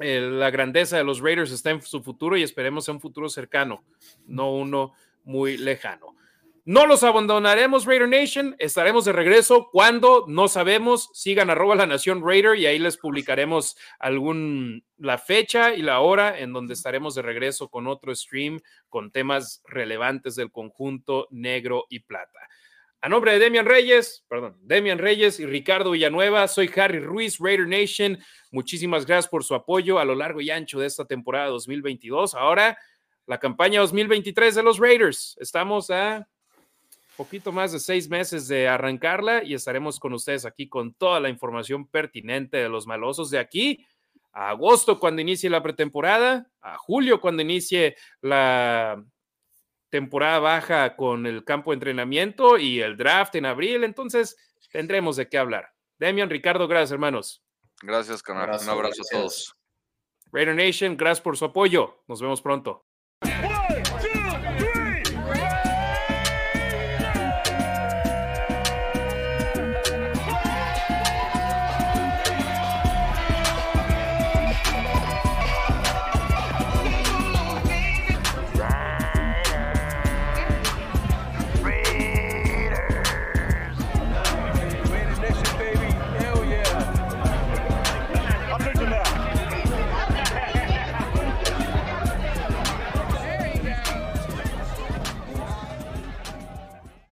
[0.00, 3.28] eh, la grandeza de los Raiders está en su futuro y esperemos en un futuro
[3.28, 3.82] cercano,
[4.26, 4.92] no uno
[5.24, 6.16] muy lejano.
[6.70, 8.54] No los abandonaremos, Raider Nation.
[8.60, 11.10] Estaremos de regreso cuando no sabemos.
[11.14, 16.38] Sigan arroba la Nación Raider y ahí les publicaremos algún la fecha y la hora
[16.38, 21.98] en donde estaremos de regreso con otro stream con temas relevantes del conjunto negro y
[21.98, 22.38] plata.
[23.00, 27.66] A nombre de Demian Reyes, perdón, Demian Reyes y Ricardo Villanueva, soy Harry Ruiz, Raider
[27.66, 28.16] Nation.
[28.52, 32.36] Muchísimas gracias por su apoyo a lo largo y ancho de esta temporada 2022.
[32.36, 32.78] Ahora,
[33.26, 35.36] la campaña 2023 de los Raiders.
[35.40, 36.28] Estamos a
[37.20, 41.28] poquito más de seis meses de arrancarla y estaremos con ustedes aquí con toda la
[41.28, 43.86] información pertinente de los malosos de aquí
[44.32, 49.04] a agosto cuando inicie la pretemporada, a julio cuando inicie la
[49.90, 53.84] temporada baja con el campo de entrenamiento y el draft en abril.
[53.84, 54.38] Entonces
[54.72, 55.74] tendremos de qué hablar.
[55.98, 57.44] Demian, Ricardo, gracias hermanos.
[57.82, 58.44] Gracias, canal.
[58.44, 59.54] Abrazo, Un abrazo a todos.
[60.32, 62.02] Raider Nation, gracias por su apoyo.
[62.08, 62.86] Nos vemos pronto.